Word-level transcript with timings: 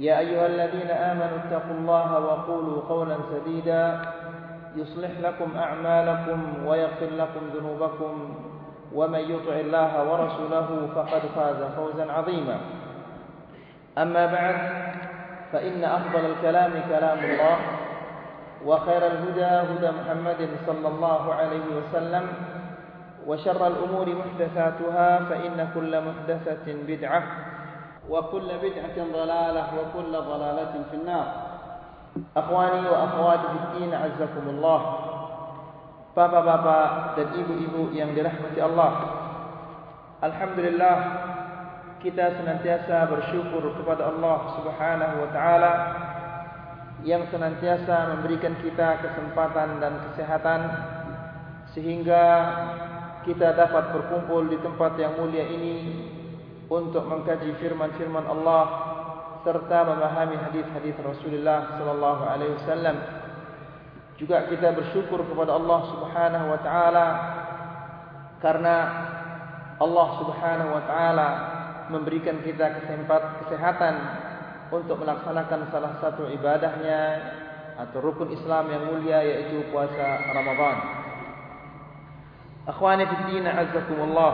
يا 0.00 0.18
أيها 0.18 0.46
الذين 0.46 0.90
آمنوا 0.90 1.38
اتقوا 1.44 1.74
الله 1.78 2.10
وقولوا 2.20 2.82
قولا 2.88 3.16
سديدا 3.32 4.00
يصلح 4.76 5.10
لكم 5.20 5.50
أعمالكم 5.56 6.66
ويغفر 6.66 7.10
لكم 7.16 7.40
ذنوبكم 7.54 8.14
ومن 8.94 9.18
يطع 9.18 9.52
الله 9.52 9.92
ورسوله 10.10 10.68
فقد 10.94 11.22
فاز 11.36 11.60
فوزا 11.76 12.12
عظيما. 12.12 12.56
أما 13.98 14.26
بعد 14.26 14.56
فإن 15.52 15.84
أفضل 15.84 16.24
الكلام 16.30 16.72
كلام 16.88 17.18
الله 17.18 17.56
وخير 18.66 19.02
الهدى 19.06 19.44
هدى 19.44 19.90
محمد 20.00 20.48
صلى 20.66 20.88
الله 20.88 21.34
عليه 21.34 21.66
وسلم 21.78 22.24
وشر 23.26 23.66
الأمور 23.66 24.06
محدثاتها 24.14 25.18
فإن 25.18 25.68
كل 25.74 25.92
محدثة 26.00 26.66
بدعة 26.88 27.22
وكل 28.09 28.49
بدعة 28.63 28.97
ضلالة 29.13 29.65
وكل 29.77 30.11
ضلالة 30.11 30.73
في 30.91 30.95
النار 30.95 31.27
أخواني 32.37 32.89
وأخواتي 32.89 33.47
في 33.47 33.57
الدين 33.63 33.91
عزكم 33.93 34.45
الله 34.49 34.81
Bapak-bapak 36.15 37.19
dan 37.19 37.27
ibu-ibu 37.43 37.91
yang 37.91 38.15
dirahmati 38.15 38.55
Allah 38.63 38.91
Alhamdulillah 40.23 40.97
Kita 41.99 42.39
senantiasa 42.39 43.11
bersyukur 43.11 43.75
kepada 43.75 44.15
Allah 44.15 44.55
subhanahu 44.55 45.27
wa 45.27 45.29
ta'ala 45.35 45.73
Yang 47.03 47.35
senantiasa 47.35 48.15
memberikan 48.15 48.55
kita 48.63 49.03
kesempatan 49.03 49.83
dan 49.83 49.93
kesehatan 50.07 50.61
Sehingga 51.75 52.23
kita 53.27 53.51
dapat 53.51 53.91
berkumpul 53.91 54.47
di 54.47 54.55
tempat 54.63 54.95
yang 54.95 55.19
mulia 55.19 55.43
ini 55.51 55.75
untuk 56.70 57.02
mengkaji 57.02 57.58
firman-firman 57.58 58.30
Allah 58.30 58.64
serta 59.42 59.90
memahami 59.90 60.38
hadis-hadis 60.38 60.94
Rasulullah 61.02 61.74
sallallahu 61.74 62.22
alaihi 62.22 62.54
wasallam. 62.62 62.96
Juga 64.14 64.46
kita 64.46 64.70
bersyukur 64.78 65.26
kepada 65.26 65.58
Allah 65.58 65.80
Subhanahu 65.90 66.46
wa 66.46 66.60
taala 66.62 67.06
karena 68.38 68.76
Allah 69.82 70.08
Subhanahu 70.22 70.70
wa 70.70 70.82
taala 70.86 71.28
memberikan 71.90 72.38
kita 72.46 72.78
kesempatan 72.78 73.94
untuk 74.70 75.02
melaksanakan 75.02 75.74
salah 75.74 75.98
satu 75.98 76.30
ibadahnya 76.30 77.00
atau 77.80 77.98
rukun 77.98 78.30
Islam 78.30 78.70
yang 78.70 78.94
mulia 78.94 79.24
yaitu 79.26 79.66
puasa 79.74 80.30
Ramadan. 80.30 80.76
Akhwani 82.70 83.08
fi 83.08 83.16
din 83.34 83.48
azzakumullah. 83.48 84.32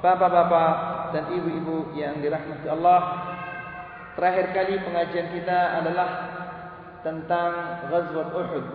Bapak-bapak 0.00 0.93
dan 1.12 1.28
ibu-ibu 1.28 1.92
yang 1.98 2.22
dirahmati 2.22 2.68
Allah 2.70 3.00
Terakhir 4.14 4.54
kali 4.54 4.74
pengajian 4.80 5.28
kita 5.34 5.82
adalah 5.82 6.08
Tentang 7.02 7.52
Ghazwat 7.90 8.30
Uhud 8.32 8.66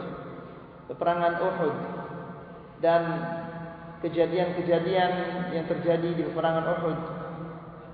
Peperangan 0.91 1.33
Uhud 1.39 1.75
Dan 2.83 3.01
Kejadian-kejadian 3.99 5.11
yang 5.51 5.65
terjadi 5.67 6.09
di 6.15 6.23
peperangan 6.27 6.65
Uhud 6.77 6.99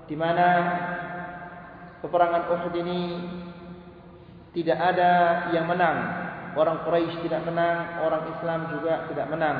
di 0.06 0.14
mana 0.14 0.48
Peperangan 2.02 2.44
Uhud 2.50 2.74
ini 2.78 3.00
Tidak 4.54 4.78
ada 4.78 5.12
yang 5.52 5.66
menang. 5.66 5.98
Orang 6.56 6.86
Quraisy 6.86 7.26
tidak 7.26 7.42
menang 7.44 8.00
Orang 8.00 8.24
Islam 8.32 8.60
juga 8.72 9.06
tidak 9.10 9.26
menang. 9.28 9.58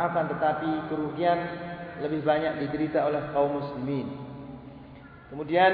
Akan 0.00 0.32
tetapi 0.32 0.88
kerugian 0.88 1.69
lebih 2.00 2.24
banyak 2.24 2.64
diderita 2.64 3.04
oleh 3.04 3.20
kaum 3.32 3.60
muslimin. 3.60 4.08
Kemudian 5.30 5.72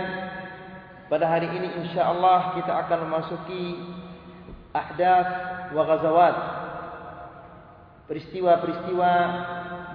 pada 1.06 1.24
hari 1.30 1.48
ini 1.48 1.86
insya-Allah 1.86 2.58
kita 2.58 2.72
akan 2.86 2.98
memasuki 3.08 3.78
ahdath 4.74 5.30
wa 5.72 5.82
ghazawat. 5.86 6.36
Peristiwa-peristiwa 8.06 9.12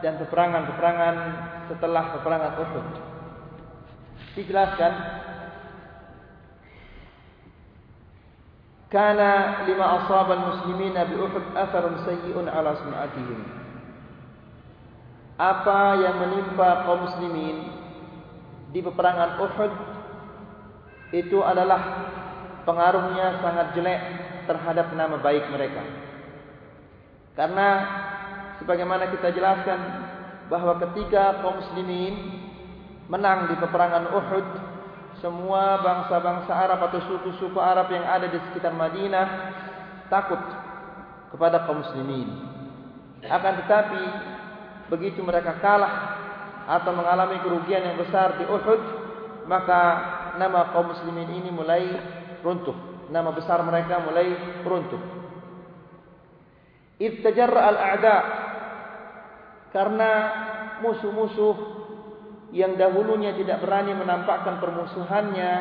dan 0.04 0.20
peperangan-peperangan 0.20 1.16
setelah 1.72 2.04
peperangan 2.20 2.54
Uhud. 2.60 2.88
Dijelaskan 4.36 4.94
Kana 8.92 9.64
lima 9.64 10.04
ashaban 10.04 10.52
muslimin 10.52 10.92
bi 10.92 11.16
Uhud 11.16 11.56
atharun 11.56 12.04
sayyi'un 12.04 12.52
ala 12.52 12.76
sum'atihim 12.76 13.61
apa 15.42 15.98
yang 15.98 16.22
menimpa 16.22 16.86
kaum 16.86 17.10
muslimin 17.10 17.66
di 18.70 18.80
peperangan 18.86 19.42
Uhud 19.42 19.74
itu 21.18 21.42
adalah 21.42 21.82
pengaruhnya 22.62 23.42
sangat 23.42 23.74
jelek 23.74 24.02
terhadap 24.46 24.94
nama 24.94 25.18
baik 25.18 25.50
mereka. 25.50 25.82
Karena 27.34 27.68
sebagaimana 28.62 29.10
kita 29.10 29.34
jelaskan 29.34 29.82
bahwa 30.46 30.78
ketika 30.78 31.42
kaum 31.42 31.58
muslimin 31.58 32.14
menang 33.10 33.50
di 33.50 33.58
peperangan 33.58 34.14
Uhud, 34.14 34.48
semua 35.26 35.82
bangsa-bangsa 35.82 36.54
Arab 36.54 36.86
atau 36.86 37.02
suku-suku 37.02 37.58
Arab 37.58 37.90
yang 37.90 38.06
ada 38.06 38.30
di 38.30 38.38
sekitar 38.46 38.78
Madinah 38.78 39.28
takut 40.06 40.40
kepada 41.34 41.66
kaum 41.66 41.82
muslimin. 41.82 42.30
Akan 43.26 43.58
tetapi 43.66 44.31
begitu 44.92 45.24
mereka 45.24 45.56
kalah 45.64 46.20
atau 46.68 46.92
mengalami 46.92 47.40
kerugian 47.40 47.82
yang 47.82 47.98
besar 47.98 48.36
di 48.36 48.46
Uhud 48.46 48.82
maka 49.48 49.82
nama 50.38 50.76
kaum 50.76 50.92
muslimin 50.94 51.32
ini 51.32 51.50
mulai 51.50 51.84
runtuh. 52.46 52.76
Nama 53.12 53.30
besar 53.36 53.60
mereka 53.66 54.00
mulai 54.04 54.32
runtuh. 54.64 55.02
Ittajarra 57.02 57.62
al-a'da 57.74 58.18
karena 59.74 60.12
musuh-musuh 60.86 61.56
yang 62.52 62.76
dahulunya 62.76 63.34
tidak 63.36 63.64
berani 63.64 63.96
menampakkan 63.96 64.60
permusuhannya 64.60 65.52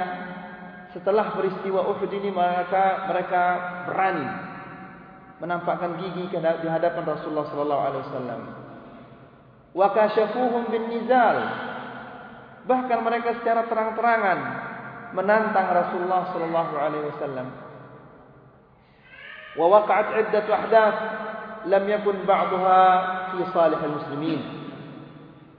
setelah 0.91 1.39
peristiwa 1.39 1.87
Uhud 1.87 2.11
ini 2.11 2.35
maka 2.35 3.07
mereka 3.07 3.43
berani 3.87 4.27
menampakkan 5.39 5.97
gigi 6.03 6.29
di 6.35 6.69
hadapan 6.69 7.05
Rasulullah 7.07 7.47
sallallahu 7.49 7.83
alaihi 7.89 8.05
wasallam 8.11 8.41
wa 9.75 9.87
kashafuhum 9.95 10.71
bin 10.71 10.91
nizal. 10.91 11.39
Bahkan 12.67 12.99
mereka 13.03 13.41
secara 13.41 13.67
terang-terangan 13.67 14.39
menantang 15.17 15.69
Rasulullah 15.75 16.31
sallallahu 16.31 16.75
alaihi 16.77 17.07
wasallam. 17.15 17.49
Wa 19.59 19.67
waqa'at 19.67 20.07
iddatu 20.29 20.51
ahdath 20.55 20.99
lam 21.67 21.85
yakun 21.91 22.23
ba'daha 22.23 22.83
fi 23.35 23.41
salih 23.51 23.81
muslimin 23.83 24.41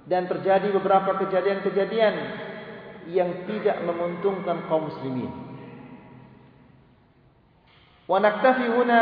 dan 0.07 0.25
terjadi 0.31 0.71
beberapa 0.71 1.19
kejadian-kejadian 1.25 2.15
yang 3.11 3.47
tidak 3.49 3.77
menguntungkan 3.83 4.65
kaum 4.71 4.87
muslimin. 4.87 5.31
Wa 8.07 8.19
naktafi 8.19 8.65
huna 8.71 9.01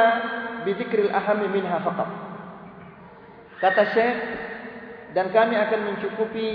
bi 0.65 0.73
dzikril 0.75 1.09
aham 1.13 1.45
minha 1.49 1.77
faqat. 1.81 2.09
Kata 3.59 3.83
syekh 3.93 4.17
dan 5.17 5.33
kami 5.33 5.57
akan 5.57 5.79
mencukupi 5.93 6.49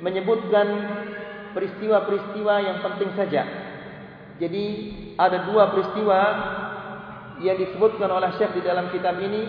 menyebutkan 0.00 0.68
peristiwa-peristiwa 1.56 2.54
yang 2.64 2.78
penting 2.84 3.10
saja. 3.16 3.42
Jadi 4.40 4.64
ada 5.20 5.44
dua 5.44 5.68
peristiwa 5.72 6.20
yang 7.40 7.56
disebutkan 7.56 8.08
oleh 8.08 8.32
Syekh 8.36 8.60
di 8.60 8.62
dalam 8.64 8.88
kitab 8.92 9.16
ini 9.20 9.48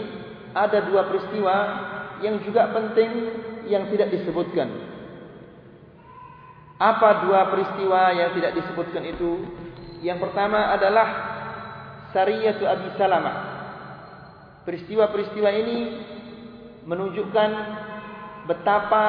ada 0.51 0.83
dua 0.83 1.07
peristiwa 1.07 1.55
yang 2.19 2.43
juga 2.43 2.71
penting 2.75 3.11
yang 3.71 3.87
tidak 3.91 4.11
disebutkan. 4.11 4.67
Apa 6.81 7.23
dua 7.29 7.47
peristiwa 7.53 8.09
yang 8.11 8.33
tidak 8.35 8.57
disebutkan 8.57 9.05
itu? 9.05 9.47
Yang 10.01 10.27
pertama 10.27 10.73
adalah 10.73 11.07
Sariyatu 12.09 12.65
Abi 12.65 12.89
Salamah. 12.97 13.37
Peristiwa-peristiwa 14.65 15.49
ini 15.55 15.77
menunjukkan 16.89 17.49
betapa 18.49 19.05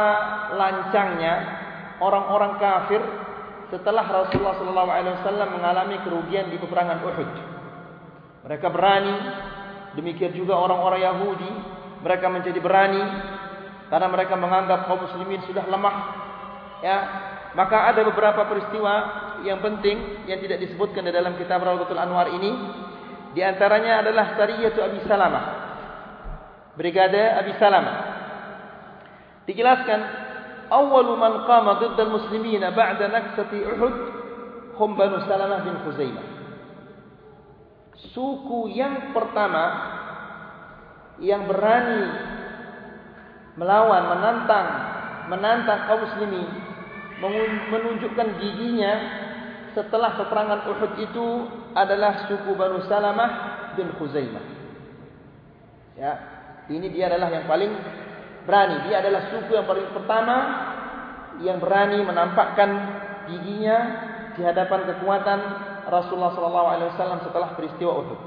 lancangnya 0.57 1.35
orang-orang 2.03 2.59
kafir 2.61 3.01
setelah 3.73 4.05
Rasulullah 4.05 4.59
SAW 4.61 5.57
mengalami 5.57 5.97
kerugian 6.05 6.53
di 6.53 6.61
peperangan 6.61 7.01
Uhud. 7.01 7.31
Mereka 8.45 8.69
berani, 8.69 9.17
demikian 9.97 10.37
juga 10.37 10.61
orang-orang 10.61 11.01
Yahudi, 11.01 11.53
mereka 12.05 12.27
menjadi 12.29 12.61
berani 12.61 13.01
karena 13.89 14.09
mereka 14.13 14.35
menganggap 14.37 14.85
kaum 14.85 15.01
muslimin 15.09 15.41
sudah 15.49 15.65
lemah. 15.65 15.97
Ya, 16.85 16.99
maka 17.55 17.95
ada 17.95 18.05
beberapa 18.05 18.45
peristiwa 18.45 18.95
yang 19.47 19.63
penting 19.63 20.27
yang 20.29 20.43
tidak 20.43 20.59
disebutkan 20.69 21.07
di 21.07 21.13
dalam 21.15 21.39
kitab 21.41 21.65
Rawdatul 21.65 22.01
Anwar 22.01 22.29
ini. 22.29 22.53
Di 23.33 23.41
antaranya 23.41 24.05
adalah 24.05 24.37
Sariyatu 24.37 24.85
Abi 24.85 25.01
Salamah. 25.09 25.45
Brigade 26.77 27.41
Abi 27.41 27.57
Salamah. 27.57 27.97
Dijelaskan 29.49 30.01
awwalu 30.71 31.19
man 31.19 31.35
qama 31.45 31.83
diddal 31.83 32.15
muslimina 32.15 32.71
ba'da 32.71 33.11
naksati 33.11 33.59
Uhud 33.75 33.95
hum 34.79 34.91
Banu 34.95 35.19
Salamah 35.27 35.67
bin 35.67 35.77
Khuzaimah. 35.83 36.27
Suku 38.13 38.73
yang 38.73 39.15
pertama 39.15 39.65
yang 41.23 41.47
berani 41.47 42.03
melawan, 43.55 44.17
menantang, 44.17 44.69
menantang 45.29 45.81
kaum 45.87 46.01
muslimin 46.09 46.49
menunjukkan 47.71 48.29
giginya 48.43 48.93
setelah 49.73 50.19
peperangan 50.19 50.67
Uhud 50.67 50.93
itu 50.99 51.27
adalah 51.73 52.27
suku 52.27 52.53
Banu 52.59 52.83
Salamah 52.91 53.31
bin 53.79 53.89
Khuzaimah. 53.97 54.45
Ya, 55.97 56.13
ini 56.73 56.89
dia 56.89 57.13
adalah 57.13 57.29
yang 57.31 57.47
paling 57.47 57.73
berani. 58.47 58.89
Dia 58.89 59.03
adalah 59.03 59.31
suku 59.31 59.53
yang 59.55 59.67
paling 59.67 59.89
pertama 59.95 60.37
yang 61.41 61.59
berani 61.59 62.03
menampakkan 62.05 62.71
giginya 63.31 63.79
di 64.37 64.43
hadapan 64.45 64.89
kekuatan 64.89 65.41
Rasulullah 65.89 66.33
wasallam 66.35 67.21
setelah 67.27 67.53
peristiwa 67.59 67.93
Uhud. 68.01 68.21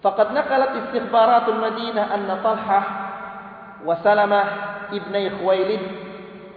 Faqad 0.00 0.32
naqalat 0.32 0.86
istikhbaratul 0.86 1.58
Madinah 1.60 2.04
anna 2.12 2.34
Talhah 2.40 2.84
wa 3.82 3.94
Salamah 4.00 4.46
ibni 4.92 5.30
Khuwailid 5.40 5.82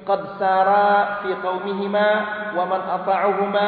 qad 0.04 0.22
sara 0.42 1.22
fi 1.24 1.34
qaumihima 1.40 2.08
wa 2.56 2.64
man 2.66 2.82
ata'uhuma 3.00 3.68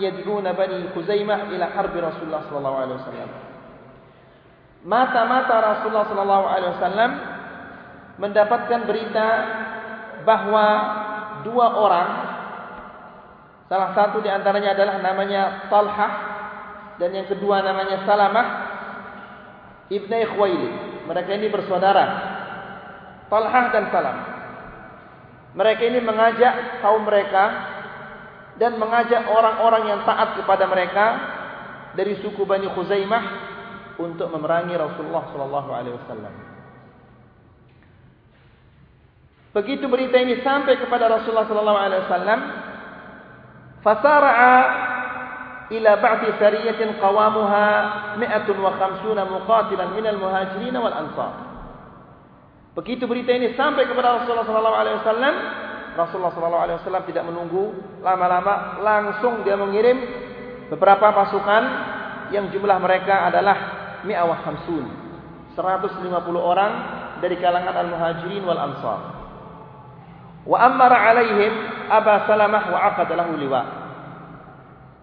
yad'una 0.00 0.56
bani 0.56 0.90
Khuzaimah 0.92 1.50
ila 1.52 1.66
harbi 1.72 1.98
Rasulullah 2.00 2.42
sallallahu 2.48 2.76
alaihi 2.78 2.98
wasallam. 3.00 3.30
Mata-mata 4.82 5.54
Rasulullah 5.62 6.06
sallallahu 6.10 6.44
alaihi 6.50 6.72
wasallam 6.74 7.10
mendapatkan 8.20 8.84
berita 8.84 9.28
bahwa 10.22 10.66
dua 11.46 11.66
orang 11.74 12.08
salah 13.66 13.90
satu 13.96 14.20
di 14.20 14.28
antaranya 14.28 14.76
adalah 14.76 15.00
namanya 15.00 15.42
Talhah 15.72 16.12
dan 17.00 17.10
yang 17.16 17.26
kedua 17.26 17.64
namanya 17.64 18.04
Salamah 18.04 18.46
ibnu 19.88 20.16
Khuwailid. 20.36 20.74
Mereka 21.08 21.30
ini 21.34 21.48
bersaudara 21.48 22.04
Talhah 23.32 23.64
dan 23.72 23.84
Salam. 23.88 24.18
Mereka 25.52 25.82
ini 25.84 26.00
mengajak 26.00 26.84
kaum 26.84 27.04
mereka 27.04 27.44
dan 28.60 28.76
mengajak 28.76 29.24
orang-orang 29.28 29.88
yang 29.88 30.00
taat 30.04 30.36
kepada 30.36 30.64
mereka 30.68 31.06
dari 31.96 32.16
suku 32.20 32.44
Bani 32.44 32.68
Khuzaimah 32.72 33.24
untuk 34.00 34.32
memerangi 34.32 34.76
Rasulullah 34.76 35.28
sallallahu 35.32 35.70
alaihi 35.72 35.96
wasallam 35.96 36.51
Begitu 39.52 39.84
berita 39.84 40.16
ini 40.16 40.40
sampai 40.40 40.80
kepada 40.80 41.12
Rasulullah 41.12 41.44
sallallahu 41.44 41.80
alaihi 41.80 42.02
wasallam, 42.08 42.40
fasara'a 43.84 44.56
ila 45.68 45.92
ba'di 46.00 46.28
sariyatin 46.40 46.96
qawamuha 46.96 47.68
150 48.16 48.48
muqatilan 49.12 49.88
minal 49.92 50.16
muhajirin 50.16 50.72
wal 50.72 50.96
ansar. 50.96 51.32
Begitu 52.72 53.04
berita 53.04 53.36
ini 53.36 53.52
sampai 53.52 53.84
kepada 53.84 54.24
Rasulullah 54.24 54.48
sallallahu 54.48 54.78
alaihi 54.80 54.96
wasallam, 55.04 55.34
Rasulullah 56.00 56.32
sallallahu 56.32 56.62
alaihi 56.64 56.78
wasallam 56.80 57.04
tidak 57.04 57.24
menunggu 57.28 57.76
lama-lama, 58.00 58.80
langsung 58.80 59.44
dia 59.44 59.60
mengirim 59.60 60.00
beberapa 60.72 61.12
pasukan 61.12 61.62
yang 62.32 62.48
jumlah 62.48 62.80
mereka 62.80 63.28
adalah 63.28 63.56
mi'awah 64.08 64.40
hamsun. 64.48 64.88
150 65.52 66.08
orang 66.40 66.72
dari 67.20 67.36
kalangan 67.36 67.76
al-muhajirin 67.76 68.40
wal 68.48 68.56
ansar 68.56 69.21
wa 70.42 70.58
amara 70.58 70.96
alaihim 71.12 71.52
Aba 71.92 72.24
Salamah 72.24 72.64
wa 72.72 72.78
aqad 72.88 73.08
lahu 73.12 73.36
liwa. 73.36 73.62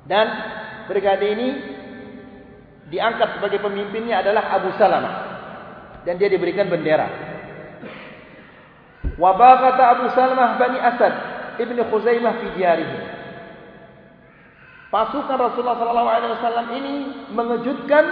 Dan 0.09 0.25
brigade 0.89 1.27
ini 1.37 1.49
diangkat 2.89 3.37
sebagai 3.37 3.61
pemimpinnya 3.61 4.25
adalah 4.25 4.57
Abu 4.57 4.73
Salamah 4.73 5.15
dan 6.07 6.17
dia 6.17 6.33
diberikan 6.33 6.65
bendera. 6.65 7.07
Wa 9.19 9.37
baqata 9.37 9.83
Abu 9.93 10.05
Salamah 10.17 10.57
Bani 10.57 10.79
Asad 10.81 11.13
ibni 11.61 11.81
Khuzaimah 11.85 12.33
fi 12.41 12.47
diyarihi. 12.57 12.99
Pasukan 14.89 15.37
Rasulullah 15.37 15.77
sallallahu 15.77 16.09
alaihi 16.09 16.33
wasallam 16.33 16.67
ini 16.73 16.93
mengejutkan 17.29 18.05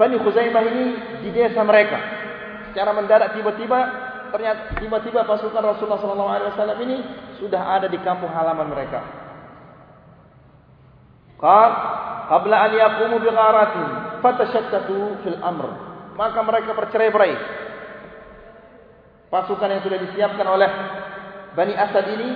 Bani 0.00 0.16
Khuzaimah 0.16 0.62
ini 0.64 0.84
di 1.26 1.28
desa 1.36 1.60
mereka. 1.60 2.00
Secara 2.72 2.96
mendadak 2.96 3.36
tiba-tiba 3.36 4.05
ternyata 4.32 4.78
tiba-tiba 4.78 5.26
pasukan 5.26 5.62
Rasulullah 5.62 6.00
SAW 6.00 6.82
ini 6.82 6.96
sudah 7.38 7.80
ada 7.80 7.86
di 7.86 7.98
kampung 8.02 8.30
halaman 8.30 8.70
mereka. 8.72 9.00
Qal 11.36 11.70
qabla 12.32 12.56
an 12.56 12.72
yaqumu 12.72 13.16
bi 13.20 13.28
gharatin 13.28 13.86
fatashattatu 14.24 14.96
fil 15.24 15.38
amr. 15.44 15.68
Maka 16.16 16.40
mereka 16.40 16.72
bercerai-berai. 16.72 17.34
Pasukan 19.28 19.68
yang 19.68 19.82
sudah 19.84 19.98
disiapkan 20.00 20.46
oleh 20.48 20.70
Bani 21.52 21.74
Asad 21.76 22.08
ini 22.16 22.28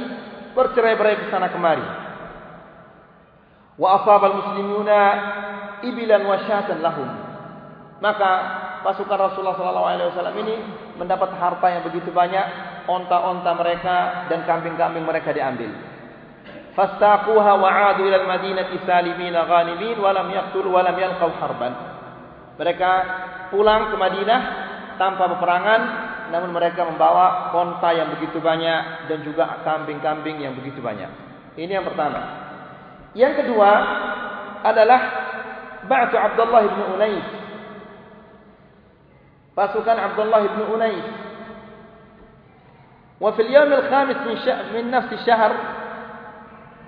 bercerai-berai 0.53 1.17
ke 1.17 1.25
sana 1.33 1.49
kemari. 1.49 1.85
Wa 3.81 4.01
asaba 4.01 4.29
al-muslimuna 4.29 5.01
ibilan 5.81 6.23
wa 6.29 6.37
syatan 6.45 6.85
lahum. 6.85 7.09
Maka 8.05 8.31
pasukan 8.85 9.17
Rasulullah 9.17 9.57
SAW 9.57 10.41
ini 10.41 10.57
mendapat 11.01 11.33
harta 11.41 11.67
yang 11.73 11.83
begitu 11.89 12.13
banyak, 12.13 12.45
onta-onta 12.85 13.57
mereka 13.57 14.29
dan 14.29 14.45
kambing-kambing 14.45 15.09
mereka 15.09 15.33
diambil. 15.33 15.73
Fastaquha 16.77 17.53
wa 17.57 17.71
'adu 17.73 18.05
ila 18.05 18.21
al-Madinati 18.21 18.77
salimin 18.85 19.33
ghanimin 19.33 19.97
wa 19.97 20.13
lam 20.13 20.29
yaqtul 20.29 20.69
wa 20.69 20.85
lam 20.85 20.95
yalqaw 20.95 21.33
harban. 21.41 21.73
Mereka 22.61 22.91
pulang 23.49 23.89
ke 23.89 23.97
Madinah 23.97 24.41
tanpa 25.01 25.33
peperangan, 25.33 25.81
namun 26.29 26.53
mereka 26.53 26.85
membawa 26.85 27.51
onta 27.57 27.91
yang 27.97 28.13
begitu 28.15 28.37
banyak 28.39 29.09
dan 29.09 29.25
juga 29.25 29.65
kambing-kambing 29.65 30.45
yang 30.45 30.53
begitu 30.53 30.79
banyak. 30.85 31.09
Ini 31.57 31.81
yang 31.81 31.87
pertama. 31.89 32.21
Yang 33.17 33.43
kedua 33.43 33.71
adalah 34.63 35.01
Ba'tu 35.89 36.15
Abdullah 36.15 36.63
bin 36.69 36.85
Unais 36.95 37.27
pasukan 39.55 39.97
Abdullah 39.99 40.41
bin 40.47 40.63
Unais. 40.71 41.07
Yawm 43.21 43.71
al-khamis 43.73 44.19
min 44.25 44.37
syahr 44.41 44.65
min 44.73 44.85
nafs 44.89 45.13
syahr 45.23 45.53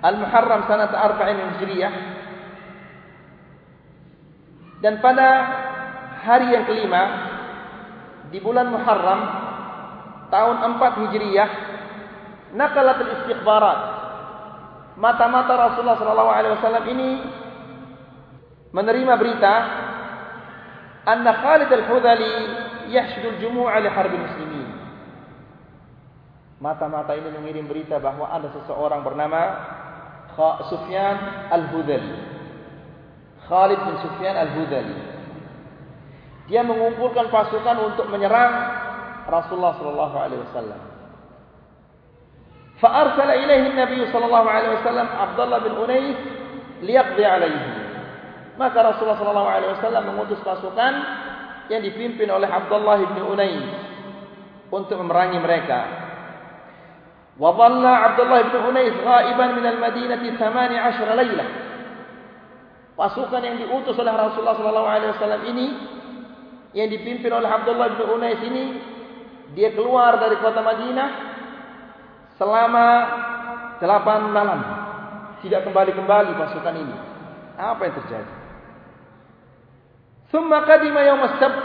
al-Muharram 0.01 0.65
sanat 0.65 0.89
40 0.91 1.51
Hijriah. 1.57 1.93
Dan 4.81 4.99
pada 4.99 5.27
hari 6.25 6.51
yang 6.51 6.65
kelima 6.67 7.03
di 8.33 8.41
bulan 8.41 8.73
Muharram 8.73 9.21
tahun 10.33 10.55
4 10.81 11.01
Hijriah 11.07 11.49
naqalat 12.57 12.97
al-istikhbarat 12.97 13.79
mata-mata 14.97 15.53
Rasulullah 15.57 15.97
sallallahu 15.97 16.31
alaihi 16.33 16.53
wasallam 16.57 16.85
ini 16.89 17.09
menerima 18.73 19.13
berita 19.17 19.53
Khalid 21.05 21.69
al-Hudali 21.71 22.33
yahshudul 22.91 23.39
jumu'a 23.43 23.79
li 23.83 23.89
harbi 23.91 24.17
muslimin. 24.17 24.69
Mata-mata 26.63 27.11
ini 27.19 27.27
mengirim 27.27 27.67
berita 27.67 27.99
bahawa 27.99 28.39
ada 28.39 28.47
seseorang 28.55 29.03
bernama 29.03 29.41
Sufyan 30.71 31.47
al-Hudali. 31.51 32.33
Khalid 33.43 33.79
bin 33.83 33.95
Sufyan 33.99 34.39
Al-Hudali. 34.39 34.95
Dia 36.47 36.63
mengumpulkan 36.63 37.27
pasukan 37.27 37.75
untuk 37.91 38.07
menyerang 38.07 38.51
Rasulullah 39.27 39.75
sallallahu 39.79 40.15
alaihi 40.15 40.41
wasallam. 40.47 40.81
Fa 42.79 42.89
arsala 43.03 43.35
ilaihi 43.39 43.75
Nabi 43.75 43.99
sallallahu 44.11 44.47
alaihi 44.47 44.75
wasallam 44.79 45.07
Abdullah 45.07 45.59
bin 45.63 45.73
Unais 45.75 46.19
liyaqdi 46.83 47.23
alaihi. 47.23 47.82
Maka 48.53 48.77
Rasulullah 48.85 49.17
wasallam 49.73 50.13
mengutus 50.13 50.37
pasukan 50.45 50.93
yang 51.73 51.81
dipimpin 51.81 52.29
oleh 52.29 52.45
Abdullah 52.45 53.01
bin 53.01 53.23
Unais 53.25 53.65
untuk 54.69 55.01
memerangi 55.01 55.39
mereka. 55.41 55.79
Wa 57.33 57.49
dhalla 57.57 58.13
Abdullah 58.13 58.45
bin 58.45 58.61
Unais 58.61 58.93
ghaiban 58.93 59.57
min 59.57 59.65
al-Madinah 59.65 60.17
18 60.21 61.17
lailah. 61.17 61.49
Pasukan 62.93 63.41
yang 63.41 63.57
diutus 63.57 63.97
oleh 63.97 64.13
Rasulullah 64.13 64.53
wasallam 64.53 65.41
ini 65.49 65.67
yang 66.77 66.93
dipimpin 66.93 67.33
oleh 67.33 67.49
Abdullah 67.49 67.97
bin 67.97 68.05
Unais 68.05 68.41
ini 68.45 68.63
dia 69.57 69.73
keluar 69.73 70.21
dari 70.21 70.37
kota 70.37 70.61
Madinah 70.61 71.09
selama 72.37 72.87
8 73.81 74.29
malam 74.29 74.59
tidak 75.41 75.65
kembali-kembali 75.65 76.37
pasukan 76.37 76.75
ini. 76.77 76.95
Apa 77.57 77.81
yang 77.85 77.95
terjadi? 77.97 78.42
Qadima 80.33 81.01
yawm 81.05 81.21
as-sabt 81.29 81.59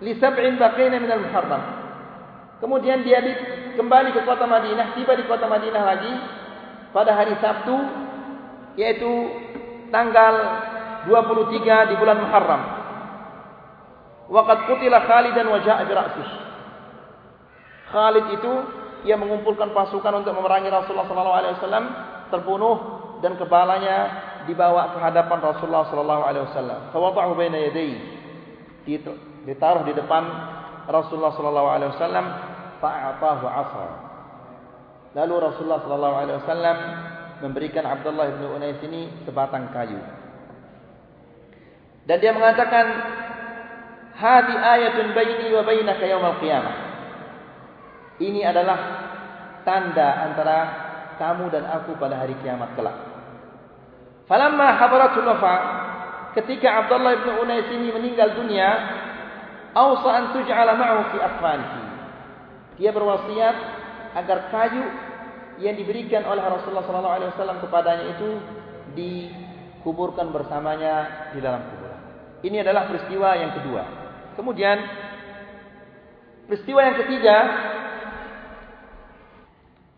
li 0.00 0.16
sab'in 0.16 0.56
baqina 0.56 0.96
min 0.96 1.10
al-muharram. 1.12 1.62
Kemudian 2.60 3.04
dia 3.04 3.20
di, 3.20 3.32
kembali 3.76 4.16
ke 4.16 4.24
kota 4.24 4.44
Madinah, 4.48 4.96
tiba 4.96 5.16
di 5.16 5.24
kota 5.28 5.48
Madinah 5.48 5.82
lagi 5.84 6.12
pada 6.92 7.12
hari 7.16 7.36
Sabtu 7.40 7.76
yaitu 8.80 9.08
tanggal 9.92 10.34
23 11.08 11.90
di 11.90 11.94
bulan 11.96 12.18
Muharram. 12.20 12.62
Waqad 14.30 14.58
qutila 14.70 15.04
Khalid 15.08 15.34
dan 15.34 15.48
wajah 15.50 15.82
bi 15.84 15.92
ra'sihi. 15.92 16.36
Khalid 17.90 18.26
itu 18.38 18.52
ia 19.08 19.16
mengumpulkan 19.18 19.74
pasukan 19.74 20.22
untuk 20.22 20.36
memerangi 20.36 20.70
Rasulullah 20.70 21.08
sallallahu 21.08 21.38
alaihi 21.40 21.54
wasallam 21.58 21.84
terbunuh 22.30 22.76
dan 23.24 23.34
kepalanya 23.34 23.96
dibawa 24.48 24.96
ke 24.96 24.98
hadapan 25.00 25.38
Rasulullah 25.42 25.84
sallallahu 25.88 26.22
alaihi 26.24 26.44
wasallam. 26.48 26.80
Fawada'u 26.94 27.32
baina 27.36 27.58
yadayhi. 27.58 27.98
Ditaruh 29.44 29.84
di 29.84 29.92
depan 29.96 30.22
Rasulullah 30.88 31.32
sallallahu 31.36 31.68
alaihi 31.68 31.90
wasallam 31.96 32.26
fa'atahu 32.80 33.44
'asa. 33.44 33.86
Lalu 35.16 35.34
Rasulullah 35.42 35.80
sallallahu 35.82 36.16
alaihi 36.16 36.38
wasallam 36.44 36.76
memberikan 37.42 37.84
Abdullah 37.88 38.30
bin 38.36 38.46
Unais 38.52 38.78
ini 38.84 39.10
sebatang 39.26 39.72
kayu. 39.74 39.98
Dan 42.06 42.16
dia 42.20 42.32
mengatakan, 42.32 42.86
"Hadi 44.16 44.54
ayatun 44.54 45.12
baini 45.12 45.48
wa 45.52 45.62
bainaka 45.66 46.04
yaumil 46.06 46.38
qiyamah." 46.38 46.76
Ini 48.20 48.40
adalah 48.44 48.78
tanda 49.64 50.28
antara 50.28 50.58
kamu 51.16 51.52
dan 51.52 51.64
aku 51.68 51.96
pada 51.96 52.20
hari 52.20 52.36
kiamat 52.40 52.72
kelak. 52.76 53.09
Falamma 54.30 54.78
hadaratul 54.78 55.26
wafa, 55.26 55.56
ketika 56.38 56.86
Abdullah 56.86 57.18
bin 57.18 57.34
Unais 57.42 57.66
ini 57.74 57.90
meninggal 57.90 58.38
dunia, 58.38 58.70
awsa 59.74 60.10
an 60.14 60.24
tuj'ala 60.38 60.78
ma'ahu 60.78 61.02
fi 61.10 61.18
afanihi. 61.18 61.82
Dia 62.78 62.94
berwasiat 62.94 63.56
agar 64.14 64.54
kayu 64.54 64.86
yang 65.58 65.74
diberikan 65.74 66.22
oleh 66.30 66.46
Rasulullah 66.46 66.86
sallallahu 66.86 67.16
alaihi 67.18 67.30
wasallam 67.34 67.58
kepadanya 67.58 68.06
itu 68.14 68.28
dikuburkan 68.94 70.30
bersamanya 70.30 71.26
di 71.34 71.42
dalam 71.42 71.66
kuburan. 71.66 72.00
Ini 72.46 72.62
adalah 72.62 72.86
peristiwa 72.86 73.34
yang 73.34 73.52
kedua. 73.58 73.82
Kemudian 74.38 74.78
peristiwa 76.46 76.80
yang 76.86 76.96
ketiga 77.02 77.36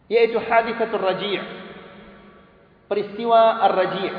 yaitu 0.09 0.41
hadithatul 0.41 1.05
raji'. 1.05 1.62
Peristiwa 2.93 3.65
ar-raji'. 3.73 4.13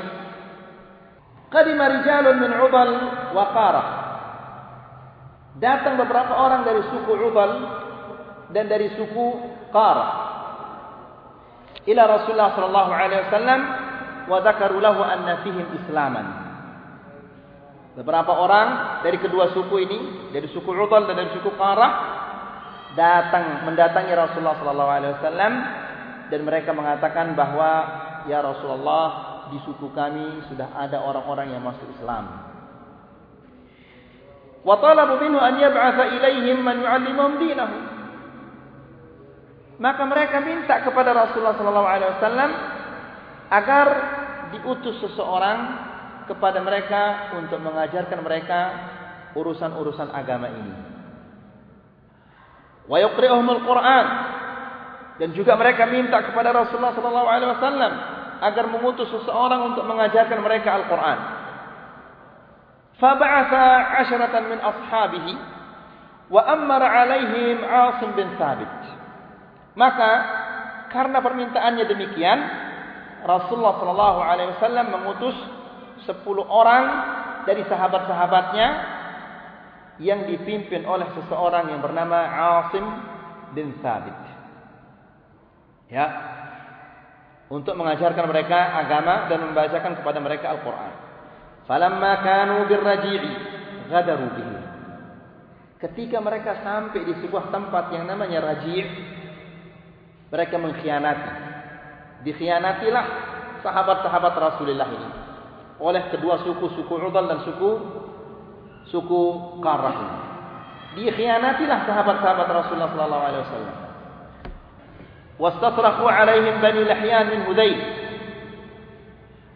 Qadima 1.46 1.94
rijalun 1.94 2.42
min 2.42 2.50
'Udal 2.58 2.90
wa 3.30 3.44
Qarah. 3.54 3.88
Datang 5.62 5.94
beberapa 5.94 6.34
orang 6.34 6.66
dari 6.66 6.82
suku 6.90 7.06
'Udal 7.14 7.52
dan 8.50 8.66
dari 8.66 8.90
suku 8.98 9.26
Qarah. 9.70 10.10
Ila 11.86 12.02
Rasulullah 12.18 12.50
sallallahu 12.58 12.90
alaihi 12.90 13.22
wasallam 13.30 13.60
wa 14.26 14.42
dzakaru 14.42 14.82
lahu 14.82 15.06
anna 15.06 15.46
fihim 15.46 15.70
islaman. 15.78 16.26
Beberapa 17.94 18.34
orang 18.34 18.98
dari 19.06 19.22
kedua 19.22 19.54
suku 19.54 19.86
ini, 19.86 19.98
dari 20.34 20.50
suku 20.50 20.66
'Udal 20.66 21.06
dan 21.06 21.22
dari 21.22 21.30
suku 21.30 21.54
Qarah 21.54 21.92
datang 22.98 23.70
mendatangi 23.70 24.10
Rasulullah 24.18 24.58
sallallahu 24.58 24.90
alaihi 24.98 25.14
wasallam 25.22 25.52
dan 26.26 26.40
mereka 26.42 26.74
mengatakan 26.74 27.38
bahwa 27.38 28.02
ya 28.28 28.40
Rasulullah 28.40 29.06
di 29.52 29.58
suku 29.64 29.92
kami 29.92 30.48
sudah 30.48 30.72
ada 30.76 31.04
orang-orang 31.04 31.52
yang 31.52 31.62
masuk 31.64 31.84
Islam. 32.00 32.24
Wa 34.64 34.80
talabu 34.80 35.20
minhu 35.20 35.36
an 35.36 35.60
yab'atha 35.60 36.08
ilaihim 36.16 36.64
man 36.64 36.80
yu'allimuhum 36.80 37.32
dinahum. 37.36 37.82
Maka 39.76 40.02
mereka 40.08 40.40
minta 40.40 40.80
kepada 40.80 41.12
Rasulullah 41.12 41.58
sallallahu 41.58 41.88
alaihi 41.88 42.12
wasallam 42.16 42.50
agar 43.52 43.86
diutus 44.54 44.96
seseorang 45.04 45.58
kepada 46.24 46.64
mereka 46.64 47.36
untuk 47.36 47.60
mengajarkan 47.60 48.20
mereka 48.24 48.60
urusan-urusan 49.36 50.08
agama 50.14 50.48
ini. 50.48 50.74
Wa 52.88 52.96
yuqri'uhumul 53.00 53.60
Qur'an 53.64 54.06
dan 55.18 55.30
juga 55.30 55.54
mereka 55.54 55.86
minta 55.86 56.18
kepada 56.26 56.50
Rasulullah 56.50 56.94
sallallahu 56.94 57.28
alaihi 57.30 57.50
wasallam 57.54 57.92
agar 58.42 58.64
mengutus 58.66 59.06
seseorang 59.14 59.74
untuk 59.74 59.86
mengajarkan 59.86 60.42
mereka 60.42 60.74
Al-Qur'an. 60.74 61.18
Fab'atha 62.98 63.66
'asharatan 64.02 64.44
min 64.50 64.58
ashabihi 64.58 65.32
wa 66.34 66.42
amara 66.50 66.86
'alaihim 66.90 67.62
'Asim 67.62 68.10
bin 68.18 68.26
Thabit. 68.34 68.74
Maka 69.78 70.10
karena 70.90 71.18
permintaannya 71.22 71.84
demikian, 71.90 72.38
Rasulullah 73.26 73.78
sallallahu 73.82 74.18
alaihi 74.18 74.50
wasallam 74.58 74.86
mengutus 74.94 75.36
10 76.06 76.26
orang 76.42 76.84
dari 77.46 77.62
sahabat-sahabatnya 77.66 78.68
yang 80.02 80.26
dipimpin 80.26 80.82
oleh 80.90 81.06
seseorang 81.14 81.70
yang 81.70 81.78
bernama 81.78 82.18
'Asim 82.18 82.82
bin 83.54 83.78
Thabit 83.78 84.23
ya 85.88 86.06
untuk 87.52 87.76
mengajarkan 87.76 88.24
mereka 88.24 88.58
agama 88.80 89.28
dan 89.28 89.38
membacakan 89.50 89.92
kepada 90.00 90.18
mereka 90.18 90.52
Al-Qur'an. 90.56 90.92
Falamma 91.64 92.12
kanu 92.24 92.56
birraji'i 92.68 93.32
ghadaru 93.88 94.26
bihi. 94.36 94.56
Ketika 95.80 96.18
mereka 96.24 96.64
sampai 96.64 97.04
di 97.04 97.12
sebuah 97.20 97.52
tempat 97.52 97.92
yang 97.92 98.08
namanya 98.08 98.40
Raji' 98.40 98.88
mereka 100.32 100.56
mengkhianati. 100.56 101.32
Dikhianatilah 102.24 103.06
sahabat-sahabat 103.60 104.32
Rasulullah 104.32 104.88
ini 104.88 105.08
oleh 105.76 106.08
kedua 106.08 106.40
suku 106.40 106.72
suku 106.72 106.92
Udal 106.96 107.28
dan 107.28 107.40
suku 107.44 107.70
suku 108.88 109.22
Qarah. 109.60 109.98
Dikhianatilah 110.96 111.78
sahabat-sahabat 111.84 112.48
Rasulullah 112.48 112.90
sallallahu 112.96 113.24
alaihi 113.28 113.42
wasallam. 113.44 113.76
Wastasrafu 115.34 116.06
alaihim 116.06 116.62
bani 116.62 116.82
Lahyan 116.86 117.26
min 117.34 117.40
Hudayl. 117.50 117.78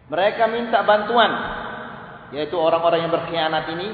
Mereka 0.08 0.42
minta 0.50 0.82
bantuan 0.82 1.32
yaitu 2.35 2.58
orang-orang 2.61 3.08
yang 3.08 3.12
berkhianat 3.12 3.64
ini 3.73 3.88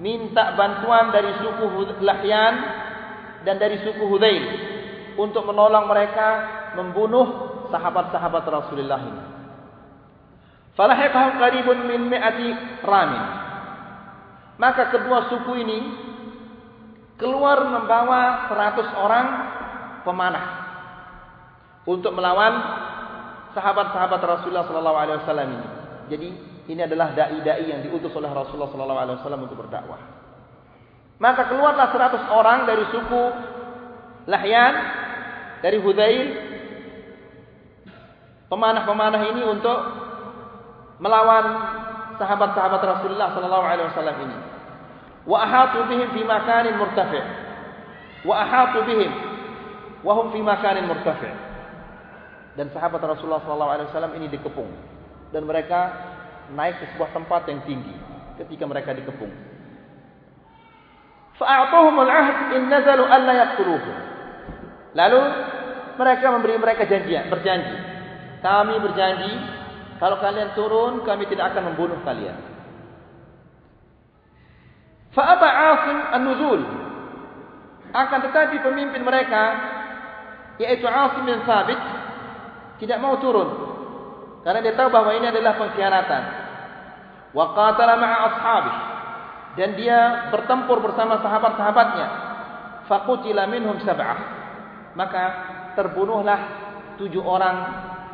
minta 0.00 0.56
bantuan 0.56 1.12
dari 1.12 1.36
suku 1.42 1.66
Lahyan 2.00 2.54
dan 3.44 3.60
dari 3.60 3.82
suku 3.84 4.02
Hudayl 4.08 4.44
untuk 5.20 5.44
menolong 5.44 5.84
mereka 5.88 6.28
membunuh 6.80 7.26
sahabat-sahabat 7.68 8.44
Rasulullah 8.48 9.00
ini. 9.00 9.22
Falahiqahum 10.76 11.40
qaribun 11.40 11.78
min 11.88 12.00
mi'ati 12.12 12.48
ramin. 12.84 13.24
Maka 14.56 14.92
kedua 14.92 15.28
suku 15.28 15.52
ini 15.60 15.78
keluar 17.20 17.64
membawa 17.64 18.48
100 18.52 19.04
orang 19.04 19.26
pemanah 20.04 20.65
untuk 21.86 22.12
melawan 22.12 22.54
sahabat-sahabat 23.54 24.20
Rasulullah 24.20 24.66
sallallahu 24.66 24.98
alaihi 24.98 25.18
wasallam 25.22 25.48
ini. 25.54 25.66
Jadi 26.12 26.28
ini 26.66 26.80
adalah 26.82 27.14
dai-dai 27.14 27.64
yang 27.64 27.80
diutus 27.86 28.10
oleh 28.18 28.28
Rasulullah 28.28 28.68
sallallahu 28.68 29.00
alaihi 29.00 29.16
wasallam 29.22 29.40
untuk 29.46 29.58
berdakwah. 29.62 29.98
Maka 31.16 31.48
keluarlah 31.48 31.88
100 31.94 32.28
orang 32.28 32.58
dari 32.68 32.84
suku 32.92 33.22
Lahyan 34.26 34.74
dari 35.62 35.78
Hudail 35.78 36.26
pemanah-pemanah 38.50 39.22
ini 39.32 39.42
untuk 39.46 39.78
melawan 40.98 41.46
sahabat-sahabat 42.18 42.82
Rasulullah 42.82 43.30
sallallahu 43.32 43.66
alaihi 43.66 43.88
wasallam 43.94 44.16
ini. 44.26 44.36
Wa 45.26 45.46
ahatu 45.46 45.86
bihim 45.86 46.10
fi 46.10 46.22
makanin 46.26 46.74
murtafi'. 46.78 47.24
Wa 48.26 48.34
ahatu 48.42 48.82
bihim 48.86 49.10
wa 50.02 50.12
hum 50.18 50.34
fi 50.34 50.40
makanin 50.42 50.90
murtafi'. 50.90 51.45
Dan 52.56 52.72
sahabat 52.72 53.04
Rasulullah 53.04 53.44
wasallam 53.44 54.16
ini 54.16 54.32
dikepung 54.32 54.72
dan 55.28 55.44
mereka 55.44 55.92
naik 56.56 56.80
ke 56.80 56.84
sebuah 56.96 57.12
tempat 57.12 57.44
yang 57.52 57.60
tinggi 57.68 57.92
ketika 58.40 58.64
mereka 58.64 58.96
dikepung. 58.96 59.28
Fa'atuhum 61.36 61.96
al-'ahd 62.00 62.56
in 62.56 62.72
nazalu 62.72 63.04
an 63.04 63.20
la 63.28 63.34
yaqtuluhu. 63.44 63.90
Lalu 64.96 65.20
mereka 66.00 66.26
memberi 66.32 66.56
mereka 66.56 66.88
janjian, 66.88 67.28
berjanji. 67.28 67.76
Kami 68.40 68.74
berjanji 68.80 69.32
kalau 70.00 70.16
kalian 70.20 70.56
turun 70.56 71.04
kami 71.04 71.28
tidak 71.28 71.52
akan 71.52 71.72
membunuh 71.72 72.00
kalian. 72.08 72.36
Fa'aba 75.12 75.48
'Asim 75.48 75.98
an-nuzul. 76.12 76.60
Akan 77.92 78.20
tetapi 78.24 78.60
pemimpin 78.60 79.04
mereka 79.04 79.44
yaitu 80.56 80.88
'Asim 80.88 81.24
bin 81.28 81.40
Thabit 81.44 81.95
tidak 82.76 82.98
mau 83.00 83.16
turun 83.20 83.76
karena 84.46 84.62
dia 84.62 84.78
tahu 84.78 84.94
bahawa 84.94 85.18
ini 85.18 85.26
adalah 85.26 85.58
pengkhianatan. 85.58 86.22
Wa 87.34 87.50
qatala 87.50 87.98
ma'a 87.98 88.18
ashabi. 88.30 88.72
Dan 89.58 89.74
dia 89.74 90.30
bertempur 90.30 90.78
bersama 90.78 91.18
sahabat-sahabatnya. 91.18 92.06
Faqutila 92.86 93.50
minhum 93.50 93.74
sab'ah. 93.82 94.18
Maka 94.94 95.22
terbunuhlah 95.74 96.40
tujuh 96.94 97.26
orang 97.26 97.56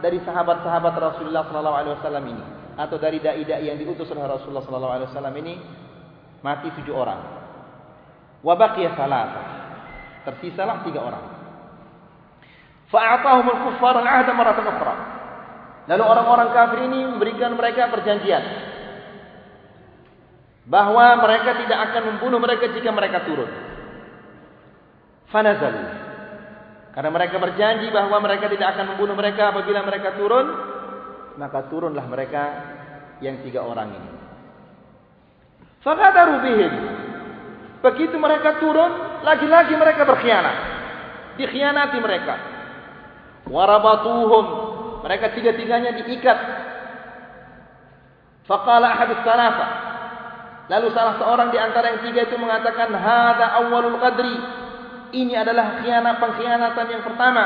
dari 0.00 0.24
sahabat-sahabat 0.24 0.94
Rasulullah 0.96 1.44
sallallahu 1.46 1.76
alaihi 1.76 1.94
wasallam 2.00 2.24
ini 2.26 2.44
atau 2.72 2.96
dari 2.96 3.20
dai-dai 3.20 3.68
yang 3.68 3.76
diutus 3.76 4.08
oleh 4.10 4.24
Rasulullah 4.24 4.64
sallallahu 4.64 4.94
alaihi 4.96 5.08
wasallam 5.12 5.34
ini 5.36 5.54
mati 6.40 6.72
tujuh 6.80 6.96
orang. 6.96 7.20
Wa 8.40 8.56
baqiya 8.56 8.96
thalatha. 8.96 9.42
Tersisalah 10.24 10.80
tiga 10.82 11.04
orang. 11.04 11.24
Fa'atahum 12.92 13.46
al-kuffar 13.48 14.04
al-'ahda 14.04 14.32
marratan 14.36 14.68
ukhra. 14.68 14.94
Lalu 15.88 16.04
orang-orang 16.04 16.48
kafir 16.52 16.78
ini 16.86 17.08
memberikan 17.08 17.56
mereka 17.56 17.88
perjanjian 17.88 18.44
bahawa 20.68 21.18
mereka 21.18 21.58
tidak 21.58 21.78
akan 21.90 22.02
membunuh 22.14 22.38
mereka 22.38 22.70
jika 22.70 22.92
mereka 22.94 23.26
turun. 23.26 23.50
Fanazal. 25.32 25.74
Karena 26.92 27.10
mereka 27.10 27.40
berjanji 27.40 27.88
bahawa 27.88 28.20
mereka 28.20 28.52
tidak 28.52 28.76
akan 28.76 28.94
membunuh 28.94 29.16
mereka 29.16 29.48
apabila 29.48 29.80
mereka 29.80 30.14
turun, 30.20 30.46
maka 31.40 31.66
turunlah 31.72 32.04
mereka 32.04 32.42
yang 33.24 33.40
tiga 33.40 33.64
orang 33.64 33.96
ini. 33.96 34.10
Fakadaru 35.80 36.34
bihim. 36.44 36.74
Begitu 37.82 38.14
mereka 38.20 38.60
turun, 38.62 39.24
lagi-lagi 39.26 39.74
mereka 39.74 40.06
berkhianat. 40.06 40.56
Dikhianati 41.40 41.98
mereka. 41.98 42.51
Warabatuhum 43.50 44.44
mereka 45.02 45.34
tiga-tiganya 45.34 45.98
diikat. 45.98 46.38
Faqala 48.46 48.94
ahadus 48.94 49.22
salafa. 49.26 49.66
Lalu 50.70 50.86
salah 50.94 51.18
seorang 51.18 51.48
di 51.50 51.58
antara 51.58 51.90
yang 51.94 52.00
tiga 52.06 52.22
itu 52.30 52.38
mengatakan, 52.38 52.94
"Hadza 52.94 53.46
awwalul 53.60 53.98
qadri." 53.98 54.36
Ini 55.12 55.44
adalah 55.44 55.82
khianat 55.82 56.16
pengkhianatan 56.22 56.86
yang 56.88 57.02
pertama. 57.04 57.44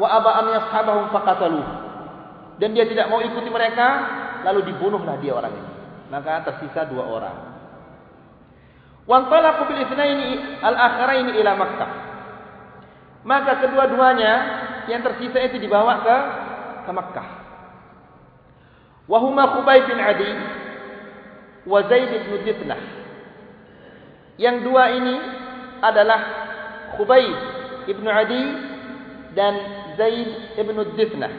Wa 0.00 0.08
aba 0.16 0.30
an 0.40 0.46
yashabahum 0.56 1.12
faqataluh. 1.12 1.66
Dan 2.56 2.72
dia 2.72 2.88
tidak 2.88 3.10
mau 3.10 3.20
ikuti 3.20 3.50
mereka, 3.50 3.86
lalu 4.46 4.72
dibunuhlah 4.72 5.20
dia 5.20 5.34
orang 5.36 5.52
ini. 5.52 5.72
Maka 6.08 6.46
tersisa 6.48 6.86
dua 6.88 7.04
orang. 7.04 7.36
Wa 9.04 9.28
talaqu 9.28 9.68
bil 9.68 9.84
itsnaini 9.84 10.62
al-akhiraini 10.64 11.32
ila 11.42 11.52
Makkah. 11.58 11.90
Maka 13.24 13.52
kedua-duanya 13.68 14.32
yang 14.88 15.00
tersisa 15.00 15.38
itu 15.44 15.56
dibawa 15.60 16.04
ke 16.04 16.16
ke 16.84 16.90
Makkah. 16.92 17.28
Wahuma 19.04 19.56
Khubayb 19.56 19.84
bin 19.84 20.00
Adi 20.00 20.30
wa 21.68 21.80
Zaid 21.88 22.08
bin 22.08 22.40
Ditnah. 22.44 22.80
Yang 24.40 24.56
dua 24.64 24.84
ini 24.96 25.16
adalah 25.84 26.20
Khubayb 26.96 27.36
bin 27.88 28.08
Adi 28.08 28.42
dan 29.36 29.54
Zaid 29.96 30.56
bin 30.56 30.76
Ditnah. 30.96 31.32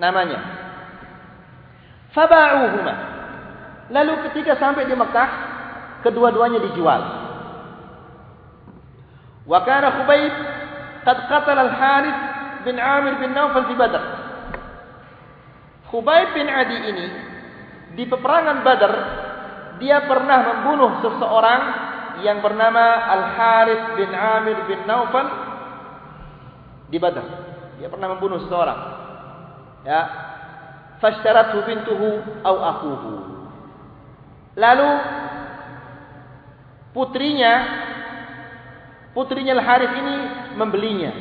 Namanya. 0.00 0.40
Faba'uhuma. 2.16 2.94
Lalu 3.90 4.12
ketika 4.30 4.56
sampai 4.58 4.86
di 4.86 4.94
Makkah, 4.94 5.28
kedua-duanya 6.04 6.62
dijual. 6.70 7.00
Wa 9.48 9.60
kana 9.66 9.88
Khubayb 10.00 10.34
qad 11.06 11.18
qatala 11.28 11.60
al-Harith 11.70 12.20
bin 12.64 12.76
Amir 12.76 13.14
bin 13.20 13.32
Naufal 13.32 13.68
di 13.68 13.76
Badar. 13.76 14.04
Khubayb 15.90 16.28
bin 16.36 16.46
Adi 16.46 16.78
ini 16.92 17.06
di 17.98 18.04
peperangan 18.06 18.62
Badar 18.62 18.94
dia 19.80 20.04
pernah 20.04 20.38
membunuh 20.44 21.00
seseorang 21.00 21.62
yang 22.20 22.44
bernama 22.44 22.84
Al 23.08 23.22
Harith 23.32 23.84
bin 23.96 24.12
Amir 24.12 24.58
bin 24.68 24.84
Naufal 24.84 25.26
di 26.92 27.00
Badar. 27.00 27.26
Dia 27.80 27.88
pernah 27.88 28.12
membunuh 28.12 28.44
seseorang. 28.44 28.80
Ya. 29.88 30.02
Fashtarathu 31.00 31.64
bintuhu 31.64 32.20
au 32.44 32.56
akuhu. 32.60 33.14
Lalu 34.60 34.90
putrinya 36.92 37.52
putrinya 39.16 39.56
Al 39.58 39.62
Harith 39.64 39.94
ini 39.94 40.16
membelinya 40.54 41.12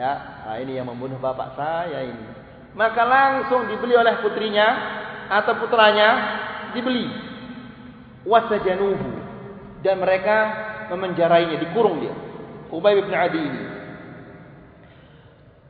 Ya, 0.00 0.16
nah 0.48 0.56
ini 0.56 0.80
yang 0.80 0.88
membunuh 0.88 1.20
bapak 1.20 1.60
saya 1.60 2.08
ini. 2.08 2.24
Maka 2.72 3.04
langsung 3.04 3.68
dibeli 3.68 3.92
oleh 3.92 4.16
putrinya 4.24 4.68
atau 5.28 5.60
putranya 5.60 6.08
dibeli. 6.72 7.04
Wasajanuhu 8.24 9.20
dan 9.84 10.00
mereka 10.00 10.36
memenjarainya, 10.88 11.60
dikurung 11.60 12.00
dia. 12.00 12.16
Ubay 12.72 12.96
bin 12.96 13.12
Adi 13.12 13.40
ini. 13.44 13.62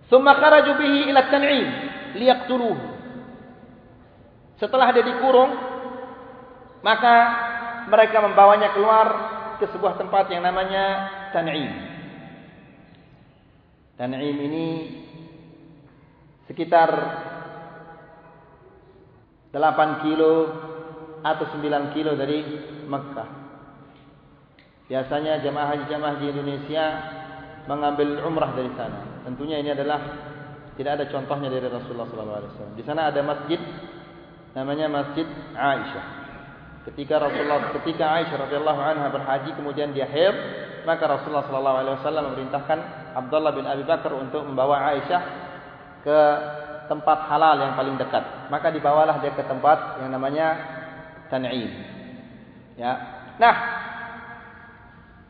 Thumma 0.07 0.39
kharaju 0.39 0.79
bihi 0.79 1.11
ila 1.11 1.27
Tan'im 1.27 1.69
liyaqtuluhu. 2.15 2.87
Setelah 4.63 4.95
dia 4.95 5.11
dikurung, 5.11 5.51
maka 6.87 7.17
mereka 7.91 8.23
membawanya 8.23 8.71
keluar 8.79 9.07
ke 9.61 9.69
sebuah 9.71 10.01
tempat 10.01 10.33
yang 10.33 10.41
namanya 10.41 10.85
Tan'im. 11.37 11.69
Tan'im 14.01 14.37
ini 14.41 14.67
sekitar 16.49 16.89
8 19.53 20.05
kilo 20.09 20.33
atau 21.21 21.45
9 21.61 21.95
kilo 21.95 22.17
dari 22.17 22.41
Mekah. 22.89 23.31
Biasanya 24.91 25.45
jemaah 25.45 25.69
haji-jemaah 25.77 26.15
di 26.19 26.27
Indonesia 26.33 26.85
mengambil 27.71 28.27
umrah 28.27 28.51
dari 28.57 28.73
sana. 28.75 29.23
Tentunya 29.23 29.63
ini 29.63 29.71
adalah 29.71 30.01
tidak 30.75 30.99
ada 30.99 31.05
contohnya 31.13 31.53
dari 31.53 31.69
Rasulullah 31.69 32.09
SAW. 32.09 32.75
Di 32.75 32.83
sana 32.83 33.13
ada 33.13 33.21
masjid 33.23 33.61
namanya 34.57 34.91
Masjid 34.91 35.29
Aisyah. 35.55 36.20
Ketika 36.93 37.23
Rasulullah 37.23 37.71
ketika 37.81 38.19
Aisyah 38.19 38.37
radhiyallahu 38.51 38.81
anha 38.83 39.09
berhaji 39.15 39.55
kemudian 39.55 39.95
dia 39.95 40.11
haid, 40.11 40.37
maka 40.83 41.07
Rasulullah 41.07 41.47
SAW 41.47 42.27
memerintahkan 42.35 42.79
Abdullah 43.15 43.53
bin 43.55 43.65
Abi 43.69 43.87
Bakar 43.87 44.11
untuk 44.17 44.43
membawa 44.43 44.91
Aisyah 44.91 45.23
ke 46.03 46.21
tempat 46.91 47.31
halal 47.31 47.63
yang 47.63 47.73
paling 47.79 47.95
dekat. 47.95 48.51
Maka 48.51 48.75
dibawalah 48.75 49.23
dia 49.23 49.31
ke 49.37 49.47
tempat 49.47 50.03
yang 50.03 50.11
namanya 50.11 50.59
Tan'im. 51.31 51.71
Ya. 52.75 52.93
Nah, 53.39 53.55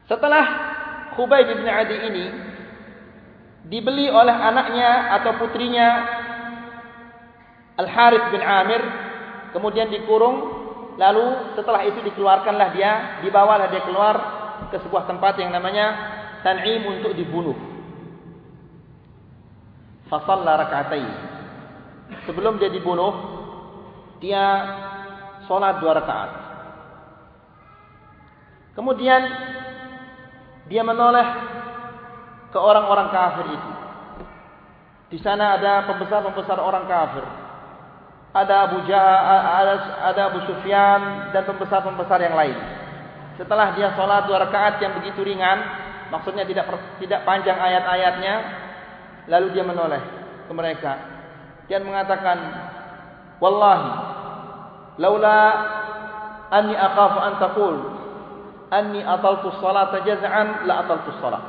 setelah 0.09 0.45
Khubayb 1.15 1.53
bin 1.53 1.69
Adi 1.69 1.97
ini 2.09 2.27
dibeli 3.69 4.09
oleh 4.09 4.33
anaknya 4.33 5.21
atau 5.21 5.37
putrinya 5.37 5.89
Al 7.77 7.89
Harith 7.89 8.27
bin 8.33 8.41
Amir, 8.41 8.83
kemudian 9.53 9.89
dikurung, 9.93 10.60
lalu 11.01 11.57
setelah 11.57 11.81
itu 11.89 12.05
dikeluarkanlah 12.05 12.69
dia, 12.77 13.25
dibawalah 13.25 13.73
dia 13.73 13.81
keluar 13.89 14.15
ke 14.69 14.77
sebuah 14.85 15.09
tempat 15.09 15.41
yang 15.41 15.49
namanya 15.57 16.17
Tan'im 16.45 16.85
untuk 16.85 17.17
dibunuh 17.17 17.71
fasalla 20.11 20.59
rak'atain. 20.67 21.09
Sebelum 22.27 22.59
dia 22.59 22.69
dibunuh, 22.75 23.15
dia 24.19 24.43
salat 25.47 25.79
dua 25.79 25.95
rakaat. 26.03 26.31
Kemudian 28.75 29.23
dia 30.67 30.83
menoleh 30.83 31.27
ke 32.51 32.59
orang-orang 32.59 33.09
kafir 33.15 33.47
itu. 33.55 33.73
Di 35.15 35.19
sana 35.23 35.59
ada 35.59 35.87
pembesar-pembesar 35.87 36.59
orang 36.59 36.87
kafir. 36.91 37.25
Ada 38.31 38.71
Abu 38.71 38.87
Jahal, 38.87 39.43
ada, 39.43 39.75
ada 40.15 40.21
Abu 40.31 40.39
Sufyan 40.47 41.35
dan 41.35 41.43
pembesar-pembesar 41.51 42.23
yang 42.23 42.39
lain. 42.39 42.55
Setelah 43.35 43.75
dia 43.75 43.91
sholat 43.99 44.31
dua 44.31 44.47
rakaat 44.47 44.79
yang 44.79 44.95
begitu 45.03 45.27
ringan, 45.27 45.59
maksudnya 46.15 46.47
tidak 46.47 46.71
tidak 47.03 47.27
panjang 47.27 47.59
ayat-ayatnya, 47.59 48.35
lalu 49.27 49.47
dia 49.51 49.65
menoleh 49.67 50.03
ke 50.47 50.53
mereka 50.55 50.93
dan 51.67 51.83
mengatakan, 51.83 52.39
"Wallahi, 53.43 53.91
laula 55.03 55.41
anni 56.55 56.75
aqafu 56.75 57.19
an 57.19 57.33
taqul 57.43 57.77
anni 58.71 59.01
ataltu 59.03 59.55
salata 59.59 60.07
jaz'an 60.07 60.71
la 60.71 60.87
ataltu 60.87 61.11
salat." 61.19 61.43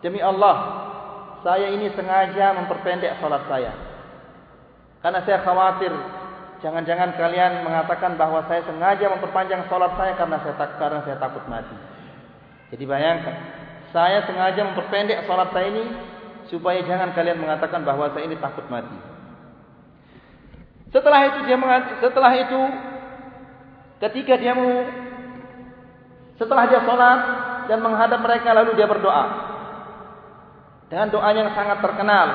Demi 0.00 0.24
Allah, 0.24 0.56
saya 1.44 1.68
ini 1.76 1.92
sengaja 1.92 2.56
memperpendek 2.56 3.20
salat 3.20 3.44
saya. 3.52 3.89
Karena 5.00 5.24
saya 5.24 5.40
khawatir 5.40 5.92
jangan-jangan 6.60 7.16
kalian 7.16 7.64
mengatakan 7.64 8.20
bahwa 8.20 8.44
saya 8.44 8.60
sengaja 8.68 9.08
memperpanjang 9.16 9.64
sholat 9.72 9.96
saya 9.96 10.12
karena 10.16 10.36
saya 10.44 10.54
tak 10.60 10.70
karena 10.76 11.00
saya 11.08 11.16
takut 11.16 11.44
mati. 11.48 11.76
Jadi 12.70 12.84
bayangkan, 12.86 13.36
saya 13.90 14.22
sengaja 14.28 14.60
memperpendek 14.70 15.24
sholat 15.24 15.48
saya 15.56 15.66
ini 15.72 15.84
supaya 16.52 16.84
jangan 16.84 17.16
kalian 17.16 17.40
mengatakan 17.40 17.80
bahwa 17.82 18.12
saya 18.12 18.28
ini 18.28 18.36
takut 18.36 18.68
mati. 18.68 18.96
Setelah 20.92 21.20
itu 21.32 21.38
dia 21.48 21.56
setelah 22.02 22.32
itu 22.36 22.60
ketika 24.04 24.34
dia 24.36 24.52
mau 24.52 24.84
setelah 26.36 26.64
dia 26.68 26.80
sholat 26.84 27.20
dan 27.68 27.78
menghadap 27.84 28.20
mereka 28.20 28.52
lalu 28.56 28.74
dia 28.74 28.88
berdoa 28.88 29.24
dengan 30.90 31.06
doa 31.12 31.30
yang 31.30 31.52
sangat 31.54 31.78
terkenal 31.78 32.28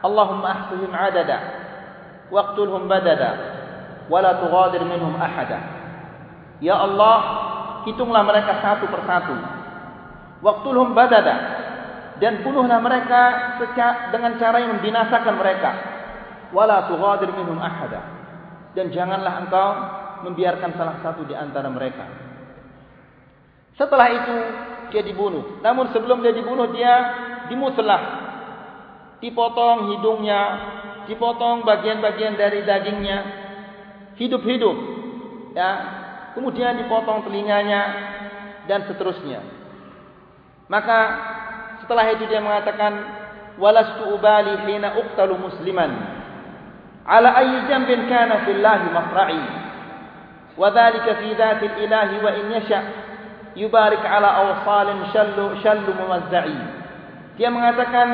Allahumma 0.00 0.46
ahsihim 0.48 0.88
adada 0.94 1.57
waqtulhum 2.28 2.88
badada 2.88 3.30
wala 4.08 4.40
tughadir 4.40 4.82
minhum 4.84 5.14
ahada. 5.16 5.58
Ya 6.58 6.74
Allah 6.74 7.16
hitunglah 7.86 8.24
mereka 8.26 8.58
satu 8.64 8.88
persatu. 8.90 9.36
Waqtulhum 10.42 10.94
badada 10.94 11.36
dan 12.18 12.42
bunuhlah 12.42 12.82
mereka 12.82 13.22
dengan 14.10 14.38
cara 14.40 14.62
yang 14.62 14.78
membinasakan 14.78 15.34
mereka. 15.38 15.70
Wala 16.50 16.88
tughadir 16.88 17.30
minhum 17.34 17.60
ahada 17.60 18.18
dan 18.72 18.88
janganlah 18.94 19.44
engkau 19.44 19.68
membiarkan 20.28 20.74
salah 20.74 20.96
satu 21.04 21.26
di 21.28 21.34
antara 21.36 21.70
mereka. 21.70 22.04
Setelah 23.78 24.08
itu 24.10 24.36
dia 24.90 25.02
dibunuh. 25.06 25.62
Namun 25.62 25.94
sebelum 25.94 26.22
dia 26.24 26.34
dibunuh 26.34 26.70
dia 26.74 26.94
dimuslah 27.46 28.02
dipotong 29.22 29.94
hidungnya 29.94 30.40
dipotong 31.08 31.64
bagian-bagian 31.64 32.36
dari 32.36 32.62
dagingnya. 32.62 33.18
Hidup-hidup 34.20 34.76
ya. 35.56 35.70
Kemudian 36.36 36.78
dipotong 36.78 37.26
telinganya 37.26 37.82
dan 38.70 38.86
seterusnya. 38.86 39.42
Maka 40.68 40.98
setelah 41.82 42.04
itu 42.12 42.28
dia 42.28 42.38
mengatakan 42.38 42.92
walastu 43.56 44.12
ubali 44.12 44.68
hina 44.68 44.94
uqtalu 45.00 45.34
musliman. 45.34 45.90
Ala 47.08 47.34
ayyi 47.40 47.64
jambin 47.66 48.06
kana 48.06 48.44
fillahi 48.44 48.86
masra'i. 48.92 49.44
Wa 50.54 50.68
dhalika 50.70 51.18
fi 51.24 51.28
dhati 51.32 51.66
ilahi 51.88 52.16
wa 52.20 52.30
in 52.36 52.46
yasha. 52.52 52.80
Yubarik 53.56 54.04
ala 54.04 54.28
awsalin 54.44 55.08
shallu 55.10 55.58
shallu 55.64 55.90
muwazza'i 55.96 56.78
dia 57.38 57.54
mengatakan 57.54 58.08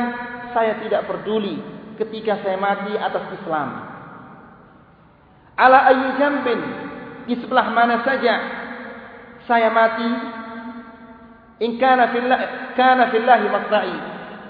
saya 0.53 0.79
tidak 0.85 1.09
peduli 1.09 1.57
ketika 1.99 2.43
saya 2.43 2.59
mati 2.59 2.95
atas 2.99 3.25
Islam. 3.41 3.69
Ala 5.55 5.79
ayyi 5.91 6.09
jambin 6.19 6.61
di 7.31 7.35
sebelah 7.39 7.71
mana 7.71 8.03
saja 8.03 8.35
saya 9.47 9.71
mati 9.71 10.11
in 11.63 11.79
kana 11.79 12.11
fillah 12.11 12.41
kana 12.75 13.09
fillahi 13.15 13.47
masra'i 13.47 13.97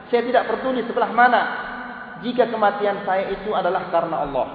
saya 0.09 0.23
tidak 0.25 0.49
peduli 0.49 0.81
sebelah 0.89 1.13
mana 1.13 1.43
jika 2.25 2.49
kematian 2.49 3.05
saya 3.05 3.29
itu 3.37 3.53
adalah 3.53 3.93
karena 3.93 4.17
Allah. 4.25 4.49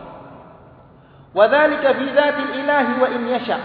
Wa 1.30 1.46
dzalika 1.46 1.94
fi 1.94 2.06
dzatil 2.10 2.52
ilahi 2.66 2.94
wa 2.98 3.08
in 3.14 3.22
yasha. 3.30 3.58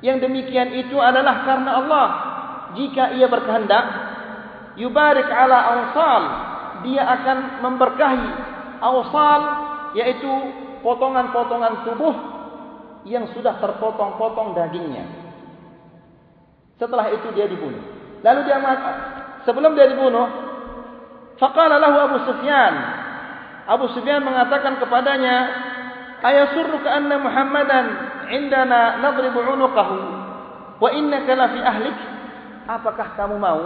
Yang 0.00 0.28
demikian 0.28 0.72
itu 0.72 0.96
adalah 0.96 1.44
karena 1.44 1.70
Allah. 1.76 2.08
Jika 2.76 3.16
ia 3.16 3.28
berkehendak 3.28 3.84
yubarik 4.80 5.28
ala 5.28 5.58
awsal 5.76 6.22
dia 6.84 7.04
akan 7.04 7.62
memberkahi 7.64 8.28
awsal 8.82 9.40
yaitu 9.96 10.32
potongan-potongan 10.84 11.88
tubuh 11.88 12.14
yang 13.06 13.30
sudah 13.32 13.56
terpotong-potong 13.62 14.52
dagingnya. 14.58 15.06
Setelah 16.76 17.08
itu 17.14 17.32
dia 17.32 17.48
dibunuh. 17.48 17.80
Lalu 18.20 18.40
dia 18.44 18.58
sebelum 19.48 19.72
dia 19.78 19.88
dibunuh, 19.88 20.26
faqala 21.40 21.80
lahu 21.80 21.96
Abu 21.96 22.18
Sufyan. 22.28 22.74
Abu 23.66 23.86
Sufyan 23.96 24.20
mengatakan 24.22 24.76
kepadanya, 24.82 25.36
"Ayasurruka 26.20 26.90
anna 26.90 27.16
Muhammadan 27.22 27.86
indana 28.30 29.00
nadribu 29.00 29.40
'unuqahu 29.40 29.96
wa 30.82 30.88
innaka 30.92 31.32
la 31.32 31.46
fi 31.50 31.60
ahlik?" 31.62 31.96
Apakah 32.66 33.14
kamu 33.14 33.38
mau 33.38 33.62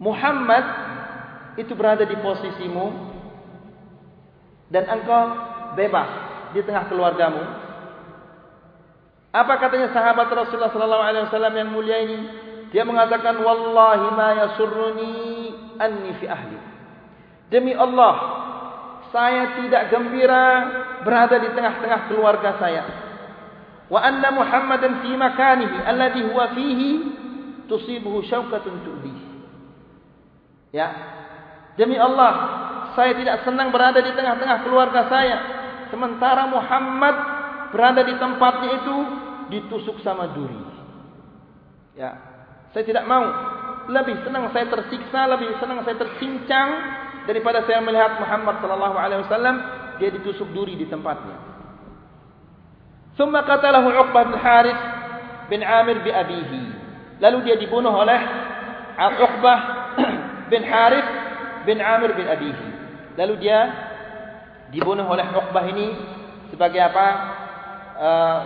Muhammad 0.00 0.64
itu 1.58 1.72
berada 1.74 2.06
di 2.06 2.14
posisimu 2.18 2.86
dan 4.70 4.86
engkau 4.86 5.22
bebas 5.74 6.10
di 6.54 6.60
tengah 6.62 6.86
keluargamu. 6.86 7.42
Apa 9.30 9.62
katanya 9.62 9.94
sahabat 9.94 10.26
Rasulullah 10.30 10.74
sallallahu 10.74 11.04
alaihi 11.06 11.24
wasallam 11.30 11.54
yang 11.54 11.70
mulia 11.70 11.98
ini? 12.02 12.18
Dia 12.70 12.86
mengatakan 12.86 13.38
wallahi 13.42 14.06
ma 14.14 14.28
yasurruni 14.46 15.14
anni 15.78 16.10
fi 16.18 16.26
ahli. 16.26 16.58
Demi 17.50 17.74
Allah, 17.74 18.14
saya 19.10 19.58
tidak 19.58 19.90
gembira 19.90 20.46
berada 21.02 21.38
di 21.42 21.50
tengah-tengah 21.50 22.00
keluarga 22.10 22.58
saya. 22.62 22.82
Wa 23.90 24.06
anna 24.06 24.30
Muhammadan 24.30 25.02
fi 25.02 25.10
makanihi 25.18 25.78
alladhi 25.82 26.22
huwa 26.30 26.54
fihi 26.54 26.90
tusibuhu 27.66 28.22
syauqatun 28.22 28.86
tu'dhi. 28.86 29.14
Ya, 30.70 31.18
Demi 31.79 31.99
Allah, 31.99 32.33
saya 32.95 33.11
tidak 33.19 33.43
senang 33.43 33.69
berada 33.69 33.99
di 33.99 34.11
tengah-tengah 34.15 34.63
keluarga 34.63 35.11
saya. 35.11 35.37
Sementara 35.91 36.47
Muhammad 36.47 37.15
berada 37.75 38.01
di 38.07 38.15
tempatnya 38.15 38.69
itu 38.79 38.95
ditusuk 39.51 39.99
sama 40.01 40.31
duri. 40.31 40.55
Ya, 41.99 42.15
saya 42.71 42.83
tidak 42.87 43.05
mau. 43.05 43.23
Lebih 43.85 44.25
senang 44.25 44.49
saya 44.49 44.65
tersiksa, 44.65 45.29
lebih 45.29 45.61
senang 45.61 45.85
saya 45.85 45.93
tercincang 45.99 46.69
daripada 47.29 47.61
saya 47.69 47.85
melihat 47.85 48.17
Muhammad 48.17 48.57
sallallahu 48.57 48.97
alaihi 48.97 49.21
wasallam 49.27 49.55
dia 50.01 50.09
ditusuk 50.09 50.49
duri 50.55 50.73
di 50.79 50.89
tempatnya. 50.89 51.55
ثم 53.15 53.31
قتله 53.31 53.85
عقبة 53.95 54.21
بن 54.27 54.35
حارث 54.43 54.79
بن 55.47 55.59
عامر 55.63 55.97
بأبيه. 56.03 56.51
Lalu 57.23 57.37
dia 57.47 57.55
dibunuh 57.55 57.95
oleh 57.95 58.19
Uqbah 58.99 59.59
bin 60.51 60.67
Harith 60.67 61.18
bin 61.64 61.78
Amir 61.80 62.16
bin 62.16 62.26
Abihi. 62.26 62.68
Lalu 63.18 63.34
dia 63.42 63.58
dibunuh 64.70 65.04
oleh 65.04 65.26
Uqbah 65.28 65.64
ini 65.68 65.86
sebagai 66.52 66.80
apa? 66.80 67.06
Uh, 68.00 68.40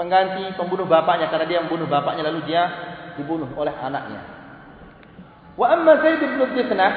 pengganti 0.00 0.56
pembunuh 0.56 0.88
bapaknya 0.88 1.28
karena 1.28 1.44
dia 1.44 1.60
membunuh 1.60 1.84
bapaknya 1.84 2.24
lalu 2.32 2.40
dia 2.48 2.72
dibunuh 3.20 3.52
oleh 3.52 3.72
anaknya. 3.76 4.24
Wa 5.60 5.76
amma 5.76 6.00
Zaid 6.00 6.24
bin 6.24 6.40
Juthnah 6.40 6.92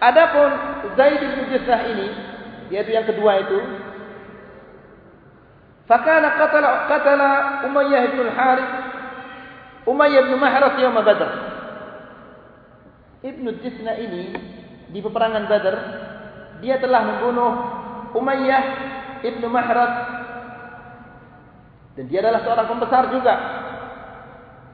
Adapun 0.00 0.50
Zaid 0.96 1.20
bin 1.20 1.52
Juthnah 1.52 1.80
ini 1.92 2.08
yaitu 2.72 2.96
yang 2.96 3.04
kedua 3.04 3.44
itu 3.44 3.60
fakana 5.84 6.40
qatala 6.40 6.88
qatala 6.88 7.30
Umayyah 7.68 8.02
bin 8.08 8.24
Al-Harith 8.24 8.72
Umayyah 9.84 10.22
bin 10.32 10.40
Mahras 10.40 10.80
yawm 10.80 10.96
Badr 10.96 11.28
Ibnu 13.24 13.50
Jisna 13.64 13.96
ini 13.96 14.36
di 14.92 15.00
peperangan 15.00 15.48
Badar 15.48 15.76
dia 16.60 16.76
telah 16.76 17.00
membunuh 17.08 17.52
Umayyah 18.12 18.64
Ibnu 19.24 19.48
Mahrad 19.48 19.92
dan 21.94 22.04
dia 22.10 22.18
adalah 22.26 22.42
seorang 22.42 22.66
pembesar 22.66 23.02
juga. 23.14 23.34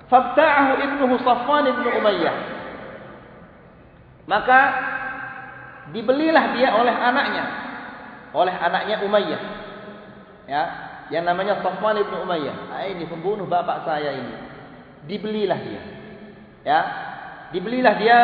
Fabta'ahu 0.09 0.73
ibnuhu 0.83 1.15
Safwan 1.23 1.69
ibnu 1.71 1.89
Umayyah. 2.01 2.37
Maka 4.27 4.61
dibelilah 5.95 6.57
dia 6.57 6.75
oleh 6.75 6.91
anaknya, 6.91 7.45
oleh 8.35 8.55
anaknya 8.57 8.97
Umayyah. 9.07 9.43
Ya, 10.51 10.63
yang 11.15 11.29
namanya 11.29 11.63
Safwan 11.63 12.01
ibnu 12.01 12.25
Umayyah. 12.25 12.57
Ah, 12.73 12.89
ini 12.89 13.07
pembunuh 13.07 13.47
bapak 13.47 13.85
saya 13.87 14.17
ini. 14.17 14.35
Dibelilah 15.07 15.61
dia. 15.61 15.83
Ya, 16.65 16.81
dibelilah 17.55 17.95
dia 17.99 18.19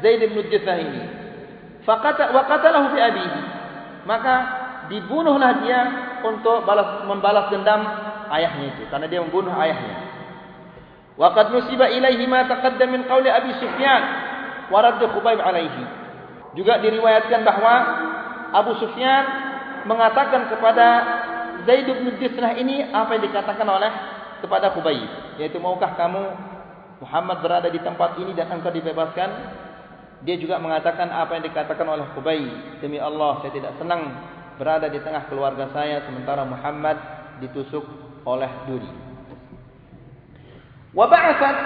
Zaid 0.00 0.20
bin 0.26 0.46
Juthnah 0.50 0.78
ini. 0.80 1.02
Faqata 1.84 2.32
wa 2.32 2.42
qatalahu 2.48 2.96
fi 2.96 2.98
abihi. 3.00 3.40
Maka 4.04 4.34
dibunuhlah 4.92 5.64
dia 5.64 5.80
untuk 6.24 6.64
balas 6.64 7.04
membalas 7.08 7.48
dendam 7.52 7.80
ayahnya 8.32 8.76
itu 8.76 8.82
karena 8.88 9.06
dia 9.08 9.20
membunuh 9.20 9.52
ayahnya. 9.54 9.96
Wa 11.14 11.30
qad 11.30 11.54
nusiba 11.54 11.88
ilaihi 11.92 12.26
ma 12.26 12.48
taqaddam 12.48 12.90
min 12.90 13.06
qawli 13.06 13.30
Abi 13.30 13.54
Sufyan 13.60 14.02
wa 14.68 14.78
radd 14.82 15.00
alaihi. 15.04 15.84
Juga 16.58 16.78
diriwayatkan 16.82 17.40
bahawa 17.42 17.74
Abu 18.54 18.78
Sufyan 18.78 19.24
mengatakan 19.84 20.48
kepada 20.48 20.86
Zaid 21.64 21.86
bin 21.86 22.14
Disnah 22.18 22.56
ini 22.56 22.88
apa 22.92 23.16
yang 23.16 23.24
dikatakan 23.30 23.66
oleh 23.68 23.92
kepada 24.44 24.72
Khubayb 24.76 25.40
yaitu 25.40 25.56
maukah 25.56 25.96
kamu 25.96 26.53
Muhammad 27.02 27.42
berada 27.42 27.68
di 27.70 27.80
tempat 27.82 28.18
ini 28.22 28.36
dan 28.36 28.54
engkau 28.54 28.70
dibebaskan 28.70 29.30
dia 30.24 30.36
juga 30.40 30.56
mengatakan 30.56 31.12
apa 31.12 31.36
yang 31.36 31.44
dikatakan 31.44 31.84
oleh 31.84 32.06
Khubayb 32.16 32.80
demi 32.80 32.96
Allah 32.96 33.44
saya 33.44 33.52
tidak 33.52 33.76
senang 33.76 34.14
berada 34.56 34.88
di 34.88 35.02
tengah 35.02 35.26
keluarga 35.28 35.68
saya 35.74 36.06
sementara 36.06 36.46
Muhammad 36.46 36.96
ditusuk 37.42 37.84
oleh 38.24 38.48
duri. 38.64 38.90
Wa 40.94 41.10
ba'athat 41.10 41.56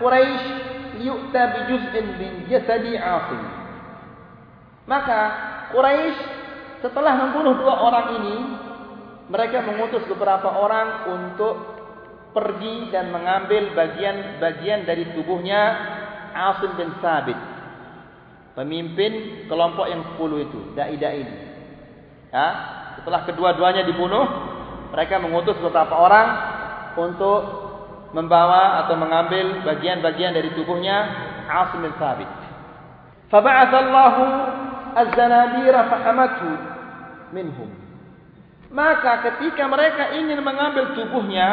Quraisy 0.00 0.46
liyu'ta 0.98 1.42
bi 1.52 1.60
juz'in 1.68 2.06
min 2.16 2.32
jasadi 2.48 2.96
'Asim. 2.96 3.42
Maka 4.88 5.20
Quraisy 5.70 6.18
setelah 6.82 7.14
membunuh 7.22 7.54
dua 7.60 7.74
orang 7.86 8.06
ini 8.18 8.36
mereka 9.30 9.62
mengutus 9.62 10.02
beberapa 10.10 10.50
orang 10.50 11.06
untuk 11.06 11.71
pergi 12.32 12.88
dan 12.90 13.12
mengambil 13.12 13.76
bagian-bagian 13.76 14.88
dari 14.88 15.12
tubuhnya 15.12 15.62
Asim 16.32 16.72
bin 16.80 16.90
Sabit 17.04 17.36
pemimpin 18.56 19.44
kelompok 19.48 19.88
yang 19.88 20.04
10 20.16 20.44
itu 20.48 20.60
dai-dai 20.76 21.24
ini. 21.24 21.36
Ya 22.32 22.46
setelah 23.00 23.24
kedua-duanya 23.28 23.84
dibunuh 23.84 24.24
mereka 24.92 25.20
mengutus 25.20 25.56
beberapa 25.60 25.96
orang 25.96 26.28
untuk 26.96 27.40
membawa 28.12 28.84
atau 28.84 28.96
mengambil 28.96 29.64
bagian-bagian 29.64 30.36
dari 30.36 30.52
tubuhnya 30.56 30.96
Asim 31.48 31.84
bin 31.84 31.92
Sabit 31.96 32.28
fab'atha 33.32 33.76
Allahu 33.76 34.24
az-zanabira 34.96 35.88
fahamathu 35.88 36.48
minhum. 37.32 37.72
Maka 38.72 39.20
ketika 39.28 39.68
mereka 39.68 40.16
ingin 40.16 40.40
mengambil 40.40 40.96
tubuhnya 40.96 41.48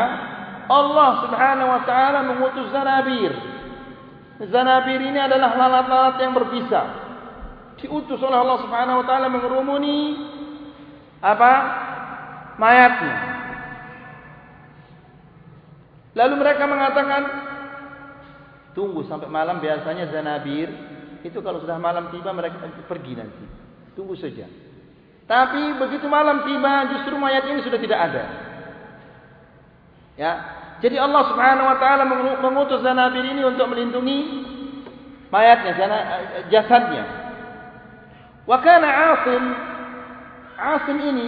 Allah 0.69 1.09
Subhanahu 1.25 1.69
wa 1.69 1.81
taala 1.83 2.19
mengutus 2.29 2.69
zanabir 2.69 3.33
zanabir 4.47 5.01
ini 5.01 5.19
adalah 5.19 5.57
lalat-lalat 5.57 6.15
yang 6.21 6.33
berbisa 6.37 6.81
diutus 7.81 8.21
oleh 8.21 8.37
Allah 8.37 8.59
Subhanahu 8.61 9.01
wa 9.03 9.05
taala 9.09 9.27
mengerumuni 9.27 9.99
apa 11.19 11.51
mayatnya 12.61 13.15
lalu 16.15 16.33
mereka 16.37 16.63
mengatakan 16.69 17.21
tunggu 18.77 19.03
sampai 19.09 19.27
malam 19.27 19.57
biasanya 19.59 20.07
zanabir 20.13 20.69
itu 21.25 21.41
kalau 21.43 21.59
sudah 21.59 21.75
malam 21.75 22.07
tiba 22.13 22.31
mereka 22.31 22.61
pergi 22.87 23.13
nanti 23.17 23.45
tunggu 23.97 24.15
saja 24.15 24.47
tapi 25.29 25.77
begitu 25.77 26.09
malam 26.09 26.41
tiba 26.41 26.89
justru 26.89 27.13
mayat 27.13 27.45
ini 27.45 27.61
sudah 27.61 27.77
tidak 27.77 27.99
ada. 28.01 28.23
Ya. 30.17 30.33
Jadi 30.79 30.95
Allah 30.95 31.23
Subhanahu 31.27 31.67
wa 31.67 31.77
taala 31.77 32.03
mengutus 32.39 32.79
zanabir 32.79 33.23
ini 33.23 33.43
untuk 33.43 33.67
melindungi 33.67 34.17
mayatnya, 35.27 35.75
jasadnya. 36.47 37.03
Wa 38.47 38.57
kana 38.63 38.89
Asim 39.13 39.43
Asim 40.59 40.97
ini 40.99 41.27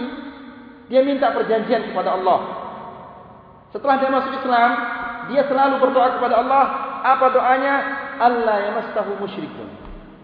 dia 0.92 1.00
minta 1.00 1.32
perjanjian 1.32 1.88
kepada 1.88 2.16
Allah. 2.20 2.40
Setelah 3.72 3.96
dia 3.96 4.12
masuk 4.12 4.32
Islam, 4.36 4.70
dia 5.32 5.42
selalu 5.48 5.80
berdoa 5.80 6.20
kepada 6.20 6.44
Allah. 6.44 6.64
Apa 7.02 7.32
doanya? 7.32 7.74
Allah 8.20 8.68
yamassahu 8.68 9.16
musyrikun. 9.16 9.68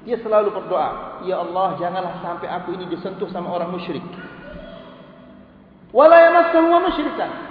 Dia 0.04 0.20
selalu 0.20 0.52
berdoa, 0.52 1.20
Ya 1.24 1.40
Allah 1.40 1.80
janganlah 1.80 2.20
sampai 2.20 2.52
aku 2.52 2.76
ini 2.76 2.84
disentuh 2.92 3.26
sama 3.32 3.48
orang 3.48 3.72
musyrik. 3.72 4.04
Wala 5.88 6.16
yamassahu 6.28 6.68
wa 6.68 6.80
musyrikan. 6.84 7.47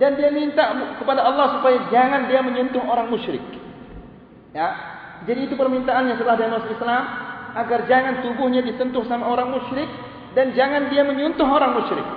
Dan 0.00 0.16
dia 0.16 0.32
minta 0.32 0.72
kepada 0.96 1.20
Allah 1.20 1.60
supaya 1.60 1.76
jangan 1.92 2.24
dia 2.26 2.40
menyentuh 2.40 2.80
orang 2.80 3.12
musyrik. 3.12 3.44
Ya. 4.56 4.72
Jadi 5.28 5.52
itu 5.52 5.54
permintaannya 5.54 6.16
setelah 6.16 6.40
dia 6.40 6.48
masuk 6.48 6.72
Islam 6.72 7.04
agar 7.52 7.84
jangan 7.84 8.24
tubuhnya 8.24 8.64
disentuh 8.64 9.04
sama 9.04 9.28
orang 9.28 9.52
musyrik 9.52 9.86
dan 10.32 10.56
jangan 10.56 10.88
dia 10.88 11.04
menyentuh 11.04 11.44
orang 11.44 11.76
musyrik. 11.76 12.08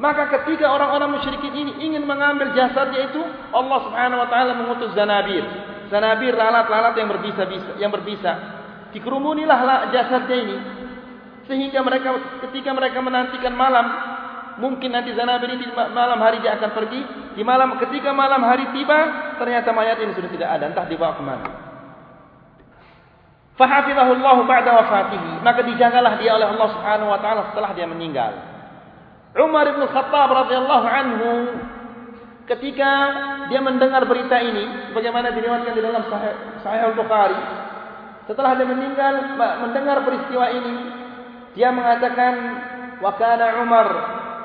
Maka 0.00 0.32
ketika 0.40 0.72
orang-orang 0.72 1.20
musyrikin 1.20 1.52
ini 1.52 1.72
ingin 1.84 2.08
mengambil 2.08 2.56
jasadnya 2.56 3.12
itu, 3.12 3.20
Allah 3.52 3.78
Subhanahu 3.84 4.24
wa 4.24 4.28
taala 4.32 4.56
mengutus 4.56 4.96
zanabir. 4.96 5.44
Zanabir 5.92 6.32
lalat-lalat 6.32 6.96
yang 6.96 7.12
berbisa-bisa, 7.12 7.76
yang 7.76 7.92
berbisa 7.92 8.60
dikerumunilah 8.94 9.90
jasadnya 9.94 10.36
ini 10.36 10.56
sehingga 11.46 11.82
mereka 11.82 12.14
ketika 12.46 12.70
mereka 12.74 12.98
menantikan 13.02 13.54
malam 13.54 13.86
mungkin 14.60 14.92
nanti 14.92 15.16
zanabir 15.16 15.48
ini 15.50 15.72
malam 15.72 16.20
hari 16.20 16.38
dia 16.44 16.54
akan 16.60 16.70
pergi. 16.76 17.00
Di 17.34 17.42
malam 17.42 17.80
ketika 17.80 18.12
malam 18.12 18.44
hari 18.44 18.68
tiba 18.76 19.34
ternyata 19.40 19.72
mayat 19.72 19.98
ini 19.98 20.12
sudah 20.12 20.30
tidak 20.30 20.48
ada. 20.60 20.64
Entah 20.70 20.86
dibawa 20.86 21.16
ke 21.16 21.22
mana. 21.24 21.48
Fahafizahu 23.56 24.20
Allah 24.20 24.36
ba'da 24.44 24.70
wafatihi. 24.76 25.40
Maka 25.40 25.60
dijagalah 25.64 26.20
dia 26.20 26.36
oleh 26.36 26.48
Allah 26.48 26.68
Subhanahu 26.76 27.08
wa 27.12 27.18
taala 27.20 27.40
setelah 27.52 27.70
dia 27.72 27.88
meninggal. 27.88 28.32
Umar 29.36 29.66
bin 29.72 29.84
Khattab 29.88 30.28
radhiyallahu 30.32 30.86
anhu 30.90 31.28
ketika 32.50 32.90
dia 33.46 33.62
mendengar 33.62 34.02
berita 34.10 34.42
ini 34.42 34.90
bagaimana 34.90 35.30
diriwayatkan 35.30 35.70
di 35.70 35.82
dalam 35.86 36.02
sahih, 36.10 36.34
sahih 36.66 36.90
Al-Bukhari 36.90 37.38
setelah 38.26 38.58
dia 38.58 38.66
meninggal 38.66 39.38
mendengar 39.38 40.02
peristiwa 40.02 40.50
ini 40.50 40.74
dia 41.54 41.70
mengatakan 41.70 42.34
wa 42.98 43.14
kana 43.14 43.62
Umar 43.62 43.88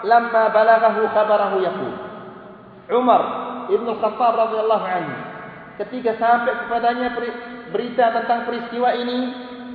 lamma 0.06 0.54
balaghahu 0.54 1.10
khabarahu 1.10 1.58
yaqul 1.66 1.94
Umar 2.94 3.22
Ibn 3.66 3.88
Khattab 3.98 4.34
radhiyallahu 4.38 4.86
anhu 4.86 5.16
ketika 5.82 6.16
sampai 6.22 6.54
kepadanya 6.66 7.12
berita 7.74 8.14
tentang 8.14 8.46
peristiwa 8.46 8.94
ini 8.94 9.34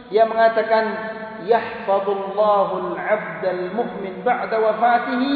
dia 0.08 0.24
mengatakan 0.24 0.84
yahfazullahu 1.44 2.94
al-'abd 2.94 3.42
al-mu'min 3.44 4.22
ba'da 4.22 4.56
wafatihi 4.56 5.34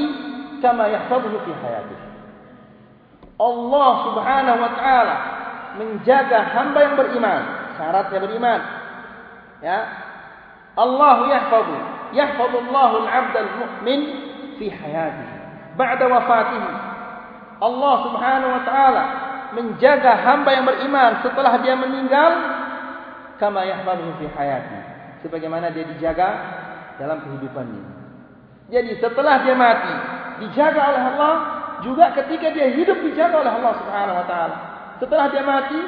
kama 0.63 0.89
yahfazuhu 0.89 1.43
fi 1.43 1.53
hayatihi 1.53 2.05
Allah 3.35 3.93
Subhanahu 4.07 4.59
wa 4.63 4.71
taala 4.79 5.17
menjaga 5.75 6.55
hamba 6.55 6.79
yang 6.87 6.95
beriman 6.95 7.65
syaratnya 7.77 8.19
beriman. 8.23 8.61
Ya. 9.63 9.79
Allah 10.75 11.17
yahfazu, 11.31 11.77
yahfazu 12.15 12.57
Allahu 12.67 12.95
al-'abd 13.07 13.35
al-mu'min 13.39 14.01
fi 14.59 14.67
hayatihi 14.71 15.37
ba'da 15.75 16.05
wafatihi. 16.07 16.71
Allah 17.62 17.95
Subhanahu 18.11 18.51
wa 18.51 18.62
taala 18.67 19.05
menjaga 19.55 20.19
hamba 20.23 20.51
yang 20.51 20.67
beriman 20.67 21.23
setelah 21.23 21.55
dia 21.62 21.75
meninggal 21.79 22.31
kama 23.38 23.62
yahfazu 23.67 24.11
fi 24.23 24.27
hayatihi. 24.31 24.83
Sebagaimana 25.27 25.73
dia 25.73 25.87
dijaga 25.88 26.29
dalam 27.01 27.23
kehidupannya. 27.25 27.85
Jadi 28.71 28.97
setelah 28.99 29.45
dia 29.45 29.57
mati 29.57 29.95
dijaga 30.45 30.81
oleh 30.95 31.03
Allah 31.14 31.35
juga 31.85 32.12
ketika 32.17 32.51
dia 32.55 32.73
hidup 32.73 32.99
dijaga 33.03 33.45
oleh 33.45 33.53
Allah 33.53 33.73
Subhanahu 33.83 34.17
wa 34.19 34.27
taala. 34.27 34.57
Setelah 35.03 35.27
dia 35.31 35.43
mati 35.43 35.81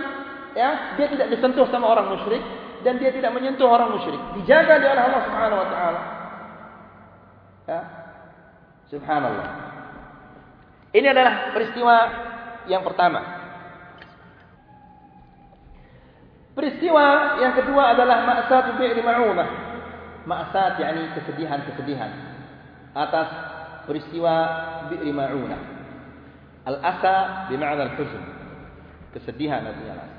ya 0.56 0.96
dia 0.96 1.06
tidak 1.12 1.28
disentuh 1.30 1.68
sama 1.68 1.92
orang 1.92 2.16
musyrik 2.16 2.40
dan 2.80 2.96
dia 2.96 3.12
tidak 3.12 3.34
menyentuh 3.36 3.68
orang 3.68 3.92
musyrik 3.92 4.18
dijaga 4.40 4.80
oleh 4.80 5.02
Allah 5.04 5.22
Subhanahu 5.28 5.60
wa 5.60 5.68
taala 5.68 6.00
ya 7.66 7.80
Subhanallah. 8.86 9.48
Ini 10.94 11.06
adalah 11.10 11.52
peristiwa 11.52 11.96
yang 12.70 12.86
pertama. 12.86 13.20
Peristiwa 16.56 17.36
yang 17.42 17.52
kedua 17.52 17.92
adalah 17.92 18.24
ma'asat 18.24 18.80
bi'ri 18.80 19.02
ma'unah. 19.04 19.48
Ma'asat 20.24 20.80
yakni 20.80 21.12
kesedihan-kesedihan 21.18 22.12
atas 22.96 23.28
peristiwa 23.84 24.34
bi'ri 24.88 25.12
ma'unah. 25.12 25.60
Al-asa 26.64 27.46
bima'na 27.52 27.92
al-huzn. 27.92 28.22
Kesedihan 29.12 29.68
artinya 29.68 30.00
al 30.00 30.12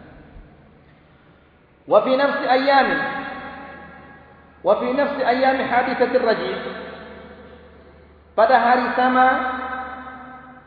Wa 1.88 2.04
fi 2.04 2.12
nafsi 2.20 2.46
ayyami. 2.46 2.98
Wa 4.62 4.74
fi 4.78 4.88
nafsi 4.94 5.22
ayyami 5.24 5.64
hadithatir 5.64 6.22
rajim 6.22 6.87
pada 8.38 8.56
hari 8.62 8.94
sama 8.94 9.28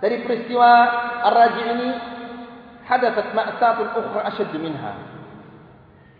dari 0.03 0.27
peristiwa 0.27 0.71
Ar-Raji 1.31 1.63
ini 1.71 1.91
hadathat 2.83 3.31
ma'satun 3.31 3.95
ukhra 3.95 4.27
ashadd 4.27 4.51
minha 4.59 4.99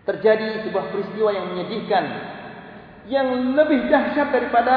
terjadi 0.07 0.63
sebuah 0.63 0.95
peristiwa 0.95 1.29
yang 1.35 1.51
menyedihkan 1.51 2.05
yang 3.11 3.27
lebih 3.51 3.91
dahsyat 3.91 4.31
daripada 4.31 4.75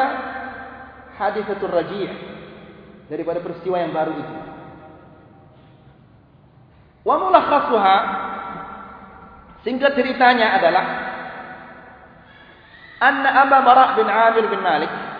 hadisatul 1.14 1.70
rajih 1.70 2.10
daripada 3.06 3.38
peristiwa 3.38 3.78
yang 3.78 3.94
baru 3.94 4.18
itu. 4.18 4.36
Wa 7.06 7.14
mulakhasuha 7.20 7.96
singkat 9.62 9.94
ceritanya 9.94 10.58
adalah 10.58 10.84
anna 12.98 13.30
Abu 13.46 13.58
Bara' 13.62 13.94
bin 13.94 14.08
Amir 14.10 14.44
bin 14.50 14.60
Malik 14.64 15.13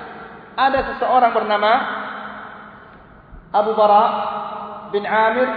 ada 0.55 0.79
seseorang 0.95 1.33
bernama 1.35 1.73
Abu 3.55 3.75
Bara' 3.75 4.11
bin 4.91 5.07
Amir 5.07 5.49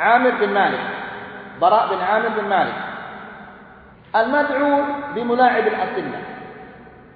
Amir 0.00 0.34
bin 0.40 0.50
Malik. 0.52 0.82
Bara' 1.60 1.88
bin 1.92 2.00
Amir 2.00 2.32
bin 2.36 2.46
Malik. 2.48 2.78
Al-Mad'u 4.12 4.70
bi 5.16 5.24
Mula'ib 5.24 5.72
al-Asinnah 5.72 6.22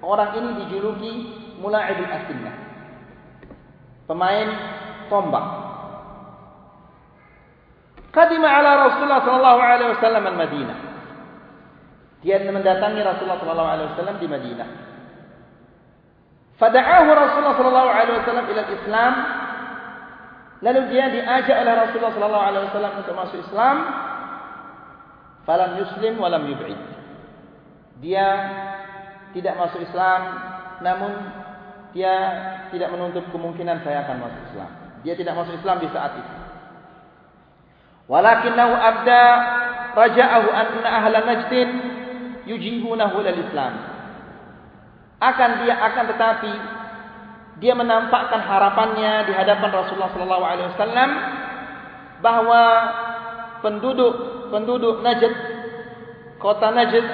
Orang 0.01 0.33
ini 0.41 0.65
dijuluki 0.65 1.13
Mula'ib 1.61 2.01
al-Asinnah 2.01 2.57
Pemain 4.09 4.49
tombak. 5.13 5.45
Qadima 8.15 8.49
ala 8.49 8.89
Rasulullah 8.89 9.21
sallallahu 9.29 9.61
alaihi 9.61 9.91
wasallam 9.99 10.25
al-Madinah. 10.25 10.79
Dia 12.25 12.41
mendatangi 12.49 13.03
Rasulullah 13.05 13.43
sallallahu 13.45 13.71
alaihi 13.77 13.89
wasallam 13.93 14.17
di 14.17 14.27
Madinah. 14.31 14.69
Fada'ahu 16.57 17.09
Rasulullah 17.13 17.57
sallallahu 17.61 17.91
alaihi 17.93 18.17
wasallam 18.25 18.47
ila 18.49 18.63
Islam. 18.73 19.13
Lalu 20.65 20.81
dia 20.89 21.05
diajak 21.13 21.57
oleh 21.61 21.75
Rasulullah 21.77 22.15
sallallahu 22.17 22.47
alaihi 22.49 22.65
wasallam 22.73 22.93
untuk 22.97 23.15
masuk 23.15 23.39
Islam. 23.45 23.77
Falam 25.45 25.71
yuslim 25.79 26.17
wa 26.17 26.33
lam 26.33 26.49
yub'id. 26.49 26.81
Dia 28.01 28.29
tidak 29.37 29.55
masuk 29.61 29.85
Islam 29.85 30.21
namun 30.81 31.13
dia 31.97 32.15
tidak 32.73 32.93
menuntut 32.93 33.25
kemungkinan 33.33 33.85
saya 33.85 34.05
akan 34.09 34.17
masuk 34.25 34.41
Islam. 34.53 34.71
Dia 35.05 35.15
tidak 35.17 35.37
masuk 35.37 35.55
Islam 35.61 35.77
di 35.81 35.89
saat 35.93 36.13
itu. 36.17 36.35
Walakinahu 38.07 38.75
abda 38.75 39.23
raja'ahu 39.93 40.49
anna 40.53 40.89
ahla 40.89 41.19
najdin 41.25 41.69
yujibunahu 42.49 43.21
lil 43.25 43.39
Islam. 43.45 43.96
Akan 45.17 45.65
dia 45.65 45.75
akan 45.81 46.05
tetapi 46.13 46.53
dia 47.57 47.73
menampakkan 47.73 48.41
harapannya 48.45 49.29
di 49.29 49.33
hadapan 49.33 49.71
Rasulullah 49.73 50.13
sallallahu 50.13 50.45
alaihi 50.45 50.69
wasallam 50.77 51.11
bahwa 52.21 52.63
penduduk 53.65 54.15
penduduk 54.53 55.01
Najd 55.01 55.33
kota 56.37 56.69
Najd 56.69 57.07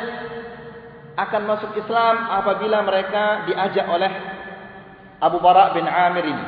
akan 1.15 1.43
masuk 1.47 1.71
Islam 1.79 2.15
apabila 2.27 2.83
mereka 2.83 3.47
diajak 3.47 3.87
oleh 3.87 4.11
Abu 5.23 5.38
Bara 5.38 5.71
bin 5.71 5.87
Amir 5.87 6.27
ini. 6.27 6.47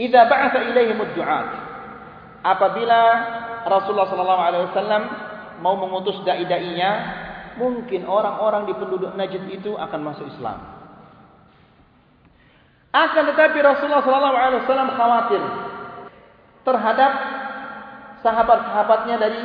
Idza 0.00 0.28
ba'atha 0.28 0.60
ilaihim 0.68 1.00
ad-du'at 1.00 1.48
apabila 2.44 3.00
Rasulullah 3.68 4.08
sallallahu 4.08 4.42
alaihi 4.44 4.64
wasallam 4.72 5.02
mau 5.60 5.76
mengutus 5.76 6.16
dai-dainya, 6.24 6.90
mungkin 7.58 8.06
orang-orang 8.06 8.70
di 8.70 8.74
penduduk 8.76 9.10
Najd 9.16 9.50
itu 9.50 9.74
akan 9.74 10.00
masuk 10.06 10.26
Islam. 10.30 10.58
Akan 12.90 13.22
tetapi 13.30 13.58
Rasulullah 13.62 14.02
wasallam 14.02 14.90
khawatir 14.94 15.42
terhadap 16.66 17.12
sahabat-sahabatnya 18.20 19.16
dari 19.18 19.40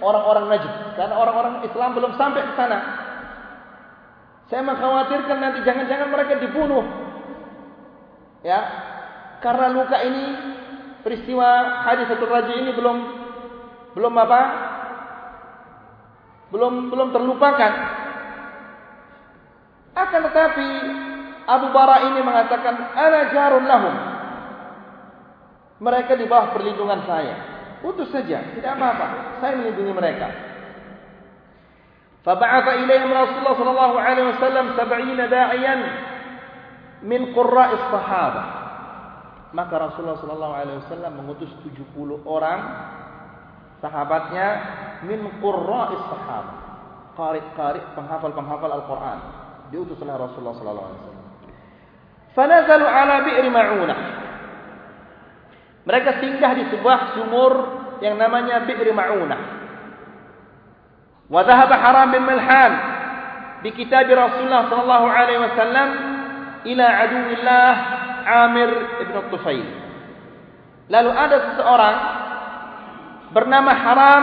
orang-orang 0.00 0.46
Najd 0.52 0.72
karena 0.96 1.14
orang-orang 1.16 1.54
Islam 1.64 1.90
belum 1.96 2.12
sampai 2.16 2.40
ke 2.44 2.52
sana. 2.56 2.78
Saya 4.50 4.66
mengkhawatirkan 4.66 5.38
nanti 5.38 5.62
jangan-jangan 5.62 6.08
mereka 6.10 6.42
dibunuh. 6.42 6.82
Ya. 8.42 8.60
Karena 9.40 9.72
luka 9.72 9.96
ini 10.04 10.24
peristiwa 11.00 11.80
hadis 11.86 12.10
satu 12.12 12.28
raja 12.28 12.52
ini 12.52 12.74
belum 12.76 12.96
belum 13.96 14.14
apa? 14.20 14.40
Belum 16.50 16.90
belum 16.90 17.08
terlupakan. 17.14 17.72
Akan 19.94 20.20
tetapi 20.30 20.68
Abu 21.46 21.66
Bara 21.74 22.10
ini 22.10 22.20
mengatakan 22.22 22.74
ana 22.94 23.20
jarun 23.30 23.64
lahum. 23.66 23.94
Mereka 25.80 26.12
di 26.18 26.28
bawah 26.28 26.52
perlindungan 26.52 27.06
saya. 27.08 27.34
Utus 27.80 28.12
saja, 28.12 28.44
tidak 28.52 28.76
apa-apa. 28.76 29.40
Saya 29.40 29.56
melindungi 29.56 29.94
mereka. 29.96 30.28
Fab'atha 32.20 32.76
ilayhim 32.84 33.08
Rasulullah 33.08 33.56
sallallahu 33.56 33.96
alaihi 33.96 34.28
wasallam 34.36 34.76
70 34.76 35.32
da'iyan 35.32 35.80
min 37.00 37.32
qurra'is 37.32 37.80
sahabah 37.88 38.60
maka 39.50 39.74
Rasulullah 39.80 40.20
sallallahu 40.22 40.54
alaihi 40.54 40.78
wasallam 40.86 41.12
mengutus 41.16 41.50
70 41.64 42.22
orang 42.22 42.58
sahabatnya 43.80 44.48
min 45.04 45.24
qurra'is 45.40 46.04
sahabah 46.08 46.56
qari'-qari' 47.16 47.96
penghafal-penghafal 47.96 48.70
Al-Qur'an. 48.70 49.18
Diutus 49.68 49.98
oleh 50.02 50.14
Rasulullah 50.16 50.56
sallallahu 50.56 50.88
alaihi 50.88 51.00
wasallam. 51.02 51.28
Fanazalu 52.30 52.86
ala 52.86 53.14
bi'r 53.26 53.46
ma'unah 53.50 54.00
mereka 55.90 56.20
singgah 56.20 56.52
di 56.54 56.64
sebuah 56.70 57.16
sumur 57.16 57.52
yang 58.04 58.20
namanya 58.20 58.62
bi'r 58.68 58.88
ma'unah 58.92 59.40
wa 61.30 61.40
dhahaba 61.42 61.74
haram 61.74 62.08
bin 62.14 62.22
milhan 62.26 62.72
bi 63.64 63.74
kitab 63.74 64.06
Rasulullah 64.06 64.68
sallallahu 64.68 65.06
alaihi 65.08 65.40
wasallam 65.40 65.88
ila 66.68 66.86
aduwillah 66.86 67.72
Amir 68.20 68.70
ibn 69.00 69.16
Tufail. 69.32 69.64
Lalu 70.92 71.10
ada 71.10 71.36
seseorang 71.50 71.96
bernama 73.30 73.72
Haram 73.74 74.22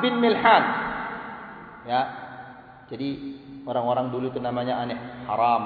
bin 0.00 0.20
Milhan. 0.20 0.64
Ya. 1.86 2.02
Jadi 2.86 3.08
orang-orang 3.66 4.14
dulu 4.14 4.30
itu 4.30 4.38
namanya 4.38 4.78
aneh, 4.82 4.98
Haram. 5.26 5.64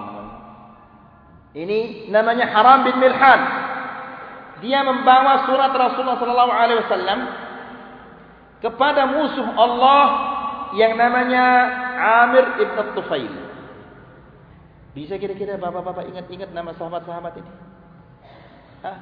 Ini 1.52 2.08
namanya 2.08 2.48
Haram 2.54 2.86
bin 2.86 2.96
Milhan. 2.96 3.40
Dia 4.60 4.84
membawa 4.84 5.48
surat 5.48 5.72
Rasulullah 5.72 6.20
sallallahu 6.20 6.52
alaihi 6.52 6.80
wasallam 6.84 7.18
kepada 8.60 9.08
musuh 9.08 9.48
Allah 9.56 10.04
yang 10.76 10.94
namanya 11.00 11.44
Amir 12.24 12.44
ibn 12.60 12.78
Tufail. 12.92 13.34
Bisa 14.92 15.16
kira-kira 15.16 15.56
bapak-bapak 15.56 16.06
ingat-ingat 16.12 16.50
nama 16.52 16.76
sahabat-sahabat 16.76 17.40
ini? 17.40 17.52
Hah? 18.84 18.96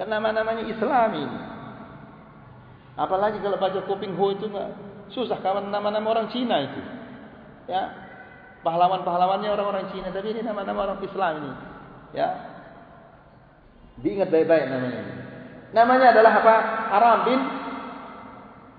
Kan 0.00 0.08
nama-namanya 0.08 0.64
Islam 0.64 1.10
ini. 1.18 1.38
Apalagi 2.96 3.40
kalau 3.40 3.56
baca 3.56 3.80
Kuping 3.88 4.12
Ho 4.20 4.36
itu 4.36 4.52
enggak 4.52 4.76
susah 5.12 5.40
kawan 5.40 5.68
nama-nama 5.72 6.12
orang 6.12 6.28
Cina 6.32 6.60
itu. 6.60 6.80
Ya. 7.68 7.92
Pahlawan-pahlawannya 8.62 9.48
orang-orang 9.50 9.90
Cina, 9.90 10.14
tapi 10.14 10.38
ini 10.38 10.40
nama-nama 10.44 10.86
orang 10.86 11.00
Islam 11.02 11.32
ini. 11.42 11.52
Ya. 12.14 12.28
Diingat 14.00 14.28
baik-baik 14.30 14.70
namanya. 14.70 15.02
Namanya 15.72 16.06
adalah 16.12 16.32
apa? 16.40 16.54
Haram 16.92 17.18
bin 17.24 17.40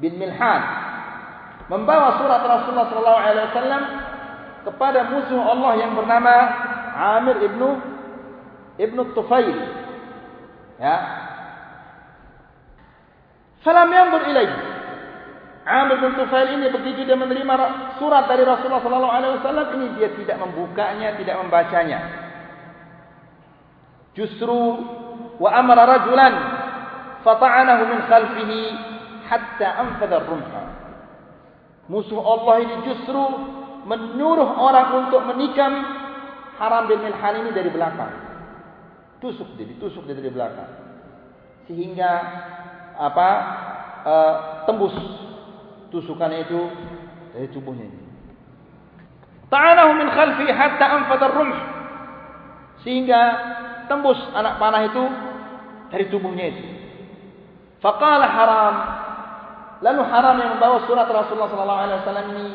bin 0.01 0.13
Milhan. 0.21 0.61
Membawa 1.71 2.21
surat 2.21 2.41
Rasulullah 2.43 2.87
sallallahu 2.91 3.19
alaihi 3.23 3.47
wasallam 3.49 3.83
kepada 4.63 4.99
musuh 5.09 5.41
Allah 5.41 5.71
yang 5.79 5.91
bernama 5.97 6.33
Amir 7.17 7.37
ibnu 7.49 7.69
Ibn 8.77 8.97
Tufail. 9.13 9.57
Ya. 10.77 11.22
Falam 13.63 13.89
yanzur 13.89 14.23
ilaihi. 14.27 14.55
Amr 15.63 15.95
bin 16.03 16.11
Tufail 16.19 16.59
ini 16.59 16.67
begitu 16.75 17.07
dia 17.07 17.15
menerima 17.15 17.55
surat 17.95 18.27
dari 18.27 18.43
Rasulullah 18.43 18.83
sallallahu 18.83 19.15
alaihi 19.15 19.33
wasallam 19.39 19.67
ini 19.79 19.87
dia 19.95 20.11
tidak 20.11 20.37
membukanya, 20.43 21.15
tidak 21.15 21.39
membacanya. 21.39 21.99
Justru 24.11 24.59
wa 25.39 25.49
amara 25.55 25.87
rajulan 25.87 26.33
fata'anahu 27.23 27.83
min 27.87 27.99
khalfihi 28.11 28.59
hatta 29.31 29.67
anfadha 29.87 30.19
ar-rumha. 30.19 30.63
Musuh 31.87 32.19
Allah 32.19 32.55
ini 32.67 32.75
justru 32.91 33.23
menyuruh 33.87 34.59
orang 34.59 35.07
untuk 35.07 35.23
menikam 35.31 35.71
Haram 36.59 36.91
bin 36.91 37.07
Milhan 37.07 37.33
ini 37.39 37.49
dari 37.55 37.71
belakang 37.71 38.33
tusuk 39.23 39.55
dia, 39.55 39.63
ditusuk 39.63 40.03
dia 40.03 40.19
dari 40.19 40.27
belakang. 40.27 40.67
Sehingga 41.71 42.11
apa? 43.03 43.29
Uh, 44.03 44.35
tembus 44.67 44.95
tusukannya 45.91 46.47
itu 46.47 46.59
dari 47.35 47.47
tubuhnya 47.51 47.87
ini. 47.87 48.01
Ta'anahu 49.51 49.91
min 49.99 50.07
khalfi 50.09 50.47
hatta 50.49 50.85
anfadha 50.87 51.25
ar-rumh. 51.29 51.53
Sehingga 52.83 53.21
tembus 53.91 54.17
anak 54.33 54.59
panah 54.59 54.81
itu 54.87 55.03
dari 55.91 56.05
tubuhnya 56.09 56.45
itu. 56.51 56.63
Faqala 57.83 58.27
haram. 58.27 58.75
Lalu 59.83 60.01
haram 60.07 60.35
yang 60.39 60.51
membawa 60.55 60.87
surat 60.87 61.07
Rasulullah 61.11 61.51
sallallahu 61.51 61.81
alaihi 61.83 61.99
wasallam 62.01 62.27
ini 62.33 62.47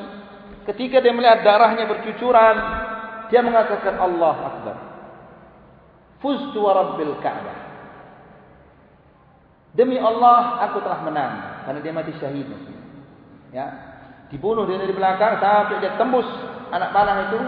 ketika 0.72 1.04
dia 1.04 1.12
melihat 1.12 1.44
darahnya 1.44 1.84
bercucuran, 1.84 2.56
dia 3.28 3.44
mengatakan 3.44 4.00
Allah 4.00 4.36
Akbar. 4.36 4.76
Fuztu 6.24 6.58
wa 6.58 6.72
rabbil 6.72 7.14
Ka'bah. 7.20 7.67
Demi 9.78 9.94
Allah 9.94 10.58
aku 10.66 10.82
telah 10.82 11.06
menang 11.06 11.62
karena 11.62 11.78
dia 11.78 11.94
mati 11.94 12.10
syahid. 12.18 12.50
Ya. 13.54 13.70
Dibunuh 14.26 14.66
dia 14.66 14.82
dari 14.82 14.90
belakang 14.90 15.38
sampai 15.38 15.78
dia 15.78 15.94
tembus 15.94 16.26
anak 16.74 16.90
panah 16.90 17.30
itu 17.30 17.40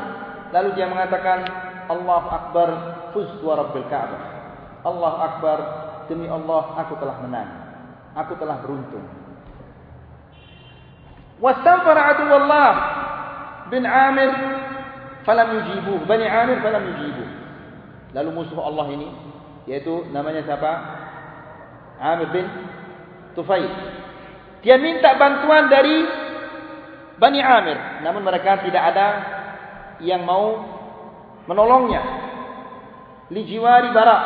lalu 0.54 0.68
dia 0.78 0.86
mengatakan 0.86 1.42
Allah 1.90 2.22
Akbar 2.30 2.68
fuztu 3.10 3.42
wa 3.42 3.58
rabbil 3.58 3.82
Ka'bah. 3.90 4.22
Allah 4.86 5.12
Akbar 5.26 5.58
demi 6.06 6.30
Allah 6.30 6.78
aku 6.78 6.94
telah 7.02 7.18
menang. 7.18 7.50
Aku 8.14 8.38
telah 8.38 8.62
beruntung. 8.62 9.02
Wastanfara 11.42 12.14
adu 12.14 12.30
Allah 12.30 12.72
bin 13.74 13.82
Amir 13.82 14.30
falam 15.26 15.50
yujibu. 15.50 16.06
Bani 16.06 16.30
Amir 16.30 16.62
falam 16.62 16.94
yujibu. 16.94 17.24
Lalu 18.14 18.30
musuh 18.38 18.62
Allah 18.62 18.86
ini 18.94 19.10
yaitu 19.66 20.06
namanya 20.14 20.46
siapa? 20.46 20.99
Amir 22.00 22.28
bin 22.32 22.46
Tufail. 23.36 23.68
Dia 24.64 24.80
minta 24.80 25.14
bantuan 25.20 25.68
dari 25.68 26.04
Bani 27.20 27.40
Amir. 27.44 27.78
Namun 28.00 28.24
mereka 28.24 28.64
tidak 28.64 28.82
ada 28.92 29.06
yang 30.00 30.24
mau 30.24 30.56
menolongnya. 31.44 32.00
Lijiwari 33.28 33.92
barak. 33.92 34.22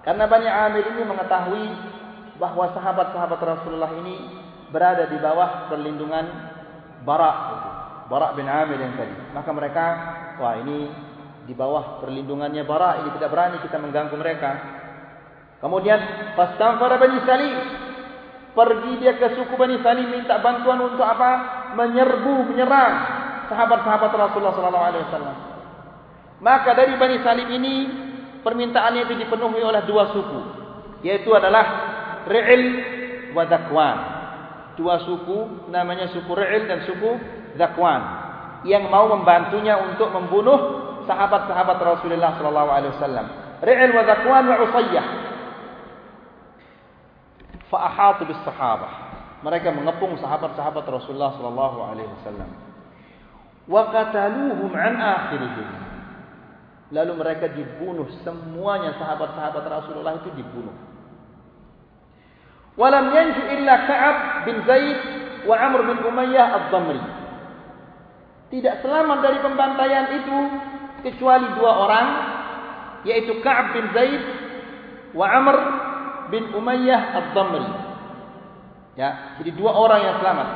Karena 0.00 0.24
Bani 0.24 0.48
Amir 0.48 0.84
ini 0.96 1.02
mengetahui 1.04 1.64
bahawa 2.40 2.72
sahabat-sahabat 2.72 3.40
Rasulullah 3.44 3.92
ini 4.00 4.16
berada 4.72 5.04
di 5.06 5.20
bawah 5.20 5.68
perlindungan 5.68 6.24
barak. 7.04 7.36
Barak 8.08 8.34
bin 8.34 8.48
Amir 8.48 8.80
yang 8.80 8.96
tadi. 8.96 9.14
Maka 9.36 9.50
mereka, 9.54 9.84
wah 10.40 10.56
ini 10.58 10.88
di 11.46 11.54
bawah 11.54 12.00
perlindungannya 12.02 12.64
barak. 12.64 13.04
Ini 13.04 13.08
tidak 13.20 13.30
berani 13.30 13.56
kita 13.62 13.76
mengganggu 13.76 14.16
mereka. 14.16 14.79
Kemudian 15.60 16.00
fastanfara 16.34 16.96
Bani 16.96 17.20
Salim. 17.28 17.56
Pergi 18.50 18.92
dia 18.98 19.14
ke 19.14 19.38
suku 19.38 19.54
Bani 19.54 19.78
Salim 19.84 20.10
minta 20.10 20.40
bantuan 20.40 20.80
untuk 20.82 21.04
apa? 21.04 21.62
Menyerbu, 21.76 22.50
menyerang 22.50 22.94
sahabat-sahabat 23.46 24.10
Rasulullah 24.10 24.56
sallallahu 24.56 24.88
alaihi 24.90 25.04
wasallam. 25.06 25.36
Maka 26.40 26.70
dari 26.72 26.96
Bani 26.96 27.20
Salim 27.20 27.48
ini 27.52 27.74
permintaannya 28.40 29.06
itu 29.06 29.14
dipenuhi 29.20 29.60
oleh 29.60 29.84
dua 29.84 30.10
suku, 30.10 30.40
yaitu 31.04 31.30
adalah 31.36 31.64
Ri'il 32.26 32.64
wa 33.36 33.44
Zakwan. 33.46 33.98
Dua 34.80 34.96
suku 35.04 35.68
namanya 35.68 36.08
suku 36.10 36.32
Ri'il 36.32 36.64
dan 36.66 36.88
suku 36.88 37.20
Zakwan 37.60 38.02
yang 38.64 38.88
mau 38.88 39.12
membantunya 39.12 39.76
untuk 39.78 40.08
membunuh 40.10 40.88
sahabat-sahabat 41.04 41.78
Rasulullah 41.78 42.34
sallallahu 42.40 42.70
alaihi 42.72 42.92
wasallam. 42.96 43.26
Ri'il 43.60 43.92
wa 43.92 44.02
Zakwan 44.08 44.44
wa 44.48 44.56
Usayyah 44.64 45.29
fa'ahatu 47.70 48.26
bis 48.26 48.38
sahabah. 48.44 49.08
Mereka 49.40 49.72
mengepung 49.72 50.18
sahabat-sahabat 50.20 50.84
Rasulullah 50.84 51.32
sallallahu 51.38 51.78
alaihi 51.80 52.10
wasallam. 52.20 52.50
Wa 53.64 53.88
qataluhum 53.88 54.72
an 54.76 54.92
akhirihim. 55.00 55.68
Lalu 56.90 57.12
mereka 57.16 57.46
dibunuh 57.54 58.10
semuanya 58.26 58.98
sahabat-sahabat 58.98 59.64
Rasulullah 59.64 60.20
itu 60.20 60.28
dibunuh. 60.34 60.74
Walam 62.76 63.14
yanju 63.14 63.42
illa 63.56 63.74
Ka'ab 63.86 64.16
bin 64.44 64.56
Zaid 64.66 64.98
wa 65.46 65.56
Amr 65.56 65.86
bin 65.86 65.98
Umayyah 66.04 66.48
ad-Damri. 66.50 67.02
Tidak 68.50 68.82
selamat 68.82 69.18
dari 69.22 69.38
pembantaian 69.40 70.06
itu 70.20 70.38
kecuali 71.06 71.46
dua 71.54 71.72
orang 71.86 72.06
yaitu 73.06 73.40
Ka'ab 73.40 73.72
bin 73.72 73.86
Zaid 73.94 74.22
wa 75.16 75.26
Amr 75.30 75.56
bin 76.30 76.54
Umayyah 76.54 77.02
Ad-Damri. 77.18 77.68
Ya, 78.98 79.38
jadi 79.38 79.50
dua 79.54 79.74
orang 79.74 80.00
yang 80.02 80.16
selamat. 80.18 80.48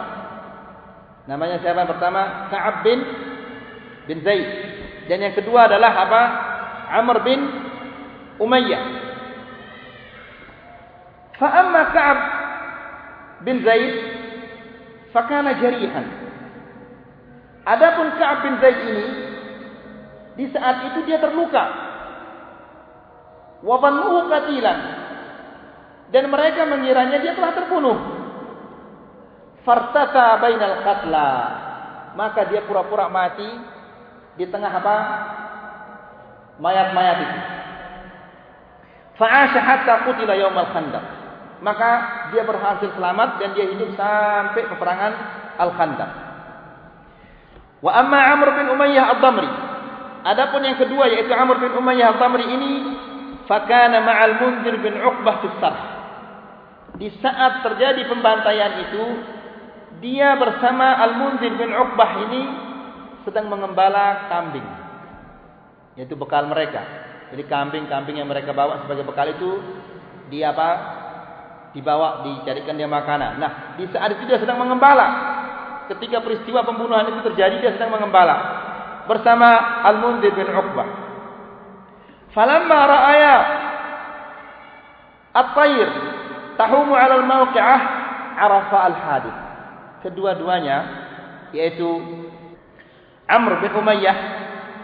Namanya 1.24 1.56
siapa 1.62 1.84
yang 1.84 1.90
pertama? 1.90 2.50
Ka'ab 2.52 2.76
bin 2.84 2.98
bin 4.04 4.18
Zaid. 4.22 4.48
Dan 5.08 5.20
yang 5.24 5.34
kedua 5.36 5.68
adalah 5.68 5.92
apa? 5.92 6.22
Amr 7.02 7.16
bin 7.24 7.40
Umayyah. 8.40 8.82
Fa 11.38 11.48
amma 11.50 11.82
Ka'ab 11.90 12.18
bin 13.42 13.64
Zaid 13.64 13.94
fa 15.10 15.24
kana 15.26 15.56
jarihan. 15.58 16.06
Adapun 17.64 18.12
Ka'ab 18.20 18.38
bin 18.44 18.54
Zaid 18.60 18.78
ini 18.84 19.06
di 20.34 20.44
saat 20.52 20.92
itu 20.92 21.06
dia 21.08 21.22
terluka. 21.22 21.64
Wa 23.64 23.80
qatilan 23.80 25.03
dan 26.12 26.28
mereka 26.28 26.68
mengiranya 26.68 27.22
dia 27.22 27.32
telah 27.32 27.52
terbunuh. 27.56 27.98
Fartata 29.64 30.36
bainal 30.42 30.84
qatla. 30.84 31.30
Maka 32.14 32.46
dia 32.52 32.62
pura-pura 32.68 33.08
mati 33.08 33.48
di 34.38 34.44
tengah 34.46 34.70
apa? 34.70 34.96
Mayat-mayat 36.60 37.18
itu. 37.18 37.38
Fa'asha 39.18 39.60
hatta 39.62 40.06
qutila 40.06 40.38
yaumal 40.38 40.70
khandaq. 40.70 41.04
Maka 41.64 41.90
dia 42.30 42.44
berhasil 42.44 42.92
selamat 42.94 43.40
dan 43.40 43.56
dia 43.56 43.66
hidup 43.72 43.96
sampai 43.96 44.68
peperangan 44.68 45.12
Al-Khandaq. 45.56 46.10
Wa 47.80 48.04
amma 48.04 48.20
Amr 48.36 48.48
bin 48.60 48.66
Umayyah 48.68 49.16
Ad-Damri. 49.16 49.50
Adapun 50.24 50.60
yang 50.62 50.76
kedua 50.76 51.08
yaitu 51.08 51.32
Amr 51.32 51.58
bin 51.62 51.72
Umayyah 51.72 52.14
Ad-Damri 52.14 52.46
ini 52.52 52.72
fakana 53.48 54.02
ma'al 54.04 54.38
Munzir 54.38 54.76
bin 54.78 54.98
Uqbah 54.98 55.40
fi 55.40 55.46
sarh 55.58 55.93
di 56.94 57.10
saat 57.18 57.66
terjadi 57.66 58.06
pembantaian 58.06 58.86
itu 58.86 59.04
dia 59.98 60.38
bersama 60.38 60.94
Al-Munzir 61.02 61.54
bin 61.58 61.74
Uqbah 61.74 62.10
ini 62.30 62.42
sedang 63.26 63.50
mengembala 63.50 64.30
kambing. 64.30 64.66
Yaitu 65.98 66.14
bekal 66.14 66.46
mereka. 66.46 66.82
Jadi 67.34 67.42
kambing-kambing 67.50 68.22
yang 68.22 68.30
mereka 68.30 68.54
bawa 68.54 68.86
sebagai 68.86 69.02
bekal 69.06 69.26
itu 69.26 69.58
dia 70.30 70.54
apa? 70.54 70.70
Dibawa 71.74 72.22
dicarikan 72.22 72.78
dia 72.78 72.86
makanan. 72.86 73.42
Nah 73.42 73.74
di 73.74 73.90
saat 73.90 74.14
itu 74.14 74.22
dia 74.30 74.38
sedang 74.38 74.62
mengembala. 74.62 75.34
Ketika 75.90 76.22
peristiwa 76.22 76.62
pembunuhan 76.62 77.10
itu 77.10 77.20
terjadi 77.26 77.58
dia 77.58 77.72
sedang 77.74 77.90
mengembala. 77.90 78.36
Bersama 79.10 79.82
Al-Munzir 79.82 80.30
bin 80.30 80.46
Uqbah. 80.46 80.88
Falamma 82.30 82.78
ra'aya 82.86 83.34
at-tayr 85.34 85.90
tahumu 86.56 86.94
'ala 86.94 87.22
al-mawqi'ah 87.22 87.80
'arafa 88.38 88.78
al-hadith. 88.90 89.38
Kedua-duanya 90.04 90.78
yaitu 91.54 91.86
Amr 93.24 93.62
bin 93.62 93.72
Umayyah 93.72 94.16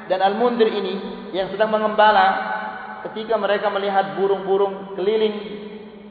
dan 0.08 0.24
Al-Mundhir 0.24 0.70
ini 0.70 0.94
yang 1.36 1.52
sedang 1.52 1.70
mengembala 1.70 2.26
ketika 3.10 3.36
mereka 3.36 3.68
melihat 3.68 4.16
burung-burung 4.16 4.96
keliling 4.96 5.34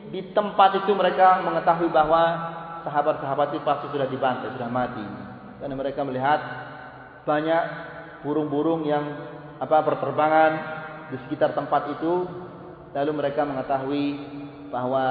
di 0.10 0.22
tempat 0.34 0.84
itu 0.84 0.92
mereka 0.94 1.42
mengetahui 1.42 1.90
bahwa 1.90 2.24
sahabat-sahabat 2.86 3.54
itu 3.54 3.62
pasti 3.62 3.86
sudah 3.94 4.08
dibantai, 4.10 4.54
sudah 4.58 4.70
mati. 4.70 5.04
Karena 5.60 5.76
mereka 5.76 6.02
melihat 6.08 6.40
banyak 7.28 7.64
burung-burung 8.24 8.88
yang 8.88 9.04
apa 9.60 9.84
berterbangan 9.84 10.52
di 11.12 11.18
sekitar 11.28 11.52
tempat 11.52 12.00
itu 12.00 12.26
lalu 12.96 13.12
mereka 13.12 13.44
mengetahui 13.44 14.08
bahwa 14.72 15.06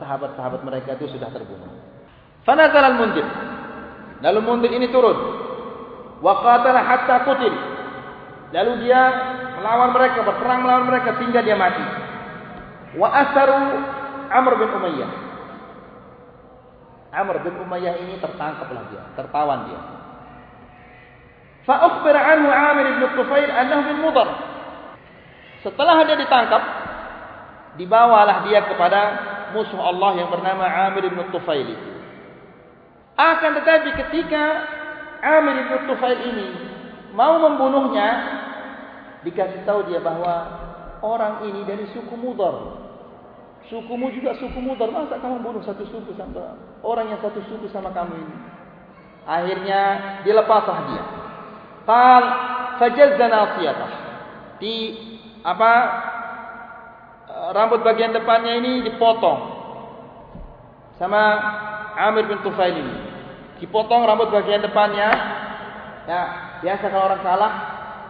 sahabat-sahabat 0.00 0.64
mereka 0.64 0.96
itu 0.96 1.12
sudah 1.12 1.28
terbunuh. 1.30 1.68
Fanazal 2.48 2.96
al-Mundir. 2.96 3.26
Lalu 4.24 4.40
Mundir 4.40 4.72
ini 4.72 4.88
turun. 4.88 5.16
Wa 6.24 6.40
qatala 6.40 6.80
hatta 6.80 7.28
qutil. 7.28 7.54
Lalu 8.50 8.72
dia 8.88 9.00
melawan 9.60 9.94
mereka, 9.94 10.24
berperang 10.24 10.64
melawan 10.64 10.84
mereka 10.88 11.20
sehingga 11.20 11.44
dia 11.44 11.54
mati. 11.54 11.84
Wa 12.96 13.08
asaru 13.12 13.60
Amr 14.32 14.52
bin 14.58 14.68
Umayyah. 14.74 15.10
Amr 17.10 17.36
bin 17.44 17.54
Umayyah 17.60 17.94
ini 18.02 18.18
tertangkaplah 18.18 18.90
dia, 18.90 19.02
tertawan 19.14 19.70
dia. 19.70 19.80
Fa 21.68 21.76
ukhbir 21.86 22.16
anhu 22.16 22.48
Amir 22.48 22.86
bin 22.98 23.04
Tufail 23.14 23.50
annahu 23.50 23.82
bin 23.92 23.96
Mudar. 24.00 24.28
Setelah 25.60 26.02
dia 26.08 26.16
ditangkap, 26.16 26.62
dibawalah 27.76 28.48
dia 28.48 28.64
kepada 28.64 29.00
musuh 29.52 29.80
Allah 29.80 30.20
yang 30.20 30.28
bernama 30.30 30.64
Amir 30.90 31.10
bin 31.10 31.20
Tufail 31.30 31.66
itu. 31.66 31.90
Akan 33.18 33.52
tetapi 33.60 33.92
ketika 34.06 34.44
Amir 35.20 35.66
bin 35.68 35.80
Tufail 35.90 36.18
ini 36.30 36.48
mau 37.12 37.36
membunuhnya, 37.42 38.08
dikasih 39.26 39.66
tahu 39.68 39.86
dia 39.90 40.00
bahwa 40.00 40.48
orang 41.04 41.44
ini 41.48 41.64
dari 41.64 41.84
suku 41.92 42.14
Mudar. 42.16 42.80
Sukumu 43.68 44.10
juga 44.10 44.34
suku 44.40 44.58
Mudar. 44.58 44.88
Masa 44.90 45.20
kamu 45.20 45.44
bunuh 45.44 45.62
satu 45.62 45.84
suku 45.86 46.16
sama 46.16 46.56
orang 46.80 47.12
yang 47.12 47.20
satu 47.20 47.40
suku 47.46 47.68
sama 47.70 47.92
kamu 47.92 48.16
ini? 48.16 48.36
Akhirnya 49.28 49.80
dilepaslah 50.24 50.78
dia. 50.90 51.04
Qal 51.84 52.24
fajazza 52.80 53.26
nasiyatah. 53.28 53.92
Di 54.60 54.74
apa 55.40 55.72
rambut 57.50 57.82
bagian 57.82 58.14
depannya 58.14 58.58
ini 58.62 58.86
dipotong 58.86 59.60
sama 61.00 61.22
Amir 61.96 62.28
bin 62.28 62.40
Tufail 62.44 62.76
ini. 62.76 62.94
Dipotong 63.60 64.04
rambut 64.04 64.32
bagian 64.32 64.64
depannya. 64.64 65.08
Ya, 66.08 66.20
biasa 66.64 66.84
kalau 66.88 67.12
orang 67.12 67.22
salah 67.24 67.52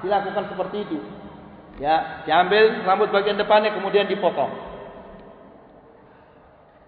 dilakukan 0.05 0.47
seperti 0.51 0.77
itu. 0.87 0.99
Ya, 1.81 2.23
diambil 2.29 2.85
rambut 2.85 3.09
bagian 3.11 3.41
depannya 3.41 3.75
kemudian 3.75 4.07
dipotong. 4.07 4.53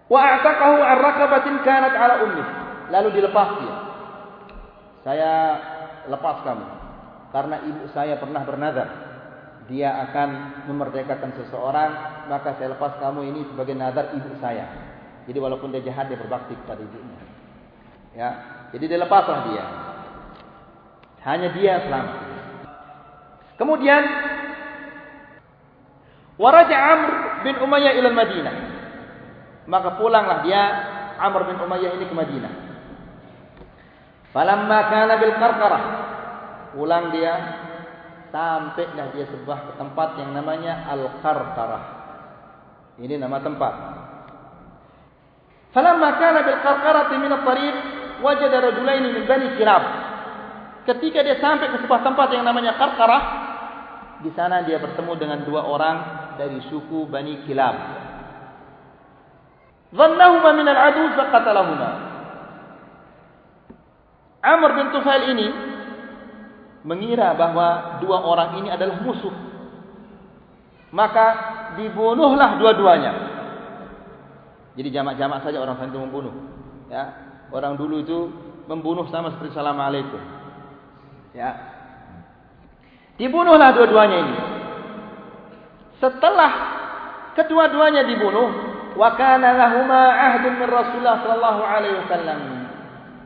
Wa 0.07 0.19
a'taqahu 0.37 0.77
an 0.79 0.97
raqabatin 1.01 1.55
kanat 1.65 1.93
ala 1.97 2.15
ummi. 2.23 2.43
Lalu 2.93 3.09
dilepas 3.19 3.49
dia. 3.59 3.75
Saya 5.03 5.31
lepas 6.07 6.43
kamu 6.47 6.65
karena 7.33 7.55
ibu 7.65 7.89
saya 7.91 8.15
pernah 8.21 8.45
bernazar 8.45 8.87
dia 9.71 9.95
akan 10.09 10.63
memerdekakan 10.67 11.31
seseorang 11.39 11.91
maka 12.27 12.55
saya 12.59 12.75
lepas 12.75 12.99
kamu 12.99 13.31
ini 13.31 13.41
sebagai 13.47 13.75
nazar 13.77 14.11
ibu 14.11 14.31
saya. 14.43 14.67
Jadi 15.23 15.39
walaupun 15.39 15.71
dia 15.71 15.83
jahat 15.83 16.11
dia 16.11 16.19
berbakti 16.19 16.51
kepada 16.55 16.83
ibunya. 16.83 17.19
Ya, 18.13 18.29
jadi 18.75 18.85
dia 18.91 18.99
lepaslah 18.99 19.39
dia. 19.47 19.65
Hanya 21.23 21.49
dia 21.55 21.79
selamat. 21.87 22.17
Kemudian 23.55 24.03
waraja 26.35 26.75
Amr 26.75 27.11
bin 27.47 27.55
Umayyah 27.63 27.93
ila 28.03 28.09
Madinah. 28.11 28.55
Maka 29.63 29.95
pulanglah 29.95 30.43
dia 30.43 30.61
Amr 31.23 31.47
bin 31.47 31.57
Umayyah 31.63 31.91
ini 31.95 32.05
ke 32.11 32.15
Madinah. 32.15 32.53
Falamma 34.35 34.79
kana 34.91 35.13
bil 35.21 35.35
qarqarah. 35.39 35.83
Pulang 36.73 37.13
dia 37.13 37.33
sampailah 38.33 39.13
dia 39.13 39.29
sebuah 39.29 39.77
tempat 39.77 40.17
yang 40.17 40.33
namanya 40.33 40.89
Al-Qarqarah. 40.89 41.83
Ini 42.97 43.21
nama 43.21 43.37
tempat. 43.37 43.73
Falamma 45.69 46.09
kana 46.17 46.41
bil 46.41 46.59
qarqarati 46.65 47.15
min 47.21 47.29
at-tariq 47.29 47.75
wajada 48.25 48.57
rajulaini 48.73 49.13
min 49.13 49.23
bani 49.29 49.53
Kilab. 49.57 49.83
Ketika 50.89 51.21
dia 51.21 51.37
sampai 51.37 51.77
ke 51.77 51.77
sebuah 51.85 52.01
tempat 52.01 52.33
yang 52.33 52.41
namanya 52.41 52.73
Qarqarah, 52.73 53.23
di 54.25 54.33
sana 54.33 54.65
dia 54.65 54.81
bertemu 54.81 55.13
dengan 55.13 55.39
dua 55.45 55.61
orang 55.69 55.97
dari 56.41 56.57
suku 56.73 57.05
Bani 57.05 57.45
Kilab. 57.45 57.75
Dhannahuma 59.93 60.49
min 60.57 60.67
al-adu 60.73 61.13
faqatalahuma. 61.13 61.89
Amr 64.43 64.69
bin 64.75 64.85
Tufail 64.91 65.23
ini 65.37 65.72
mengira 66.83 67.31
bahawa 67.33 67.99
dua 68.03 68.21
orang 68.23 68.59
ini 68.59 68.69
adalah 68.69 68.99
musuh. 68.99 69.31
Maka 70.93 71.27
dibunuhlah 71.79 72.61
dua-duanya. 72.61 73.13
Jadi 74.77 74.89
jamak-jamak 74.93 75.41
saja 75.41 75.57
orang 75.63 75.79
itu 75.89 75.97
membunuh. 75.97 76.33
Ya, 76.91 77.03
orang 77.49 77.79
dulu 77.79 78.03
itu 78.03 78.29
membunuh 78.69 79.09
sama 79.09 79.33
seperti 79.33 79.57
assalamualaikum. 79.57 80.21
Ya, 81.33 81.49
dibunuhlah 83.17 83.73
dua-duanya 83.73 84.17
ini. 84.21 84.35
Setelah 85.97 86.51
kedua-duanya 87.33 88.05
dibunuh, 88.05 88.49
wa 88.93 89.09
kana 89.17 89.55
lahumā 89.55 90.03
'ahdun 90.13 90.61
min 90.61 90.67
Rasulullah 90.69 91.25
sallallahu 91.25 91.61
alaihi 91.63 91.97
wasallam. 92.05 92.39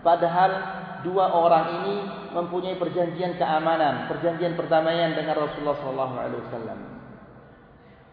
Padahal 0.06 0.77
dua 1.08 1.32
orang 1.32 1.66
ini 1.82 1.96
mempunyai 2.36 2.76
perjanjian 2.76 3.40
keamanan, 3.40 4.12
perjanjian 4.12 4.60
perdamaian 4.60 5.16
dengan 5.16 5.40
Rasulullah 5.40 5.80
sallallahu 5.80 6.16
alaihi 6.20 6.42
wasallam. 6.44 6.80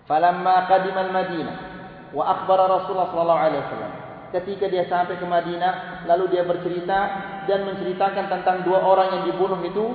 Falamma 0.06 0.70
qadima 0.70 1.00
al-Madinah 1.10 1.56
wa 2.14 2.24
akhbara 2.30 2.70
Rasulullah 2.70 3.10
sallallahu 3.10 3.42
alaihi 3.42 3.62
wasallam. 3.66 3.92
Ketika 4.34 4.66
dia 4.70 4.86
sampai 4.86 5.18
ke 5.18 5.26
Madinah, 5.26 6.06
lalu 6.10 6.34
dia 6.34 6.42
bercerita 6.46 6.98
dan 7.46 7.66
menceritakan 7.70 8.30
tentang 8.30 8.66
dua 8.66 8.82
orang 8.82 9.18
yang 9.18 9.22
dibunuh 9.30 9.58
itu, 9.62 9.94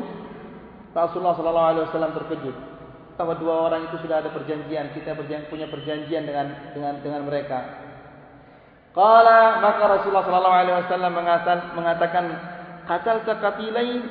Rasulullah 0.95 1.35
sallallahu 1.35 1.69
alaihi 1.75 1.85
wasallam 1.91 2.11
terkejut. 2.15 2.55
Bahwa 3.19 3.35
dua 3.35 3.67
orang 3.67 3.91
itu 3.91 3.99
sudah 3.99 4.23
ada 4.23 4.31
perjanjian, 4.31 4.95
kita 4.95 5.11
punya 5.51 5.67
perjanjian 5.67 6.23
dengan 6.23 6.71
dengan 6.71 7.03
dengan 7.03 7.21
mereka. 7.27 7.87
Qala 8.95 9.59
maka 9.61 9.83
Rasulullah 9.85 10.23
sallallahu 10.25 10.57
alaihi 10.65 10.77
wasallam 10.87 11.11
mengatakan 11.75 12.25
qatal 12.89 13.21
taqatilain 13.21 14.01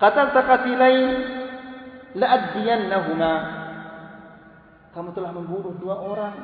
qatal 0.00 0.32
taqatilain 0.32 1.08
la'adiyannahuma 2.16 3.32
kamu 4.96 5.12
telah 5.16 5.32
membunuh 5.36 5.76
dua 5.76 5.96
orang 6.00 6.36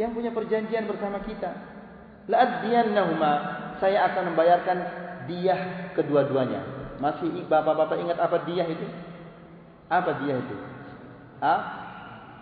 yang 0.00 0.16
punya 0.16 0.32
perjanjian 0.32 0.88
bersama 0.88 1.20
kita. 1.22 1.52
La'adiyannahuma 2.28 3.32
saya 3.76 4.08
akan 4.08 4.32
membayarkan 4.32 4.78
diyah 5.28 5.92
kedua-duanya. 5.92 6.64
Masih 6.96 7.44
bapak-bapak 7.44 8.00
ingat 8.00 8.16
apa 8.16 8.40
diyah 8.48 8.64
itu? 8.64 8.86
Apa 9.92 10.24
diyah 10.24 10.40
itu? 10.40 10.56
Ah 11.44 11.60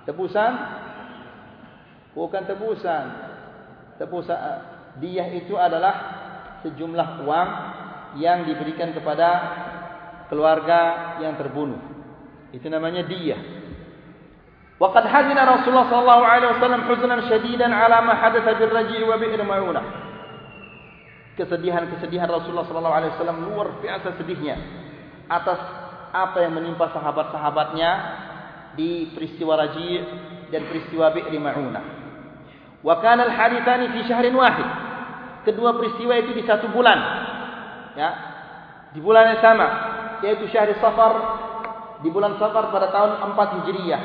tebusan? 0.06 0.52
Bukan 2.14 2.42
tebusan. 2.46 3.04
Tebusan 3.98 4.38
diyah 5.02 5.28
itu 5.34 5.58
adalah 5.58 6.21
sejumlah 6.62 7.26
uang 7.26 7.48
yang 8.22 8.46
diberikan 8.46 8.94
kepada 8.96 9.28
keluarga 10.32 11.16
yang 11.20 11.36
terbunuh. 11.36 11.80
Itu 12.52 12.68
namanya 12.68 13.04
diyah. 13.04 13.40
Waqad 14.80 15.04
hadina 15.06 15.46
Rasulullah 15.46 15.86
sallallahu 15.86 16.24
alaihi 16.26 16.50
wasallam 16.58 16.82
huznan 16.90 17.20
shadidan 17.30 17.70
ala 17.70 18.02
ma 18.02 18.18
hadatha 18.18 18.58
bil 18.58 18.72
raji' 18.72 19.04
wa 19.06 19.14
bi'r 19.14 19.40
ma'unah. 19.44 19.86
Kesedihan-kesedihan 21.38 22.28
Rasulullah 22.28 22.66
sallallahu 22.66 22.96
alaihi 22.96 23.12
wasallam 23.16 23.38
luar 23.46 23.68
biasa 23.80 24.20
sedihnya 24.20 24.56
atas 25.30 25.60
apa 26.12 26.44
yang 26.44 26.52
menimpa 26.52 26.92
sahabat-sahabatnya 26.92 27.90
di 28.76 29.12
peristiwa 29.16 29.56
Raji' 29.56 30.00
dan 30.52 30.68
peristiwa 30.68 31.08
Bi'r 31.08 31.32
Ma'unah. 31.40 31.84
Wa 32.84 33.00
kana 33.00 33.32
al-hadithani 33.32 33.96
fi 33.96 34.00
syahrin 34.04 34.36
wahid 34.36 34.91
kedua 35.46 35.74
peristiwa 35.78 36.14
itu 36.18 36.34
di 36.34 36.42
satu 36.46 36.70
bulan. 36.70 36.98
Ya. 37.98 38.10
Di 38.92 39.00
bulan 39.00 39.36
yang 39.36 39.40
sama, 39.40 39.66
yaitu 40.20 40.48
syahr 40.52 40.68
Safar 40.76 41.12
di 42.04 42.08
bulan 42.12 42.36
Safar 42.36 42.68
pada 42.68 42.92
tahun 42.92 43.32
4 43.32 43.56
Hijriah. 43.62 44.02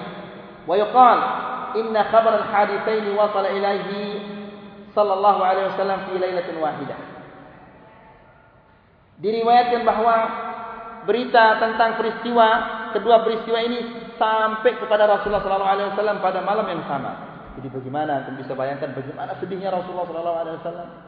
Wa 0.68 0.76
yuqal 0.76 1.20
inna 1.80 2.08
khabar 2.08 2.40
al-hadithain 2.44 3.06
wasala 3.16 3.52
ilaihi 3.52 4.22
sallallahu 4.96 5.42
alaihi 5.44 5.68
wasallam 5.76 6.00
fi 6.08 6.14
lailatin 6.18 6.56
wahidah. 6.58 7.00
Diriwayatkan 9.18 9.82
bahawa 9.82 10.16
berita 11.10 11.58
tentang 11.58 11.98
peristiwa 11.98 12.48
kedua 12.94 13.26
peristiwa 13.26 13.60
ini 13.64 13.80
sampai 14.18 14.78
kepada 14.78 15.06
Rasulullah 15.10 15.42
sallallahu 15.42 15.74
alaihi 15.74 15.90
wasallam 15.94 16.18
pada 16.22 16.40
malam 16.42 16.66
yang 16.68 16.84
sama. 16.86 17.12
Jadi 17.58 17.74
bagaimana 17.74 18.22
anda 18.22 18.38
bisa 18.38 18.54
bayangkan 18.54 18.94
bagaimana 18.94 19.34
sedihnya 19.42 19.74
Rasulullah 19.74 20.06
sallallahu 20.06 20.40
alaihi 20.46 20.58
wasallam 20.62 21.07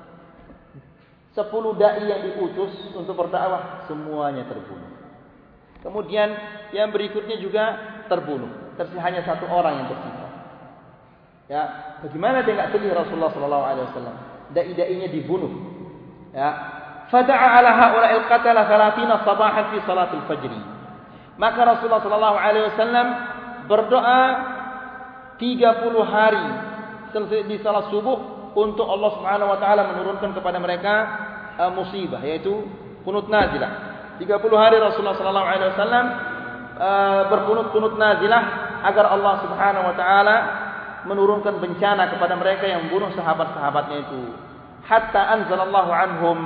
Sepuluh 1.38 1.78
dai 1.78 2.10
yang 2.10 2.26
diutus 2.26 2.74
untuk 2.98 3.14
berdakwah 3.14 3.86
semuanya 3.86 4.50
terbunuh. 4.50 4.90
Kemudian 5.80 6.30
yang 6.74 6.90
berikutnya 6.90 7.38
juga 7.38 7.64
terbunuh. 8.10 8.76
Tersisa 8.76 9.00
hanya 9.00 9.22
satu 9.24 9.46
orang 9.48 9.84
yang 9.84 9.88
tersisa. 9.88 10.28
Ya, 11.50 11.64
bagaimana 12.06 12.46
dia 12.46 12.54
enggak 12.58 12.72
sedih 12.78 12.94
Rasulullah 12.94 13.34
sallallahu 13.34 13.66
alaihi 13.66 13.86
wasallam? 13.90 14.16
Dai-dainya 14.54 15.08
dibunuh. 15.10 15.52
Ya. 16.34 16.50
Fada'a 17.10 17.58
ala 17.58 17.74
haula'il 17.74 18.26
qatala 18.30 18.70
30 18.70 19.26
sabahan 19.26 19.66
fi 19.74 19.78
salatil 19.82 20.26
fajr. 20.30 20.54
Maka 21.42 21.60
Rasulullah 21.66 22.06
sallallahu 22.06 22.38
alaihi 22.38 22.66
wasallam 22.70 23.08
berdoa 23.66 24.22
30 25.42 26.06
hari 26.06 26.48
di 27.50 27.58
salat 27.64 27.90
subuh 27.90 28.39
untuk 28.58 28.88
Allah 28.90 29.12
Subhanahu 29.18 29.50
wa 29.50 29.60
taala 29.62 29.82
menurunkan 29.94 30.34
kepada 30.34 30.58
mereka 30.58 30.94
uh, 31.60 31.72
musibah 31.74 32.22
yaitu 32.24 32.66
kunut 33.06 33.30
nazilah. 33.30 33.90
30 34.20 34.30
hari 34.60 34.78
Rasulullah 34.84 35.16
sallallahu 35.16 35.48
alaihi 35.48 35.72
wasallam 35.74 36.06
uh, 36.76 37.22
berkunut-kunut 37.32 37.96
nazilah 37.96 38.42
agar 38.84 39.06
Allah 39.16 39.34
Subhanahu 39.44 39.86
wa 39.92 39.96
taala 39.96 40.36
menurunkan 41.08 41.64
bencana 41.64 42.12
kepada 42.12 42.36
mereka 42.36 42.68
yang 42.68 42.88
membunuh 42.88 43.12
sahabat-sahabatnya 43.16 43.98
itu. 44.04 44.22
Hatta 44.84 45.38
anzalallahu 45.40 45.92
anhum 45.94 46.38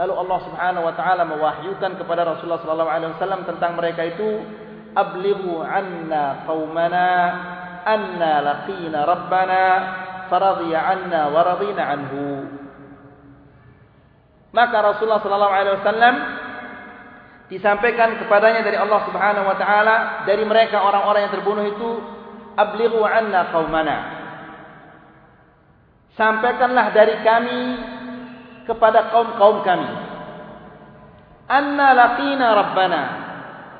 lalu 0.00 0.12
Allah 0.16 0.38
Subhanahu 0.48 0.84
wa 0.88 0.94
taala 0.96 1.22
mewahyukan 1.28 2.00
kepada 2.00 2.24
Rasulullah 2.26 2.62
sallallahu 2.64 2.90
alaihi 2.90 3.12
wasallam 3.14 3.42
tentang 3.44 3.76
mereka 3.76 4.02
itu 4.08 4.40
ablighu 4.96 5.60
anna 5.60 6.44
qaumana 6.48 7.08
anna 7.84 8.32
laqina 8.40 9.04
rabbana 9.04 9.64
faradhiya 10.32 10.80
anna 10.80 11.28
wa 11.28 11.40
radina 11.44 11.82
anhu. 11.92 12.24
Maka 14.56 14.76
Rasulullah 14.80 15.20
sallallahu 15.20 15.52
alaihi 15.52 15.76
wasallam 15.84 16.14
disampaikan 17.52 18.16
kepadanya 18.16 18.64
dari 18.64 18.80
Allah 18.80 19.00
Subhanahu 19.04 19.44
wa 19.44 19.56
taala 19.60 19.96
dari 20.24 20.40
mereka 20.48 20.80
orang-orang 20.80 21.28
yang 21.28 21.34
terbunuh 21.36 21.64
itu 21.68 21.88
ablighu 22.56 23.04
anna 23.04 23.52
qaumana 23.52 23.96
sampaikanlah 26.16 26.96
dari 26.96 27.20
kami 27.24 27.60
kepada 28.64 29.12
kaum-kaum 29.12 29.60
kami 29.64 29.88
anna 31.52 31.92
laqina 31.92 32.46
rabbana. 32.56 33.02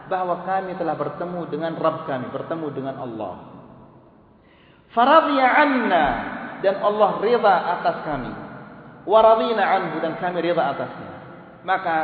Bahwa 0.03 0.44
kami 0.44 0.76
telah 0.76 0.92
bertemu 0.98 1.40
dengan 1.48 1.72
Rabb 1.78 2.05
kami 2.05 2.28
bertemu 2.28 2.66
dengan 2.74 3.00
Allah. 3.00 3.48
Faradhiya 4.92 5.48
anna 5.57 6.05
dan 6.62 6.80
Allah 6.80 7.18
ridha 7.20 7.54
atas 7.78 7.96
kami 8.06 8.32
wa 9.02 9.18
radina 9.18 9.64
anhu 9.76 9.98
dan 9.98 10.16
kami 10.16 10.38
ridha 10.40 10.62
atasnya 10.62 11.12
maka 11.62 11.96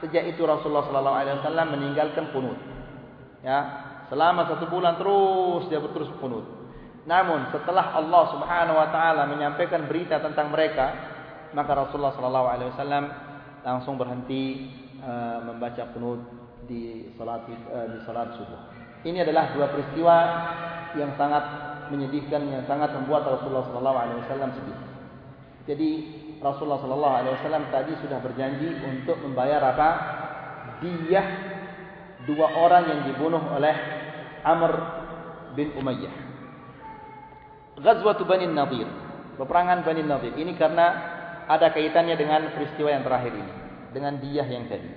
sejak 0.00 0.30
itu 0.30 0.42
Rasulullah 0.46 0.86
sallallahu 0.86 1.18
alaihi 1.18 1.36
wasallam 1.42 1.68
meninggalkan 1.74 2.30
kunut. 2.30 2.58
Ya, 3.42 3.58
selama 4.10 4.50
satu 4.50 4.66
bulan 4.66 4.98
terus 4.98 5.70
dia 5.70 5.78
terus 5.80 6.10
kunut. 6.18 6.46
Namun 7.08 7.48
setelah 7.54 7.96
Allah 7.96 8.24
Subhanahu 8.34 8.76
wa 8.76 8.88
taala 8.92 9.22
menyampaikan 9.24 9.88
berita 9.88 10.20
tentang 10.20 10.52
mereka, 10.52 10.92
maka 11.56 11.72
Rasulullah 11.72 12.14
sallallahu 12.14 12.48
alaihi 12.48 12.70
wasallam 12.76 13.04
langsung 13.64 13.96
berhenti 13.96 14.68
uh, 15.02 15.40
membaca 15.44 15.88
kunut 15.96 16.20
di 16.68 17.08
salat 17.16 17.48
uh, 17.48 17.86
di 17.88 17.98
salat 18.04 18.36
subuh. 18.36 18.60
Ini 19.06 19.24
adalah 19.24 19.54
dua 19.54 19.66
peristiwa 19.70 20.16
yang 20.98 21.14
sangat 21.14 21.44
menyedihkan 21.90 22.46
yang 22.48 22.62
sangat 22.68 22.92
membuat 22.94 23.26
Rasulullah 23.28 23.66
sallallahu 23.68 23.98
alaihi 23.98 24.18
wasallam 24.24 24.50
sedih. 24.54 24.78
Jadi 25.68 25.90
Rasulullah 26.40 26.80
sallallahu 26.80 27.16
alaihi 27.20 27.34
wasallam 27.40 27.64
tadi 27.68 27.92
sudah 28.00 28.18
berjanji 28.24 28.68
untuk 28.86 29.20
membayar 29.20 29.60
apa? 29.74 29.88
Diyah 30.78 31.26
dua 32.24 32.46
orang 32.54 32.84
yang 32.86 33.00
dibunuh 33.10 33.42
oleh 33.52 33.74
Amr 34.46 34.72
bin 35.58 35.74
Umayyah. 35.74 36.14
Ghazwat 37.78 38.22
Bani 38.22 38.46
Nadir. 38.46 38.88
Peperangan 39.38 39.82
Bani 39.86 40.02
Nadir. 40.02 40.34
Ini 40.34 40.52
karena 40.58 40.86
ada 41.48 41.72
kaitannya 41.72 42.14
dengan 42.18 42.52
peristiwa 42.52 42.92
yang 42.92 43.02
terakhir 43.06 43.32
ini, 43.32 43.52
dengan 43.96 44.20
diyah 44.20 44.48
yang 44.50 44.68
tadi. 44.68 44.90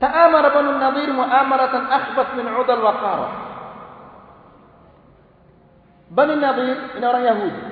Ta'amara 0.00 0.48
Bani 0.50 0.72
Nadir 0.80 1.08
mu'amaratan 1.12 1.84
akhbat 1.86 2.28
min 2.38 2.46
'udal 2.48 2.82
wa 2.82 2.94
qarah. 2.98 3.32
Bani 6.12 6.34
Nadir 6.36 6.98
ini 7.00 7.04
orang 7.04 7.24
Yahudi. 7.24 7.62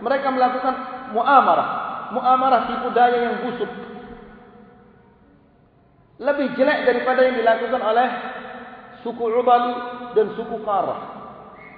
Mereka 0.00 0.28
melakukan 0.32 0.74
muamarah. 1.12 1.68
Muamarah 2.12 2.60
tipu 2.68 2.88
daya 2.92 3.18
yang 3.30 3.36
busuk. 3.44 3.68
Lebih 6.22 6.54
jelek 6.54 6.86
daripada 6.86 7.20
yang 7.26 7.36
dilakukan 7.40 7.82
oleh 7.82 8.08
suku 9.02 9.24
Ubal 9.26 9.64
dan 10.14 10.26
suku 10.38 10.56
Qarah. 10.62 11.00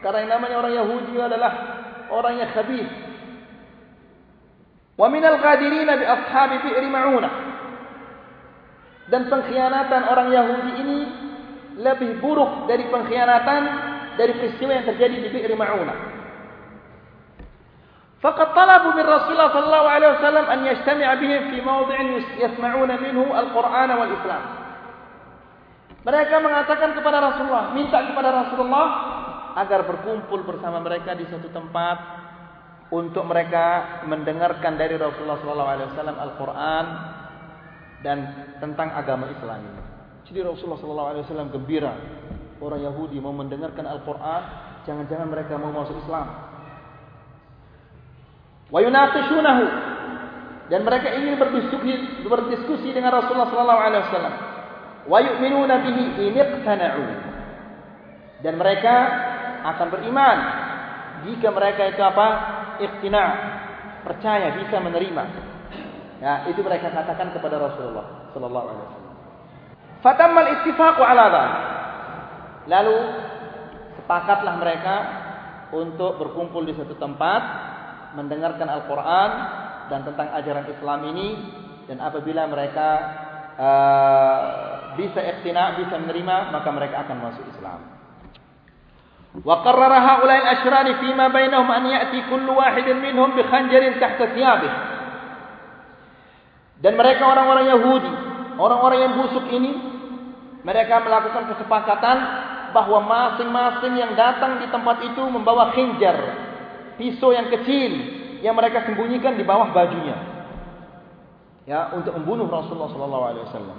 Karena 0.05 0.19
yang 0.21 0.31
namanya 0.37 0.57
orang 0.61 0.75
Yahudi 0.77 1.15
adalah 1.17 1.53
orang 2.13 2.35
yang 2.37 2.51
khabith. 2.53 2.91
Wa 4.95 5.09
minal 5.09 5.41
qadirina 5.41 5.97
bi 5.97 6.05
ashabi 6.05 6.57
bi'ri 6.61 6.89
ma'unah. 6.93 7.35
Dan 9.09 9.29
pengkhianatan 9.29 10.03
orang 10.09 10.29
Yahudi 10.33 10.73
ini 10.81 10.99
lebih 11.81 12.23
buruk 12.23 12.71
dari 12.71 12.87
pengkhianatan 12.89 13.63
dari 14.15 14.33
peristiwa 14.39 14.73
yang 14.75 14.87
terjadi 14.87 15.17
di 15.25 15.29
Bi'ri 15.31 15.55
Ma'unah. 15.55 15.99
Faqad 18.25 18.57
talabu 18.57 18.97
min 18.97 19.05
Rasulullah 19.05 19.53
sallallahu 19.53 19.87
alaihi 19.89 20.13
wasallam 20.17 20.47
an 20.49 20.59
yajtami'a 20.65 21.13
bihim 21.21 21.43
fi 21.53 21.59
mawdi'in 21.61 22.09
yasma'una 22.41 22.97
minhu 22.97 23.29
al-Qur'an 23.29 23.91
wal 23.93 24.13
Islam. 24.17 24.43
Mereka 26.05 26.37
mengatakan 26.41 26.97
kepada 26.97 27.21
Rasulullah, 27.21 27.77
minta 27.77 28.01
kepada 28.01 28.33
Rasulullah 28.33 28.87
agar 29.61 29.85
berkumpul 29.85 30.41
bersama 30.45 30.81
mereka 30.81 31.13
di 31.13 31.29
satu 31.29 31.53
tempat 31.53 31.97
untuk 32.93 33.29
mereka 33.29 34.01
mendengarkan 34.09 34.77
dari 34.77 34.97
Rasulullah 34.97 35.41
sallallahu 35.41 35.71
alaihi 35.77 35.89
wasallam 35.93 36.17
Al-Qur'an 36.17 36.87
dan 38.01 38.19
tentang 38.61 38.89
agama 38.93 39.29
Islam 39.33 39.65
ini. 39.65 39.83
Jadi 40.25 40.41
Rasulullah 40.41 40.81
sallallahu 40.81 41.11
alaihi 41.13 41.25
wasallam 41.29 41.49
gembira 41.53 41.93
orang 42.63 42.81
Yahudi 42.83 43.19
mau 43.19 43.35
mendengarkan 43.35 43.87
Al-Qur'an, 43.87 44.43
jangan-jangan 44.87 45.29
mereka 45.31 45.59
mau 45.59 45.73
masuk 45.75 45.99
Islam. 46.05 46.27
Wa 48.71 48.81
yunaqishunahu 48.83 49.65
dan 50.73 50.81
mereka 50.81 51.13
ingin 51.13 51.37
berdiskusi 51.37 52.25
berdiskusi 52.25 52.89
dengan 52.97 53.13
Rasulullah 53.13 53.51
sallallahu 53.53 53.81
alaihi 53.85 54.03
wasallam. 54.09 54.35
Wa 55.05 55.19
yu'minuna 55.21 55.75
bihi 55.85 56.05
in 56.25 56.33
iqtana'u. 56.33 57.05
Dan 58.41 58.57
mereka 58.57 58.95
akan 59.65 59.87
beriman 59.93 60.39
jika 61.29 61.49
mereka 61.53 61.93
itu 61.93 62.01
apa? 62.01 62.29
Iqtina' 62.81 63.29
percaya 64.05 64.57
bisa 64.59 64.81
menerima. 64.81 65.25
Ya 66.25 66.49
itu 66.49 66.61
mereka 66.65 66.89
katakan 66.89 67.37
kepada 67.37 67.61
Rasulullah 67.61 68.33
sallallahu 68.33 68.67
alaihi 68.73 68.85
wasallam. 68.89 69.15
Fatamma 70.01 70.41
al-ittifaq 70.49 70.97
'ala 71.01 71.25
dhalik 71.29 71.74
lalu 72.71 72.97
sepakatlah 74.01 74.55
mereka 74.61 74.97
untuk 75.75 76.21
berkumpul 76.21 76.63
di 76.65 76.77
satu 76.77 76.95
tempat 76.97 77.43
mendengarkan 78.15 78.69
Al-Quran 78.71 79.31
dan 79.91 80.01
tentang 80.07 80.29
ajaran 80.33 80.67
Islam 80.71 81.01
ini 81.13 81.29
dan 81.85 82.01
apabila 82.01 82.49
mereka 82.49 82.89
uh, 83.59 84.39
bisa 84.95 85.21
ikhtina, 85.21 85.77
bisa 85.77 85.99
menerima 85.99 86.55
maka 86.55 86.69
mereka 86.71 87.05
akan 87.05 87.17
masuk 87.21 87.45
Islam. 87.53 87.81
Wa 89.43 89.67
qarrara 89.67 89.99
haula'i 89.99 90.47
al-ashrar 90.47 90.87
fi 91.03 91.09
ma 91.11 91.27
bainahum 91.27 91.67
an 91.67 91.91
ya'ti 91.91 92.31
kullu 92.31 92.55
wahidin 92.55 93.03
minhum 93.03 93.35
bi 93.35 93.43
khanjarin 93.43 93.99
tahta 93.99 94.31
thiyabih. 94.31 94.73
Dan 96.79 96.95
mereka 96.95 97.27
orang-orang 97.27 97.67
Yahudi, 97.75 98.13
orang-orang 98.61 98.99
yang 99.03 99.13
busuk 99.19 99.47
ini 99.51 99.73
mereka 100.63 101.03
melakukan 101.03 101.51
kesepakatan 101.55 102.17
bahawa 102.75 103.07
masing-masing 103.07 103.95
yang 103.95 104.13
datang 104.19 104.59
di 104.59 104.67
tempat 104.69 105.07
itu 105.07 105.23
membawa 105.23 105.71
khinjar 105.73 106.19
pisau 106.99 107.31
yang 107.31 107.47
kecil 107.51 107.93
yang 108.43 108.59
mereka 108.59 108.85
sembunyikan 108.85 109.39
di 109.39 109.47
bawah 109.47 109.71
bajunya. 109.73 110.19
Ya, 111.65 111.89
untuk 111.97 112.13
membunuh 112.21 112.45
Rasulullah 112.51 112.93
sallallahu 112.93 113.25
alaihi 113.25 113.45
wasallam. 113.49 113.79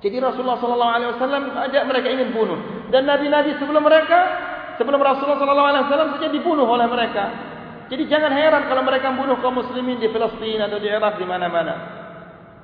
Jadi 0.00 0.16
Rasulullah 0.18 0.58
sallallahu 0.58 0.94
alaihi 0.96 1.10
wasallam 1.14 1.42
ajak 1.70 1.82
mereka 1.86 2.08
ingin 2.10 2.32
bunuh 2.34 2.58
dan 2.88 3.06
nabi-nabi 3.06 3.54
sebelum 3.60 3.84
mereka 3.84 4.18
sebelum 4.80 4.98
Rasulullah 4.98 5.38
sallallahu 5.38 5.70
alaihi 5.70 5.84
wasallam 5.86 6.10
saja 6.16 6.28
dibunuh 6.32 6.66
oleh 6.66 6.88
mereka. 6.88 7.24
Jadi 7.92 8.08
jangan 8.08 8.32
heran 8.32 8.66
kalau 8.66 8.82
mereka 8.82 9.12
membunuh 9.12 9.38
kaum 9.44 9.60
muslimin 9.60 10.00
di 10.00 10.08
Palestina 10.08 10.66
atau 10.66 10.80
di 10.80 10.88
Irak 10.88 11.20
di 11.20 11.26
mana-mana. 11.28 11.74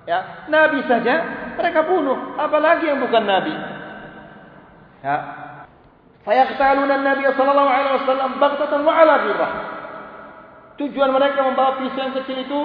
Ya, 0.07 0.47
nabi 0.47 0.87
saja 0.87 1.14
mereka 1.59 1.83
bunuh, 1.83 2.39
apalagi 2.39 2.87
yang 2.87 3.03
bukan 3.03 3.22
nabi. 3.27 3.55
Ya. 5.03 5.45
Fayaqtaluna 6.27 6.91
an-nabiy 6.91 7.31
sallallahu 7.39 7.70
alaihi 7.70 7.95
wasallam 8.03 8.31
baghtatan 8.43 8.81
wa 8.83 8.93
ala 8.99 9.14
ghirrah. 9.22 9.53
Tujuan 10.77 11.11
mereka 11.14 11.47
membawa 11.47 11.79
pisau 11.79 12.03
yang 12.03 12.14
kecil 12.18 12.43
itu 12.43 12.61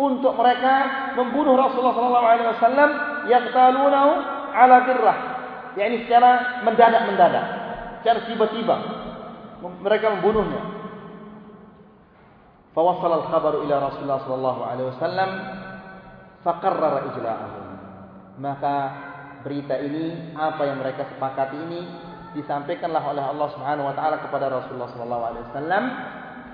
untuk 0.00 0.32
mereka 0.36 0.74
membunuh 1.16 1.60
Rasulullah 1.60 1.92
sallallahu 1.92 2.26
alaihi 2.26 2.48
wasallam 2.56 2.90
yaqtalunahu 3.28 4.12
ala 4.56 4.76
dirrah. 4.88 5.18
yakni 5.76 6.08
secara 6.08 6.64
mendadak-mendadak, 6.64 7.46
secara 8.00 8.24
tiba-tiba 8.24 8.76
mereka 9.84 10.16
membunuhnya. 10.16 10.62
Fawassal 12.72 13.12
al-khabar 13.24 13.60
ila 13.60 13.92
Rasulullah 13.92 14.20
sallallahu 14.24 14.60
alaihi 14.64 14.88
wasallam 14.96 15.30
faqarrara 16.44 17.12
ijla'ahu. 17.12 17.58
Maka 18.40 18.76
berita 19.44 19.80
ini 19.80 20.32
apa 20.36 20.64
yang 20.64 20.80
mereka 20.80 21.08
sepakati 21.12 21.56
ini 21.56 21.80
disampaikanlah 22.36 23.00
oleh 23.00 23.24
Allah 23.24 23.48
Subhanahu 23.56 23.88
wa 23.88 23.94
taala 23.96 24.20
kepada 24.20 24.52
Rasulullah 24.52 24.92
sallallahu 24.92 25.24
alaihi 25.24 25.44
wasallam 25.50 25.84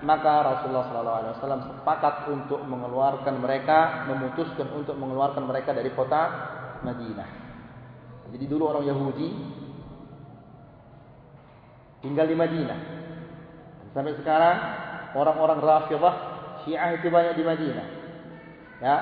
maka 0.02 0.32
Rasulullah 0.42 0.86
sallallahu 0.90 1.18
alaihi 1.22 1.32
wasallam 1.38 1.62
sepakat 1.78 2.14
untuk 2.26 2.60
mengeluarkan 2.66 3.34
mereka, 3.38 4.06
memutuskan 4.10 4.66
untuk 4.74 4.98
mengeluarkan 4.98 5.46
mereka 5.46 5.70
dari 5.70 5.94
kota 5.94 6.22
Madinah. 6.82 7.28
Jadi 8.34 8.44
dulu 8.50 8.66
orang 8.66 8.84
Yahudi 8.88 9.28
tinggal 12.02 12.26
di 12.26 12.36
Madinah. 12.36 12.80
Sampai 13.94 14.18
sekarang 14.18 14.56
orang-orang 15.14 15.60
Rafidhah 15.62 16.14
Syiah 16.66 16.98
itu 16.98 17.06
banyak 17.06 17.34
di 17.38 17.44
Madinah. 17.46 17.86
Ya. 18.82 18.96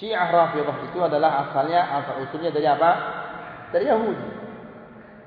Syiah 0.00 0.32
Rafidhah 0.32 0.76
itu 0.88 0.98
adalah 1.02 1.50
asalnya 1.50 1.80
asal 2.00 2.24
usulnya 2.24 2.54
dari 2.54 2.64
apa? 2.64 2.90
Dari 3.74 3.84
Yahudi. 3.84 4.29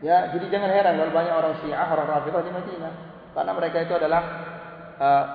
Ya, 0.04 0.28
jadi 0.36 0.52
jangan 0.52 0.68
heran 0.68 1.00
kalau 1.00 1.16
banyak 1.16 1.32
orang 1.32 1.56
Syiah, 1.64 1.88
orang 1.88 2.12
Rafidhah 2.12 2.44
di 2.44 2.52
Madinah. 2.52 2.94
Karena 3.32 3.52
mereka 3.56 3.88
itu 3.88 3.96
adalah 3.96 4.22
uh, 5.00 5.26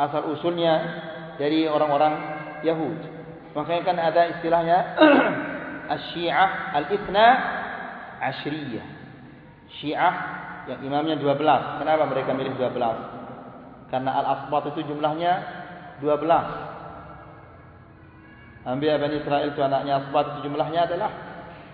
asal 0.00 0.32
usulnya 0.32 0.80
dari 1.36 1.68
orang-orang 1.68 2.16
Yahudi. 2.64 3.04
Makanya 3.52 3.82
kan 3.84 4.00
ada 4.00 4.32
istilahnya 4.32 4.96
Asy-Syiah 5.94 6.72
Al-Ithna 6.72 7.26
Ashriyah. 8.32 8.86
Syiah 9.76 10.14
yang 10.72 10.80
imamnya 10.80 11.20
12. 11.20 11.84
Kenapa 11.84 12.08
mereka 12.08 12.32
milih 12.32 12.56
12? 12.56 13.92
Karena 13.92 14.24
Al-Asbat 14.24 14.72
itu 14.72 14.88
jumlahnya 14.88 15.32
12. 16.00 16.16
Ambil 18.64 18.96
Bani 18.96 19.20
Israel 19.20 19.52
itu 19.52 19.60
anaknya 19.60 20.00
Asbat 20.00 20.24
itu 20.32 20.48
jumlahnya 20.48 20.88
adalah 20.88 21.12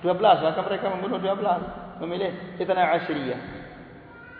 12. 0.02 0.46
Maka 0.46 0.60
mereka 0.64 0.86
membunuh 0.92 1.18
12. 1.20 2.00
Memilih 2.00 2.30
Ithna 2.56 2.96
Ashriyah. 2.96 3.40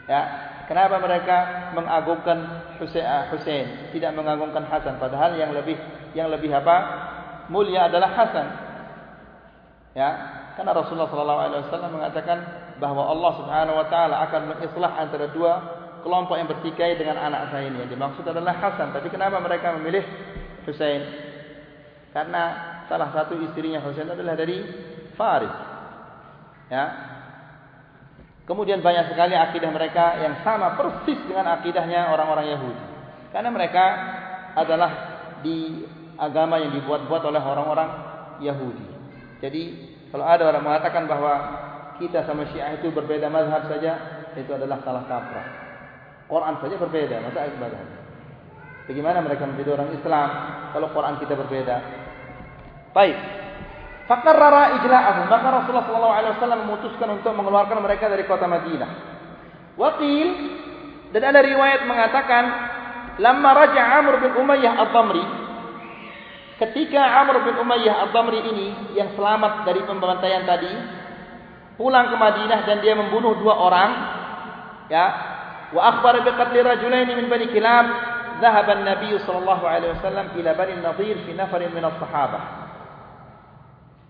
Ya, 0.09 0.21
kenapa 0.67 0.99
mereka 0.99 1.71
mengagungkan 1.77 2.39
Husain, 2.81 3.93
tidak 3.93 4.11
mengagungkan 4.17 4.65
Hasan 4.67 4.97
padahal 4.97 5.37
yang 5.37 5.53
lebih 5.55 5.77
yang 6.17 6.33
lebih 6.33 6.51
apa? 6.51 6.77
mulia 7.51 7.91
adalah 7.91 8.11
Hasan. 8.15 8.47
Ya, 9.91 10.09
karena 10.55 10.71
Rasulullah 10.71 11.11
sallallahu 11.11 11.41
alaihi 11.43 11.63
wasallam 11.67 11.93
mengatakan 11.99 12.39
bahwa 12.79 13.11
Allah 13.11 13.33
Subhanahu 13.43 13.77
wa 13.77 13.87
taala 13.91 14.17
akan 14.31 14.55
mengislah 14.55 14.93
antara 15.03 15.27
dua 15.35 15.53
kelompok 16.07 16.39
yang 16.39 16.49
bertikai 16.49 16.95
dengan 16.95 17.19
anak 17.19 17.51
saya 17.51 17.69
ini. 17.69 17.85
Yang 17.85 17.99
dimaksud 17.99 18.25
adalah 18.25 18.55
Hasan, 18.57 18.95
tapi 18.95 19.11
kenapa 19.11 19.43
mereka 19.43 19.75
memilih 19.77 20.07
Husain? 20.65 21.03
Karena 22.15 22.43
salah 22.87 23.11
satu 23.11 23.35
istrinya 23.43 23.83
Husain 23.83 24.07
adalah 24.07 24.39
dari 24.39 24.63
Faris. 25.21 25.53
Ya, 26.73 26.85
Kemudian 28.51 28.83
banyak 28.83 29.15
sekali 29.15 29.39
akidah 29.39 29.71
mereka 29.71 30.19
yang 30.19 30.43
sama 30.43 30.75
persis 30.75 31.23
dengan 31.23 31.55
akidahnya 31.55 32.11
orang-orang 32.11 32.51
Yahudi. 32.51 32.85
Karena 33.31 33.47
mereka 33.55 33.85
adalah 34.59 34.91
di 35.39 35.87
agama 36.19 36.59
yang 36.59 36.75
dibuat-buat 36.75 37.23
oleh 37.31 37.39
orang-orang 37.39 37.91
Yahudi. 38.43 38.87
Jadi 39.39 39.63
kalau 40.11 40.27
ada 40.27 40.51
orang 40.51 40.67
mengatakan 40.67 41.07
bahwa 41.07 41.35
kita 42.03 42.27
sama 42.27 42.43
Syiah 42.51 42.75
itu 42.75 42.91
berbeda 42.91 43.31
mazhab 43.31 43.71
saja, 43.71 44.27
itu 44.35 44.51
adalah 44.51 44.83
salah 44.83 45.07
kaprah. 45.07 45.47
Quran 46.27 46.55
saja 46.59 46.75
berbeda, 46.75 47.17
masa 47.23 47.47
ibadah. 47.47 47.83
Bagaimana 48.91 49.23
mereka 49.23 49.47
menjadi 49.47 49.79
orang 49.79 49.95
Islam 49.95 50.29
kalau 50.75 50.91
Quran 50.91 51.15
kita 51.23 51.39
berbeda? 51.39 51.77
Baik. 52.91 53.40
Fakarrara 54.11 54.83
ijla'ahum. 54.83 55.31
Maka 55.31 55.47
Rasulullah 55.63 56.35
SAW 56.35 56.67
memutuskan 56.67 57.15
untuk 57.15 57.31
mengeluarkan 57.31 57.79
mereka 57.79 58.11
dari 58.11 58.27
kota 58.27 58.51
Madinah. 58.51 58.91
Wakil. 59.79 60.27
Dan 61.15 61.23
ada 61.31 61.39
riwayat 61.39 61.87
mengatakan. 61.87 62.45
Lama 63.23 63.51
Raja 63.55 64.03
Amr 64.03 64.19
bin 64.19 64.35
Umayyah 64.35 64.83
Al-Bamri. 64.83 65.23
Ketika 66.59 67.23
Amr 67.23 67.47
bin 67.47 67.55
Umayyah 67.63 68.11
Al-Bamri 68.11 68.43
ini. 68.51 68.69
Yang 68.99 69.15
selamat 69.15 69.63
dari 69.63 69.87
pembantaian 69.87 70.43
tadi. 70.43 70.75
Pulang 71.79 72.11
ke 72.11 72.17
Madinah 72.19 72.67
dan 72.67 72.83
dia 72.83 72.99
membunuh 72.99 73.39
dua 73.39 73.55
orang. 73.63 73.91
Ya. 74.91 75.07
Wa 75.71 75.87
akhbar 75.87 76.19
biqatli 76.27 76.59
rajulaini 76.59 77.15
min 77.15 77.31
bani 77.31 77.47
kilab. 77.55 77.87
Zahaban 78.43 78.83
Nabi 78.83 79.15
SAW 79.23 80.35
ila 80.35 80.51
bani 80.59 80.75
Nadir 80.83 81.15
fi 81.23 81.31
nafarin 81.31 81.71
min 81.71 81.87
as-sahabah 81.87 82.60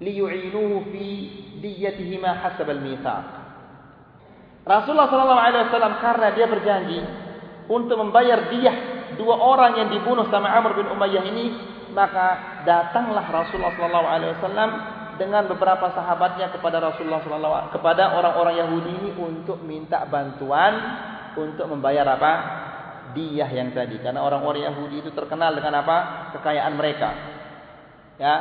liyu'inuhu 0.00 0.88
fi 0.90 1.06
diyatihima 1.60 2.40
hasab 2.40 2.66
al-mithaq. 2.72 3.24
Rasulullah 4.64 5.08
sallallahu 5.08 5.42
alaihi 5.44 5.64
wasallam 5.68 5.94
karena 6.00 6.28
dia 6.36 6.46
berjanji 6.48 6.98
untuk 7.68 7.96
membayar 8.00 8.48
diyah 8.48 8.76
dua 9.16 9.36
orang 9.36 9.76
yang 9.76 9.88
dibunuh 9.92 10.28
sama 10.32 10.52
Amr 10.52 10.76
bin 10.80 10.88
Umayyah 10.88 11.24
ini, 11.28 11.46
maka 11.92 12.60
datanglah 12.64 13.24
Rasulullah 13.28 13.76
sallallahu 13.76 14.08
alaihi 14.08 14.32
wasallam 14.40 14.70
dengan 15.20 15.44
beberapa 15.52 15.92
sahabatnya 15.92 16.48
kepada 16.48 16.80
Rasulullah 16.80 17.20
sallallahu 17.20 17.76
kepada 17.76 18.16
orang-orang 18.16 18.56
Yahudi 18.56 18.90
ini 19.04 19.10
untuk 19.20 19.60
minta 19.60 20.08
bantuan 20.08 20.72
untuk 21.36 21.68
membayar 21.68 22.08
apa? 22.16 22.32
diyah 23.10 23.50
yang 23.50 23.74
tadi 23.74 23.98
karena 23.98 24.22
orang-orang 24.22 24.70
Yahudi 24.70 25.02
itu 25.02 25.10
terkenal 25.12 25.52
dengan 25.52 25.84
apa? 25.84 25.96
kekayaan 26.38 26.72
mereka. 26.72 27.10
Ya, 28.16 28.34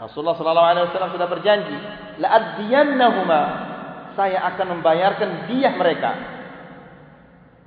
Rasulullah 0.00 0.32
sallallahu 0.32 0.68
alaihi 0.72 0.86
wasallam 0.88 1.12
sudah 1.12 1.28
berjanji, 1.28 1.76
la 2.24 2.28
addiyannahuma. 2.32 3.42
Saya 4.16 4.42
akan 4.52 4.80
membayarkan 4.80 5.46
diyah 5.46 5.76
mereka. 5.76 6.10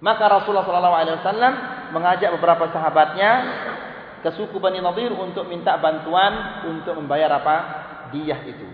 Maka 0.01 0.23
Rasulullah 0.27 0.65
sallallahu 0.65 0.97
alaihi 0.97 1.17
wasallam 1.21 1.53
mengajak 1.93 2.33
beberapa 2.35 2.67
sahabatnya 2.73 3.31
ke 4.25 4.29
suku 4.33 4.57
Bani 4.57 4.81
Nadir 4.81 5.13
untuk 5.13 5.45
minta 5.45 5.77
bantuan 5.77 6.65
untuk 6.67 6.97
membayar 6.97 7.29
apa? 7.37 7.85
diyah 8.13 8.45
itu. 8.45 8.67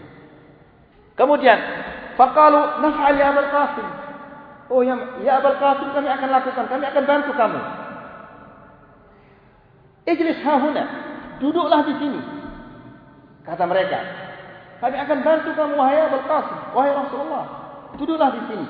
Kemudian, 1.16 1.60
faqalu 2.20 2.84
naf'al 2.84 3.16
ya 3.16 3.32
Abul 3.32 3.50
Qasim. 3.52 3.88
Oh 4.72 4.82
ya, 4.84 4.96
ya 5.24 5.40
Abul 5.40 5.56
Qasim 5.60 5.88
kami 5.96 6.08
akan 6.12 6.30
lakukan, 6.32 6.66
kami 6.68 6.84
akan 6.88 7.04
bantu 7.08 7.32
kamu. 7.36 7.60
Ijlis 10.08 10.40
hahuna. 10.44 10.84
Duduklah 11.40 11.88
di 11.88 11.96
sini. 12.00 12.39
Kata 13.48 13.64
mereka, 13.66 14.00
kami 14.80 14.96
akan 14.96 15.18
bantu 15.24 15.50
kamu 15.56 15.74
wahai 15.76 16.00
Abul 16.08 16.24
Qasim, 16.24 16.58
wahai 16.72 16.92
Rasulullah. 16.96 17.46
Duduklah 18.00 18.30
di 18.32 18.42
sini. 18.48 18.68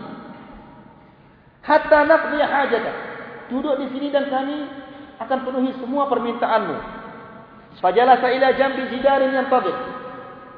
Hatta 1.62 2.08
naqdi 2.08 2.40
hajatah. 2.40 2.96
Duduk 3.50 3.76
di 3.82 3.88
sini 3.94 4.08
dan 4.10 4.30
kami 4.30 4.66
akan 5.20 5.38
penuhi 5.46 5.72
semua 5.78 6.08
permintaanmu. 6.08 6.78
Fajalasa 7.78 8.28
ila 8.34 8.48
jambi 8.58 8.90
jidarin 8.90 9.36
yang 9.36 9.48
tabik. 9.52 9.76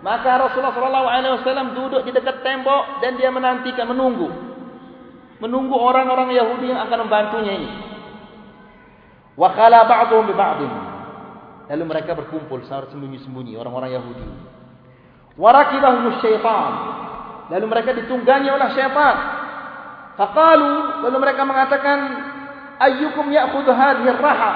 Maka 0.01 0.39
Rasulullah 0.39 0.73
sallallahu 0.73 1.07
alaihi 1.07 1.33
wasallam 1.41 1.67
duduk 1.77 2.01
di 2.07 2.11
dekat 2.15 2.41
tembok 2.41 3.03
dan 3.05 3.19
dia 3.19 3.29
menantikan 3.29 3.85
menunggu. 3.91 4.31
Menunggu 5.41 5.73
orang-orang 5.77 6.33
Yahudi 6.33 6.69
yang 6.73 6.81
akan 6.85 7.05
membantunya 7.05 7.53
ini. 7.57 7.69
Wa 9.37 9.51
khala 9.53 9.85
ba'dhum 9.89 10.29
bi 10.29 10.33
ba'dhin. 10.37 10.90
Lalu 11.71 11.83
mereka 11.87 12.11
berkumpul 12.19 12.67
secara 12.67 12.91
sembunyi-sembunyi 12.91 13.55
orang-orang 13.55 13.95
Yahudi. 13.95 14.27
Warakibahum 15.39 16.19
syaitan. 16.19 16.71
Lalu 17.47 17.65
mereka 17.71 17.95
ditunggangi 17.95 18.51
oleh 18.51 18.67
syaitan. 18.75 19.15
Faqalu 20.19 21.07
lalu 21.07 21.17
mereka 21.23 21.47
mengatakan 21.47 21.99
ayyukum 22.75 23.31
ya'khudhu 23.31 23.71
hadhihi 23.71 24.11
ar-raha 24.11 24.51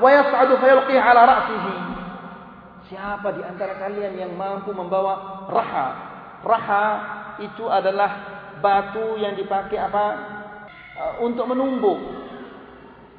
wa 0.00 0.08
yas'adu 0.08 0.56
fayulqiha 0.56 1.04
'ala 1.04 1.22
ra'sihi. 1.28 1.74
Siapa 2.88 3.28
di 3.36 3.42
antara 3.44 3.76
kalian 3.76 4.16
yang 4.16 4.32
mampu 4.32 4.72
membawa 4.72 5.44
raha? 5.52 5.88
Raha 6.40 6.86
itu 7.44 7.68
adalah 7.68 8.10
batu 8.64 9.20
yang 9.20 9.36
dipakai 9.36 9.76
apa? 9.76 10.04
Uh, 10.96 11.28
untuk 11.28 11.44
menumbuk. 11.52 12.00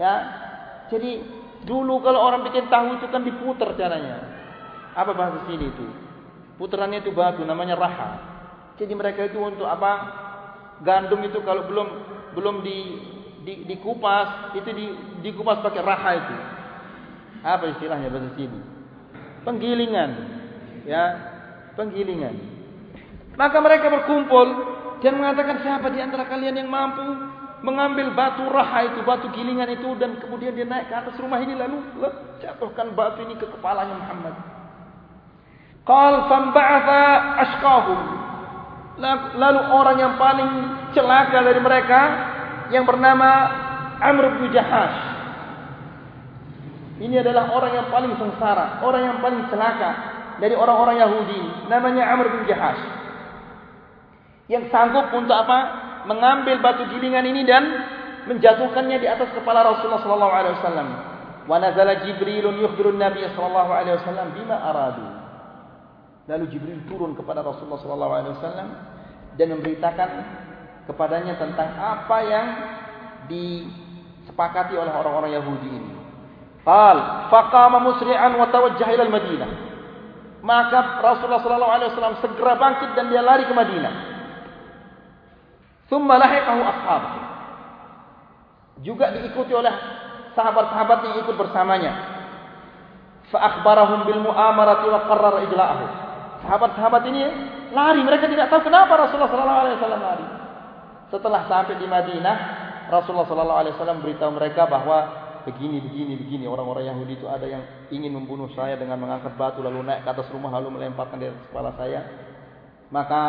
Ya. 0.02 0.26
Jadi 0.90 1.22
Dulu 1.68 2.00
kalau 2.00 2.24
orang 2.24 2.48
bikin 2.48 2.72
tahu 2.72 2.96
itu 2.96 3.12
kan 3.12 3.28
diputar 3.28 3.76
caranya. 3.76 4.24
Apa 4.96 5.12
bahasa 5.12 5.44
sini 5.52 5.68
itu? 5.68 5.88
Putarannya 6.56 7.04
itu 7.04 7.12
batu 7.12 7.44
namanya 7.44 7.76
raha. 7.76 8.12
Jadi 8.80 8.96
mereka 8.96 9.28
itu 9.28 9.38
untuk 9.38 9.68
apa? 9.68 10.24
Gandum 10.82 11.22
itu 11.28 11.44
kalau 11.44 11.68
belum 11.68 11.88
belum 12.34 12.56
di, 12.64 12.78
di 13.44 13.54
dikupas 13.68 14.56
itu 14.56 14.70
di 14.72 14.86
dikupas 15.28 15.60
pakai 15.60 15.84
raha 15.84 16.12
itu. 16.16 16.36
Apa 17.44 17.64
istilahnya 17.76 18.10
bahasa 18.10 18.32
sini? 18.40 18.60
Penggilingan. 19.44 20.12
Ya, 20.88 21.04
penggilingan. 21.76 22.36
Maka 23.36 23.58
mereka 23.60 23.92
berkumpul 23.92 24.48
dan 25.04 25.14
mengatakan 25.20 25.62
siapa 25.62 25.94
di 25.94 26.00
antara 26.02 26.26
kalian 26.26 26.58
yang 26.58 26.72
mampu 26.72 27.27
mengambil 27.66 28.14
batu 28.14 28.46
raha 28.46 28.94
itu, 28.94 29.00
batu 29.02 29.28
gilingan 29.34 29.70
itu 29.74 29.90
dan 29.98 30.18
kemudian 30.22 30.54
dia 30.54 30.68
naik 30.68 30.90
ke 30.90 30.96
atas 30.96 31.18
rumah 31.18 31.42
ini 31.42 31.58
lalu 31.58 31.82
jatuhkan 32.42 32.94
batu 32.94 33.26
ini 33.26 33.34
ke 33.38 33.50
kepalanya 33.50 33.98
Muhammad. 33.98 34.36
Qal 35.88 36.14
famba'atha 36.28 37.04
ashqahum. 37.48 38.00
Lalu 39.38 39.62
orang 39.72 39.98
yang 40.02 40.14
paling 40.18 40.52
celaka 40.92 41.38
dari 41.46 41.62
mereka 41.62 42.02
yang 42.74 42.84
bernama 42.84 43.30
Amr 44.02 44.38
bin 44.38 44.52
Jahash. 44.52 44.98
Ini 46.98 47.22
adalah 47.22 47.54
orang 47.54 47.78
yang 47.78 47.88
paling 47.94 48.14
sengsara, 48.18 48.82
orang 48.82 49.02
yang 49.06 49.18
paling 49.22 49.46
celaka 49.54 49.92
dari 50.42 50.58
orang-orang 50.58 50.98
Yahudi. 50.98 51.70
Namanya 51.70 52.10
Amr 52.10 52.26
bin 52.34 52.44
Jahash. 52.50 52.82
Yang 54.50 54.74
sanggup 54.74 55.14
untuk 55.14 55.38
apa? 55.38 55.87
Mengambil 56.08 56.64
batu 56.64 56.88
gilingan 56.90 57.28
ini 57.28 57.44
dan 57.44 57.64
menjatuhkannya 58.28 58.98
di 59.00 59.08
atas 59.08 59.32
kepala 59.36 59.64
Rasulullah 59.64 60.04
sallallahu 60.04 60.34
alaihi 60.34 60.56
wasallam. 60.60 60.88
Wa 61.48 61.58
nazala 61.60 62.04
Jibril 62.04 62.48
yukhbiru 62.60 62.96
Nabi 62.96 63.24
sallallahu 63.36 63.72
alaihi 63.72 63.96
wasallam 64.04 64.28
bima 64.36 64.56
aradu. 64.60 65.06
Lalu 66.28 66.46
Jibril 66.52 66.84
turun 66.92 67.16
kepada 67.16 67.40
Rasulullah 67.40 67.80
sallallahu 67.80 68.14
alaihi 68.16 68.34
wasallam 68.36 68.68
dan 69.40 69.48
memberitakan 69.56 70.10
kepadanya 70.88 71.40
tentang 71.40 71.72
apa 71.76 72.18
yang 72.24 72.48
disepakati 73.32 74.76
oleh 74.76 74.92
orang-orang 74.92 75.36
Yahudi 75.40 75.70
ini. 75.72 75.94
Qal 76.68 77.32
faqama 77.32 77.80
musri'an 77.80 78.36
wa 78.36 78.52
tawajjaha 78.52 78.92
ila 78.92 79.04
al-Madinah. 79.08 79.52
Maka 80.44 81.00
Rasulullah 81.00 81.44
sallallahu 81.44 81.74
alaihi 81.80 81.90
wasallam 81.96 82.16
segera 82.20 82.60
bangkit 82.60 82.92
dan 82.96 83.08
dia 83.08 83.24
lari 83.24 83.48
ke 83.48 83.56
Madinah. 83.56 84.17
Thumma 85.88 86.20
lahiqahu 86.20 86.62
ashabuhu. 86.64 87.20
Juga 88.84 89.10
diikuti 89.16 89.56
oleh 89.56 89.74
sahabat-sahabat 90.38 91.00
yang 91.08 91.16
ikut 91.26 91.36
bersamanya. 91.40 91.92
Fa 93.34 93.40
akhbarahum 93.44 94.06
bil 94.08 94.22
mu'amarati 94.22 94.86
wa 94.88 95.00
qarrara 95.08 95.40
ijla'ahu. 95.48 95.86
Sahabat-sahabat 96.46 97.02
ini 97.10 97.22
lari, 97.74 98.06
mereka 98.06 98.30
tidak 98.30 98.48
tahu 98.54 98.68
kenapa 98.68 98.94
Rasulullah 98.96 99.32
sallallahu 99.32 99.62
alaihi 99.66 99.76
wasallam 99.82 100.02
lari. 100.04 100.26
Setelah 101.08 101.42
sampai 101.50 101.76
di 101.80 101.88
Madinah, 101.90 102.36
Rasulullah 102.92 103.28
sallallahu 103.28 103.60
alaihi 103.66 103.74
wasallam 103.76 104.00
beritahu 104.04 104.32
mereka 104.36 104.70
bahwa 104.70 105.28
begini 105.48 105.80
begini 105.80 106.14
begini 106.20 106.44
orang-orang 106.44 106.92
Yahudi 106.92 107.24
itu 107.24 107.28
ada 107.32 107.48
yang 107.48 107.64
ingin 107.88 108.12
membunuh 108.12 108.52
saya 108.52 108.76
dengan 108.76 109.00
mengangkat 109.00 109.32
batu 109.40 109.64
lalu 109.64 109.80
naik 109.80 110.04
ke 110.04 110.10
atas 110.12 110.28
rumah 110.36 110.52
lalu 110.52 110.76
melemparkan 110.76 111.24
di 111.24 111.32
atas 111.32 111.40
kepala 111.48 111.72
saya 111.80 112.27
maka 112.94 113.22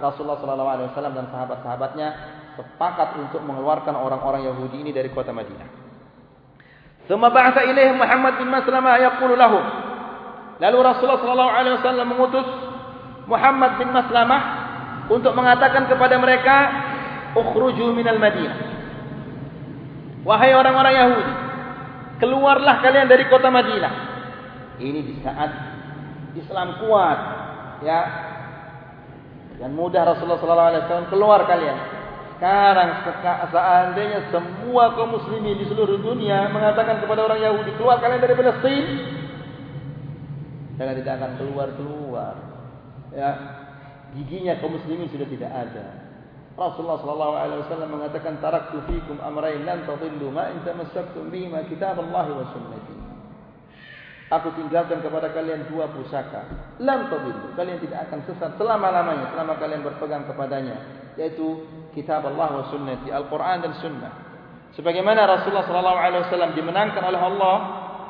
Rasulullah 0.00 0.40
wasallam 0.40 1.14
dan 1.14 1.26
sahabat-sahabatnya 1.28 2.08
sepakat 2.56 3.18
untuk 3.20 3.42
mengeluarkan 3.44 3.94
orang-orang 3.98 4.46
Yahudi 4.48 4.80
ini 4.80 4.90
dari 4.94 5.10
kota 5.10 5.34
Madinah. 5.34 5.68
Thumma 7.04 7.28
ba'atha 7.28 7.68
ilaihim 7.68 8.00
Muhammad 8.00 8.40
bin 8.40 8.48
Maslamah 8.48 8.96
yaqulu 8.96 9.34
lahum. 9.36 9.64
Lalu 10.56 10.78
Rasulullah 10.80 11.60
wasallam 11.82 12.06
mengutus 12.16 12.46
Muhammad 13.28 13.76
bin 13.76 13.92
Maslamah 13.92 14.42
untuk 15.12 15.36
mengatakan 15.36 15.84
kepada 15.84 16.16
mereka, 16.16 16.56
"Ukhruju 17.36 17.92
minal 17.92 18.16
Madinah." 18.16 18.74
Wahai 20.24 20.56
orang-orang 20.56 20.94
Yahudi, 20.96 21.32
keluarlah 22.24 22.80
kalian 22.80 23.04
dari 23.04 23.28
kota 23.28 23.52
Madinah. 23.52 23.94
Ini 24.80 25.00
di 25.04 25.14
saat 25.20 25.50
Islam 26.32 26.80
kuat, 26.80 27.18
ya. 27.84 28.00
Dan 29.58 29.78
mudah 29.78 30.02
Rasulullah 30.02 30.40
sallallahu 30.42 30.70
alaihi 30.74 30.82
wasallam 30.86 31.08
keluar 31.10 31.40
kalian. 31.46 31.78
Sekarang 32.34 32.90
seandainya 33.48 34.20
semua 34.34 34.92
kaum 34.98 35.14
muslimin 35.14 35.54
di 35.54 35.64
seluruh 35.70 36.02
dunia 36.02 36.50
mengatakan 36.50 36.98
kepada 36.98 37.22
orang 37.24 37.40
Yahudi, 37.40 37.78
keluar 37.78 38.02
kalian 38.02 38.20
dari 38.20 38.34
Palestina. 38.34 38.94
Jangan 40.74 40.94
tidak 40.98 41.14
akan 41.22 41.32
keluar-keluar. 41.38 42.34
Ya. 43.14 43.30
Giginya 44.18 44.58
kaum 44.58 44.74
muslimin 44.74 45.06
sudah 45.10 45.26
tidak 45.30 45.50
ada. 45.50 45.86
Rasulullah 46.54 47.02
sallallahu 47.02 47.34
alaihi 47.34 47.60
wasallam 47.66 47.90
mengatakan 47.98 48.38
taraktu 48.38 48.78
fikum 48.86 49.18
amrayn 49.22 49.66
lan 49.66 49.82
tadillu 49.86 50.30
ma 50.30 50.54
in 50.54 50.62
tamassaktum 50.62 51.26
bihima 51.30 51.66
kitaballahi 51.66 52.30
wa 52.30 52.46
sunnati. 52.54 53.03
Aku 54.40 54.50
tinggalkan 54.58 54.98
kepada 54.98 55.30
kalian 55.30 55.70
dua 55.70 55.86
pusaka. 55.94 56.42
Lan 56.82 57.06
tadillu. 57.06 57.54
Kalian 57.54 57.78
tidak 57.78 58.10
akan 58.10 58.18
sesat 58.26 58.58
selama-lamanya 58.58 59.30
selama 59.30 59.54
kalian 59.62 59.86
berpegang 59.86 60.26
kepadanya, 60.26 60.76
yaitu 61.14 61.62
kitab 61.94 62.26
Allah 62.26 62.50
wa 62.50 62.64
sunnati, 62.66 63.14
Al-Qur'an 63.14 63.62
dan 63.62 63.78
sunnah. 63.78 64.10
Sebagaimana 64.74 65.22
Rasulullah 65.30 65.62
sallallahu 65.70 66.00
alaihi 66.02 66.22
wasallam 66.26 66.50
dimenangkan 66.58 67.02
oleh 67.06 67.20
Allah 67.22 67.56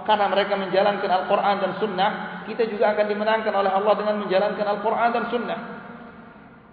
karena 0.09 0.27
mereka 0.33 0.57
menjalankan 0.57 1.11
Al-Qur'an 1.13 1.57
dan 1.61 1.73
sunnah, 1.77 2.11
kita 2.49 2.73
juga 2.73 2.97
akan 2.97 3.05
dimenangkan 3.05 3.53
oleh 3.53 3.69
Allah 3.69 3.93
dengan 4.01 4.17
menjalankan 4.25 4.65
Al-Qur'an 4.65 5.11
dan 5.13 5.25
sunnah. 5.29 5.61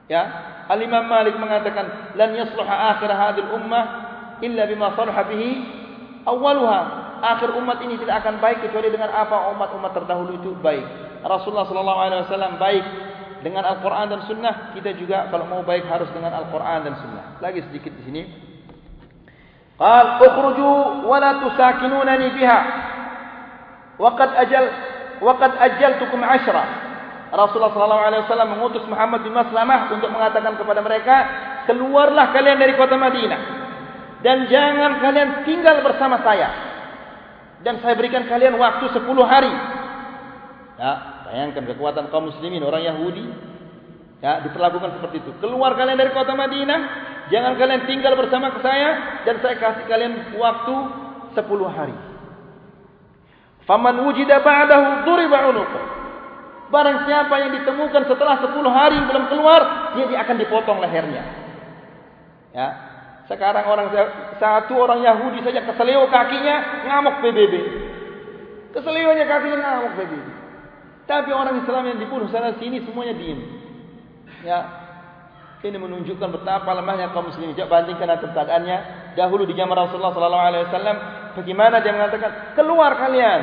Ya, 0.07 0.23
Al-Imam 0.71 1.11
Malik 1.11 1.35
mengatakan 1.35 2.15
lan 2.15 2.31
yasluha 2.39 2.95
akhir 2.95 3.11
hadhihi 3.11 3.51
ummah 3.51 3.83
illa 4.39 4.63
bima 4.63 4.95
salaha 4.95 5.27
bihi. 5.27 5.51
Akhir 7.21 7.53
umat 7.53 7.77
ini 7.85 8.01
tidak 8.01 8.25
akan 8.25 8.41
baik 8.41 8.65
kecuali 8.65 8.89
dengan 8.89 9.13
apa 9.13 9.53
umat-umat 9.53 9.91
terdahulu 9.93 10.41
itu 10.41 10.51
baik. 10.57 10.83
Rasulullah 11.21 11.69
sallallahu 11.69 11.99
alaihi 12.01 12.21
wasallam 12.25 12.53
baik 12.57 12.85
dengan 13.41 13.65
Al-Qur'an 13.65 14.09
dan 14.09 14.21
Sunnah, 14.29 14.73
kita 14.77 14.93
juga 14.97 15.29
kalau 15.33 15.49
mau 15.49 15.61
baik 15.65 15.85
harus 15.89 16.09
dengan 16.13 16.33
Al-Qur'an 16.33 16.85
dan 16.85 16.97
Sunnah. 17.01 17.41
Lagi 17.41 17.61
sedikit 17.69 17.93
di 17.93 18.01
sini. 18.05 18.21
Qal 19.77 20.21
ukhruju 20.21 21.05
wa 21.05 21.17
la 21.17 21.31
tusakinunani 21.41 22.27
biha. 22.37 22.59
Wa 23.97 24.13
qad 24.13 24.29
ajal 24.45 24.65
wa 25.21 25.33
qad 25.37 25.57
ajaltukum 25.57 26.21
'ashra. 26.21 26.63
Rasulullah 27.33 27.73
sallallahu 27.73 28.03
alaihi 28.05 28.21
wasallam 28.27 28.49
mengutus 28.57 28.83
Muhammad 28.85 29.23
bin 29.23 29.33
Maslamah 29.33 29.93
untuk 29.93 30.09
mengatakan 30.11 30.53
kepada 30.59 30.81
mereka, 30.83 31.15
"Keluarlah 31.65 32.29
kalian 32.35 32.57
dari 32.59 32.73
kota 32.77 32.99
Madinah 32.99 33.61
dan 34.21 34.45
jangan 34.47 35.01
kalian 35.01 35.29
tinggal 35.49 35.81
bersama 35.81 36.21
saya. 36.21 36.70
Dan 37.61 37.77
saya 37.81 37.93
berikan 37.93 38.25
kalian 38.25 38.57
waktu 38.57 38.89
10 38.89 39.25
hari." 39.25 39.53
Ya, 40.81 40.91
bayangkan 41.29 41.63
kekuatan 41.69 42.09
kaum 42.09 42.33
muslimin 42.33 42.65
orang 42.65 42.81
Yahudi 42.81 43.29
ya 44.21 44.41
diperlakukan 44.45 44.97
seperti 44.97 45.21
itu. 45.25 45.31
Keluar 45.41 45.73
kalian 45.73 45.97
dari 45.97 46.13
kota 46.13 46.33
Madinah, 46.37 46.79
jangan 47.33 47.57
kalian 47.57 47.85
tinggal 47.89 48.13
bersama 48.17 48.53
saya 48.61 49.21
dan 49.25 49.41
saya 49.41 49.55
kasih 49.57 49.85
kalian 49.89 50.13
waktu 50.37 50.75
10 51.37 51.69
hari. 51.69 51.97
Faman 53.65 53.95
wujida 54.05 54.41
ba'dahu 54.41 55.05
duriba 55.05 55.37
'unuquhu. 55.49 55.81
Barang 56.71 57.03
siapa 57.03 57.35
yang 57.45 57.51
ditemukan 57.61 58.07
setelah 58.07 58.39
10 58.39 58.71
hari 58.71 58.97
belum 59.05 59.27
keluar, 59.27 59.61
dia 59.93 60.17
akan 60.23 60.35
dipotong 60.39 60.79
lehernya. 60.79 61.23
Ya. 62.55 62.67
Sekarang 63.31 63.63
orang 63.63 63.87
satu 64.43 64.75
orang 64.75 64.99
Yahudi 65.07 65.39
saja 65.39 65.63
keselio 65.63 66.03
kakinya 66.11 66.83
ngamuk 66.83 67.23
PBB. 67.23 67.53
Keselionya 68.75 69.23
kakinya 69.23 69.57
ngamuk 69.63 69.95
PBB. 69.95 70.23
Tapi 71.07 71.31
orang 71.31 71.63
Islam 71.63 71.95
yang 71.95 71.99
dibunuh 72.03 72.27
sana 72.27 72.59
sini 72.59 72.83
semuanya 72.83 73.15
diam. 73.15 73.39
Ya. 74.43 74.59
Ini 75.63 75.77
menunjukkan 75.79 76.41
betapa 76.41 76.75
lemahnya 76.75 77.15
kaum 77.15 77.31
muslimin. 77.31 77.55
Coba 77.55 77.85
bandingkan 77.85 78.19
keadaannya 78.19 78.77
dahulu 79.15 79.47
di 79.47 79.55
zaman 79.55 79.77
Rasulullah 79.79 80.11
sallallahu 80.11 80.45
alaihi 80.51 80.65
wasallam 80.67 80.97
bagaimana 81.37 81.79
dia 81.85 81.93
mengatakan, 81.93 82.31
"Keluar 82.57 82.97
kalian." 82.97 83.41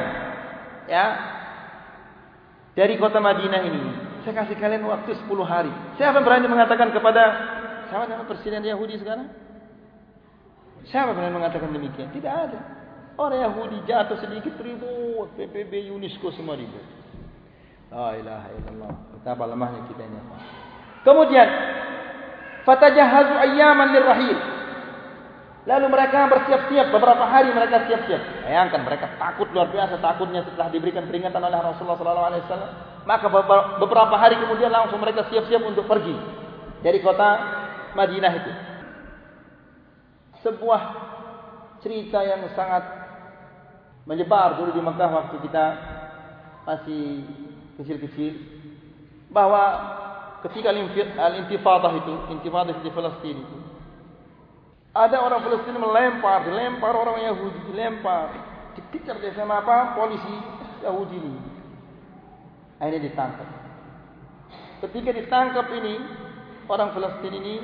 Ya, 0.91 1.05
dari 2.75 2.99
kota 2.99 3.23
Madinah 3.23 3.63
ini. 3.65 3.83
Saya 4.27 4.45
kasih 4.45 4.59
kalian 4.59 4.83
waktu 4.85 5.15
10 5.15 5.47
hari. 5.47 5.71
Siapa 5.95 6.19
berani 6.21 6.51
mengatakan 6.51 6.91
kepada 6.91 7.23
siapa 7.87 8.05
nama 8.11 8.27
presiden 8.27 8.67
Yahudi 8.67 8.99
sekarang? 8.99 9.48
Siapa 10.87 11.11
berani 11.11 11.35
mengatakan 11.35 11.75
demikian? 11.75 12.15
Tidak 12.15 12.31
ada. 12.31 12.61
Orang 13.19 13.43
Yahudi 13.43 13.83
jatuh 13.91 14.15
sedikit 14.23 14.55
ribut, 14.63 15.35
PBB 15.35 15.91
UNESCO 15.91 16.31
semua 16.31 16.55
ribut. 16.55 16.87
La 17.91 18.15
ilaha 18.15 18.49
illallah. 18.55 18.93
Betapa 19.19 19.43
lemahnya 19.51 19.91
kita 19.91 20.07
ini. 20.07 20.21
Kemudian 21.03 21.49
fatajahazu 22.63 23.35
ayyaman 23.43 23.89
lirrahil. 23.91 24.39
Lalu 25.69 25.87
mereka 25.93 26.31
bersiap-siap 26.33 26.95
beberapa 26.95 27.29
hari 27.29 27.53
mereka 27.53 27.85
siap-siap. 27.85 28.47
Bayangkan 28.47 28.81
mereka 28.89 29.13
takut 29.21 29.53
luar 29.53 29.69
biasa 29.69 30.01
takutnya 30.01 30.41
setelah 30.47 30.73
diberikan 30.73 31.05
peringatan 31.05 31.43
oleh 31.45 31.59
Rasulullah 31.61 31.99
wasallam. 31.99 32.71
Maka 33.05 33.27
beberapa 33.83 34.17
hari 34.17 34.41
kemudian 34.41 34.73
langsung 34.73 35.01
mereka 35.01 35.29
siap-siap 35.29 35.61
untuk 35.65 35.85
pergi 35.85 36.17
dari 36.81 37.01
kota 37.05 37.29
Madinah 37.97 38.33
itu. 38.33 38.53
Sebuah 40.43 40.83
cerita 41.83 42.23
yang 42.23 42.47
sangat 42.55 42.85
menyebar 44.07 44.57
dulu 44.59 44.71
di 44.73 44.83
Mekah 44.83 45.11
waktu 45.11 45.37
kita 45.45 45.65
masih 46.65 47.27
kecil-kecil 47.81 48.35
bahwa 49.29 49.63
ketika 50.47 50.73
al-intifadah 50.73 51.93
itu, 51.99 52.15
intifadah 52.33 52.75
di 52.81 52.91
Palestina 52.91 53.41
itu 53.43 53.59
ada 54.99 55.23
orang 55.23 55.47
Palestina 55.47 55.79
melempar, 55.79 56.49
dilempar 56.49 56.91
orang 56.91 57.23
Yahudi, 57.23 57.71
dilempar. 57.71 58.35
Dikejar 58.75 59.23
dia 59.23 59.31
sama 59.39 59.63
apa? 59.63 59.95
Polisi 59.95 60.35
Yahudi 60.83 61.17
ini. 61.23 61.39
Akhirnya 62.83 63.07
ditangkap. 63.07 63.49
Ketika 64.83 65.11
ditangkap 65.15 65.67
ini, 65.79 65.95
orang 66.67 66.91
Palestina 66.95 67.37
ini, 67.39 67.57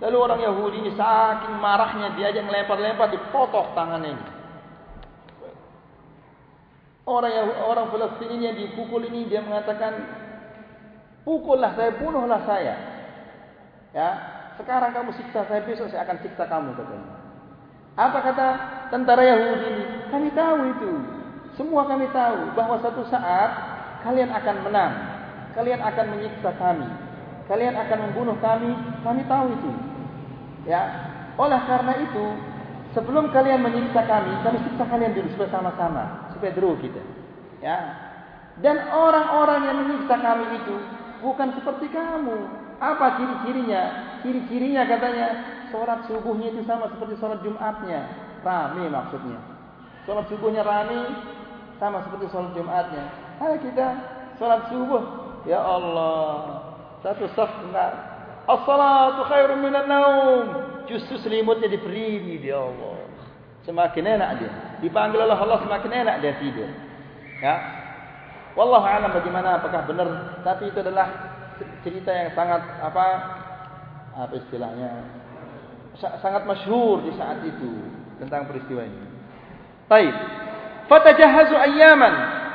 lalu 0.00 0.16
orang 0.16 0.40
Yahudi 0.40 0.76
ini 0.80 0.90
saking 0.96 1.54
marahnya 1.60 2.16
dia 2.16 2.32
aja 2.32 2.40
melempar-lempar, 2.40 3.12
dipotong 3.12 3.76
tangannya 3.76 4.16
ini. 4.16 4.26
Orang 7.04 7.32
orang 7.66 7.86
Palestina 7.90 8.36
yang 8.38 8.56
dipukul 8.56 9.02
ini 9.08 9.26
dia 9.26 9.42
mengatakan, 9.42 9.98
pukullah 11.24 11.74
saya, 11.74 11.90
bunuhlah 11.96 12.42
saya. 12.46 12.74
Ya, 13.90 14.10
sekarang 14.60 14.94
kamu 14.94 15.10
siksa 15.18 15.42
saya, 15.48 15.60
besok 15.66 15.90
saya 15.90 16.06
akan 16.06 16.18
siksa 16.22 16.44
kamu 16.46 16.70
katanya. 16.78 17.08
Apa 17.98 18.18
kata 18.22 18.48
tentara 18.94 19.22
Yahudi 19.26 19.66
ini? 19.66 19.84
Kami 20.08 20.28
tahu 20.32 20.58
itu. 20.70 20.92
Semua 21.58 21.84
kami 21.84 22.06
tahu 22.14 22.54
bahwa 22.54 22.78
satu 22.78 23.02
saat 23.10 23.50
kalian 24.06 24.30
akan 24.30 24.56
menang. 24.64 24.92
Kalian 25.52 25.82
akan 25.82 26.06
menyiksa 26.14 26.54
kami. 26.56 26.86
Kalian 27.50 27.74
akan 27.74 27.98
membunuh 28.06 28.38
kami. 28.38 28.70
Kami 29.02 29.22
tahu 29.26 29.46
itu. 29.50 29.72
Ya. 30.68 30.82
Oleh 31.40 31.60
karena 31.64 31.94
itu, 32.04 32.24
Sebelum 32.90 33.30
kalian 33.30 33.62
menyiksa 33.62 34.02
kami, 34.02 34.34
kami 34.42 34.58
siksa 34.66 34.82
kalian 34.90 35.14
dulu 35.14 35.30
supaya 35.38 35.50
sama-sama, 35.54 36.26
supaya 36.34 36.50
dulu 36.58 36.74
kita. 36.82 36.98
Ya. 37.62 37.78
Dan 38.58 38.82
orang-orang 38.90 39.60
yang 39.62 39.76
menyiksa 39.86 40.18
kami 40.18 40.58
itu 40.58 40.74
bukan 41.22 41.54
seperti 41.54 41.86
kamu. 41.94 42.50
Apa 42.82 43.14
ciri-cirinya? 43.14 43.82
Ciri-cirinya 44.26 44.82
katanya 44.90 45.28
sholat 45.70 46.02
subuhnya 46.10 46.50
itu 46.50 46.66
sama 46.66 46.90
seperti 46.90 47.14
sholat 47.22 47.38
Jumatnya. 47.46 48.10
Rame 48.42 48.90
maksudnya. 48.90 49.38
Sholat 50.02 50.26
subuhnya 50.26 50.66
rame 50.66 51.14
sama 51.78 52.02
seperti 52.02 52.26
sholat 52.34 52.50
Jumatnya. 52.58 53.06
Hai 53.38 53.54
kita 53.62 53.86
sholat 54.34 54.66
subuh. 54.66 55.02
Ya 55.46 55.62
Allah. 55.62 56.66
Satu 57.06 57.30
saf 57.38 57.54
enggak. 57.62 58.09
As-salatu 58.50 59.22
khairun 59.30 59.62
minan 59.62 59.86
naum. 59.86 60.44
Justru 60.90 61.22
selimutnya 61.22 61.70
diberi 61.70 62.42
dia 62.42 62.58
Allah. 62.58 63.06
Semakin 63.62 64.04
enak 64.18 64.30
dia. 64.42 64.52
Dipanggil 64.82 65.22
oleh 65.22 65.36
Allah 65.38 65.62
semakin 65.62 65.90
enak 66.02 66.16
dia 66.18 66.34
tidur. 66.42 66.70
Ya. 67.38 67.54
Wallahu 68.58 68.82
a'lam 68.82 69.14
bagaimana 69.14 69.62
apakah 69.62 69.86
benar 69.86 70.08
tapi 70.42 70.74
itu 70.74 70.82
adalah 70.82 71.06
cerita 71.86 72.10
yang 72.10 72.34
sangat 72.34 72.58
apa 72.82 73.04
apa 74.10 74.34
istilahnya 74.34 75.06
sangat 76.00 76.42
masyhur 76.48 77.06
di 77.06 77.14
saat 77.14 77.38
itu 77.46 77.70
tentang 78.18 78.50
peristiwa 78.50 78.82
ini. 78.82 79.06
Baik. 79.86 80.14
Fatajahazu 80.90 81.54
ayyaman 81.54 82.14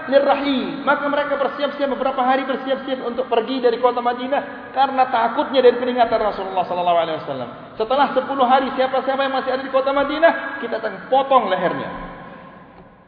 lirrahim. 0.09 0.85
Maka 0.85 1.05
mereka 1.09 1.37
bersiap-siap 1.37 1.89
beberapa 1.91 2.21
hari 2.21 2.45
bersiap-siap 2.45 3.01
untuk 3.05 3.25
pergi 3.29 3.61
dari 3.61 3.77
kota 3.81 3.99
Madinah 4.01 4.71
karena 4.73 5.03
takutnya 5.09 5.59
dari 5.65 5.77
peringatan 5.77 6.19
Rasulullah 6.19 6.65
sallallahu 6.65 6.99
alaihi 6.99 7.17
wasallam. 7.25 7.49
Setelah 7.75 8.07
10 8.13 8.25
hari 8.45 8.67
siapa-siapa 8.77 9.21
yang 9.25 9.33
masih 9.33 9.51
ada 9.53 9.63
di 9.65 9.71
kota 9.73 9.91
Madinah, 9.91 10.61
kita 10.61 10.79
akan 10.79 10.93
potong 11.09 11.49
lehernya. 11.49 11.89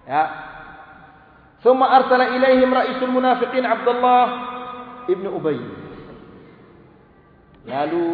Ya. 0.08 0.24
Summa 1.62 1.89
arsala 1.89 2.38
ilaihim 2.38 2.70
ra'isul 2.70 3.12
munafiqin 3.12 3.66
Abdullah 3.66 4.24
ibnu 5.10 5.34
Ubay. 5.34 5.60
Lalu 7.68 8.06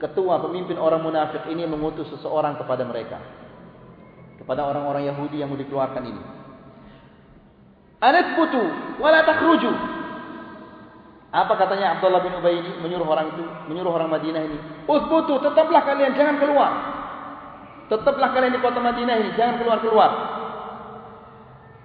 ketua 0.00 0.40
pemimpin 0.42 0.80
orang 0.80 1.04
munafik 1.04 1.44
ini 1.52 1.68
mengutus 1.68 2.08
seseorang 2.10 2.56
kepada 2.58 2.82
mereka. 2.88 3.20
Kepada 4.40 4.66
orang-orang 4.66 5.06
Yahudi 5.06 5.38
yang 5.38 5.52
mau 5.52 5.60
dikeluarkan 5.60 6.02
ini. 6.02 6.41
Anathbutu 8.02 8.62
wala 8.98 9.22
takhruju. 9.22 9.70
Apa 11.32 11.56
katanya 11.56 11.96
Abdullah 11.96 12.20
bin 12.20 12.34
Ubay 12.36 12.60
ini 12.60 12.76
menyuruh 12.82 13.08
orang 13.08 13.32
itu, 13.32 13.40
menyuruh 13.70 13.94
orang 13.96 14.12
Madinah 14.12 14.42
ini, 14.42 14.58
"Uthbutu, 14.84 15.40
tetaplah 15.40 15.80
kalian 15.86 16.12
jangan 16.12 16.36
keluar. 16.36 16.72
Tetaplah 17.88 18.36
kalian 18.36 18.52
di 18.52 18.60
kota 18.60 18.84
Madinah 18.84 19.16
ini, 19.16 19.30
jangan 19.32 19.56
keluar-keluar. 19.62 20.10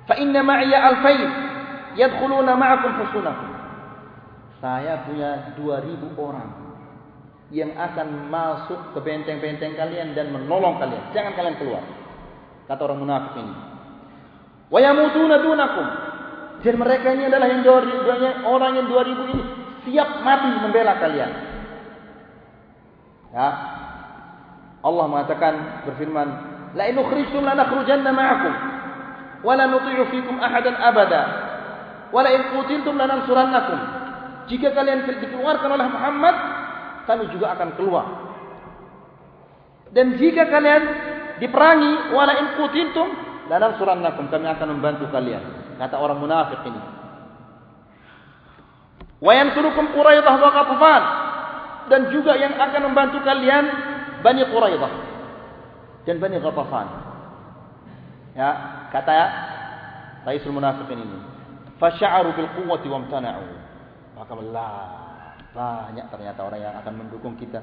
Fa 0.04 0.20
inna 0.20 0.44
ma'iya 0.44 0.80
alfayn 0.84 1.32
yadkhuluna 1.96 2.60
ma'akum 2.60 2.92
husunakum." 3.08 3.50
Saya 4.60 5.06
punya 5.08 5.56
2000 5.56 6.12
orang 6.18 6.50
yang 7.54 7.72
akan 7.78 8.28
masuk 8.28 8.92
ke 8.92 9.00
benteng-benteng 9.00 9.80
kalian 9.80 10.12
dan 10.12 10.34
menolong 10.36 10.76
kalian. 10.82 11.14
Jangan 11.16 11.32
kalian 11.40 11.56
keluar. 11.56 11.84
Kata 12.68 12.84
orang 12.84 13.00
munafik 13.00 13.40
ini. 13.40 13.54
Wa 14.68 14.80
yamutuna 14.84 15.40
dunakum. 15.40 16.07
Dan 16.66 16.74
mereka 16.82 17.14
ini 17.14 17.30
adalah 17.30 17.48
yang 17.54 17.62
dua 17.62 17.86
orang 18.50 18.82
yang 18.82 18.88
2000 18.90 19.34
ini 19.34 19.44
siap 19.86 20.26
mati 20.26 20.50
membela 20.58 20.98
kalian. 20.98 21.32
Ya. 23.32 23.50
Allah 24.82 25.06
mengatakan 25.06 25.54
berfirman, 25.86 26.28
"La 26.74 26.90
in 26.90 26.98
ukhrijtum 26.98 27.46
la 27.46 27.54
nakhrujanna 27.54 28.10
ma'akum 28.10 28.54
wa 29.46 29.54
la 29.54 29.66
nuti'u 29.70 30.10
fikum 30.10 30.42
ahadan 30.42 30.76
abada 30.82 31.22
wa 32.10 32.22
la 32.26 32.30
in 32.34 32.42
qutiltum 32.56 32.98
la 32.98 33.06
nansurannakum." 33.06 33.80
Jika 34.48 34.72
kalian 34.74 35.06
dikeluarkan 35.06 35.70
oleh 35.76 35.88
Muhammad, 35.92 36.36
kami 37.06 37.30
juga 37.36 37.54
akan 37.54 37.70
keluar. 37.76 38.06
Dan 39.92 40.16
jika 40.18 40.48
kalian 40.50 40.84
diperangi, 41.38 42.16
wa 42.16 42.24
la 42.26 42.34
in 42.42 42.48
qutiltum 42.58 43.08
la 43.52 43.62
nansurannakum, 43.62 44.32
kami 44.32 44.48
akan 44.50 44.68
membantu 44.74 45.06
kalian 45.14 45.57
kata 45.78 45.96
orang 45.98 46.20
munafik 46.20 46.62
ini. 46.66 46.82
Wa 49.18 49.32
yansurukum 49.34 49.94
Quraidah 49.98 50.36
wa 50.38 50.50
Qatfan 50.54 51.04
dan 51.90 52.02
juga 52.14 52.38
yang 52.38 52.54
akan 52.54 52.82
membantu 52.92 53.18
kalian 53.26 53.66
Bani 54.22 54.44
Quraidah 54.46 54.94
dan 56.06 56.16
Bani 56.22 56.38
Qatfan. 56.38 56.88
Ya, 58.38 58.50
kata 58.94 59.18
Raisul 60.28 60.54
Munafiqin 60.54 61.02
ini. 61.02 61.20
Fasha'aru 61.82 62.34
bil 62.34 62.50
quwwati 62.58 62.86
wa 62.90 62.98
amtana'u. 63.02 63.46
Maka 64.18 64.34
Allah 64.34 64.72
banyak 65.54 66.06
ternyata 66.10 66.40
orang 66.46 66.62
yang 66.62 66.76
akan 66.82 66.94
mendukung 67.06 67.38
kita. 67.38 67.62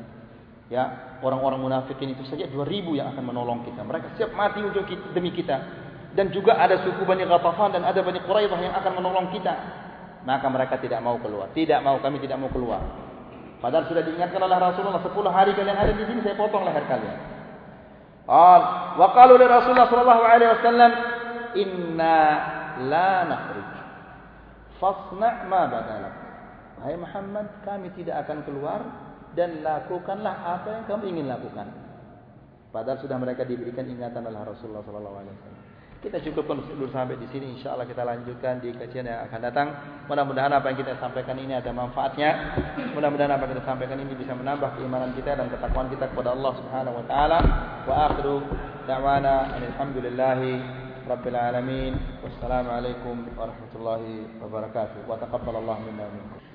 Ya, 0.73 1.15
orang-orang 1.21 1.61
munafikin 1.61 2.17
itu 2.17 2.25
saja 2.25 2.49
2000 2.49 2.97
yang 2.97 3.13
akan 3.13 3.21
menolong 3.21 3.69
kita. 3.69 3.85
Mereka 3.85 4.17
siap 4.17 4.33
mati 4.33 4.65
untuk 4.65 4.89
kita, 4.89 5.13
demi 5.13 5.29
kita 5.31 5.84
dan 6.15 6.31
juga 6.31 6.55
ada 6.55 6.79
suku 6.87 7.03
Bani 7.03 7.27
Ghatafan 7.27 7.75
dan 7.75 7.83
ada 7.83 7.99
Bani 8.01 8.23
Quraidah 8.23 8.59
yang 8.63 8.75
akan 8.79 8.93
menolong 9.03 9.35
kita. 9.35 9.55
Maka 10.25 10.47
mereka 10.49 10.81
tidak 10.81 11.05
mau 11.05 11.21
keluar. 11.21 11.53
Tidak 11.53 11.85
mau, 11.85 12.01
kami 12.01 12.23
tidak 12.23 12.41
mau 12.41 12.49
keluar. 12.49 12.81
Padahal 13.61 13.85
sudah 13.91 14.01
diingatkan 14.07 14.41
oleh 14.41 14.57
Rasulullah 14.57 15.03
10 15.03 15.11
hari 15.29 15.53
kalian 15.53 15.77
ada 15.77 15.93
di 15.93 16.05
sini 16.07 16.21
saya 16.23 16.39
potong 16.39 16.65
leher 16.65 16.85
kalian. 16.87 17.19
Al 18.25 18.63
wa 18.97 19.09
qalu 19.13 19.37
li 19.37 19.47
Rasulullah 19.49 19.89
sallallahu 19.89 20.25
alaihi 20.25 20.51
wasallam 20.53 20.93
inna 21.59 22.19
la 22.89 23.13
nakhruj. 23.29 23.73
Fasna' 24.81 25.45
ma 25.51 25.63
badalak. 25.69 26.15
Hai 26.85 26.97
Muhammad, 27.01 27.47
kami 27.65 27.89
tidak 27.97 28.29
akan 28.29 28.45
keluar 28.45 28.81
dan 29.33 29.65
lakukanlah 29.65 30.61
apa 30.61 30.69
yang 30.81 30.85
kamu 30.85 31.05
ingin 31.17 31.27
lakukan. 31.33 31.69
Padahal 32.69 33.01
sudah 33.01 33.17
mereka 33.17 33.49
diberikan 33.49 33.89
ingatan 33.89 34.29
oleh 34.29 34.41
Rasulullah 34.45 34.85
sallallahu 34.85 35.17
alaihi 35.25 35.37
wasallam. 35.41 35.64
Kita 36.05 36.21
cukupkan 36.21 36.61
dulu 36.69 36.85
sampai 36.93 37.17
di 37.17 37.25
sini. 37.33 37.57
Insya 37.57 37.73
Allah 37.73 37.89
kita 37.89 38.05
lanjutkan 38.05 38.61
di 38.61 38.77
kajian 38.77 39.09
yang 39.09 39.25
akan 39.25 39.41
datang. 39.41 39.73
Mudah-mudahan 40.05 40.53
apa 40.53 40.69
yang 40.69 40.85
kita 40.85 41.01
sampaikan 41.01 41.33
ini 41.41 41.57
ada 41.57 41.73
manfaatnya. 41.73 42.61
Mudah-mudahan 42.93 43.33
apa 43.33 43.49
yang 43.49 43.57
kita 43.57 43.65
sampaikan 43.65 43.97
ini 43.97 44.13
bisa 44.13 44.37
menambah 44.37 44.77
keimanan 44.77 45.17
kita 45.17 45.33
dan 45.33 45.49
ketakwaan 45.49 45.89
kita 45.89 46.05
kepada 46.13 46.37
Allah 46.37 46.53
Subhanahu 46.61 47.01
Wa 47.01 47.05
Taala. 47.09 47.39
Wa 47.89 47.95
akhiru 48.13 48.37
da'wana 48.85 49.57
alhamdulillahi 49.57 50.53
rabbil 51.09 51.39
alamin. 51.41 51.97
Wassalamualaikum 52.21 53.25
warahmatullahi 53.33 54.29
wabarakatuh. 54.45 55.09
Wa 55.09 55.17
taqabbalallahu 55.17 55.89
minna 55.89 56.05
wa 56.05 56.13
minkum. 56.13 56.54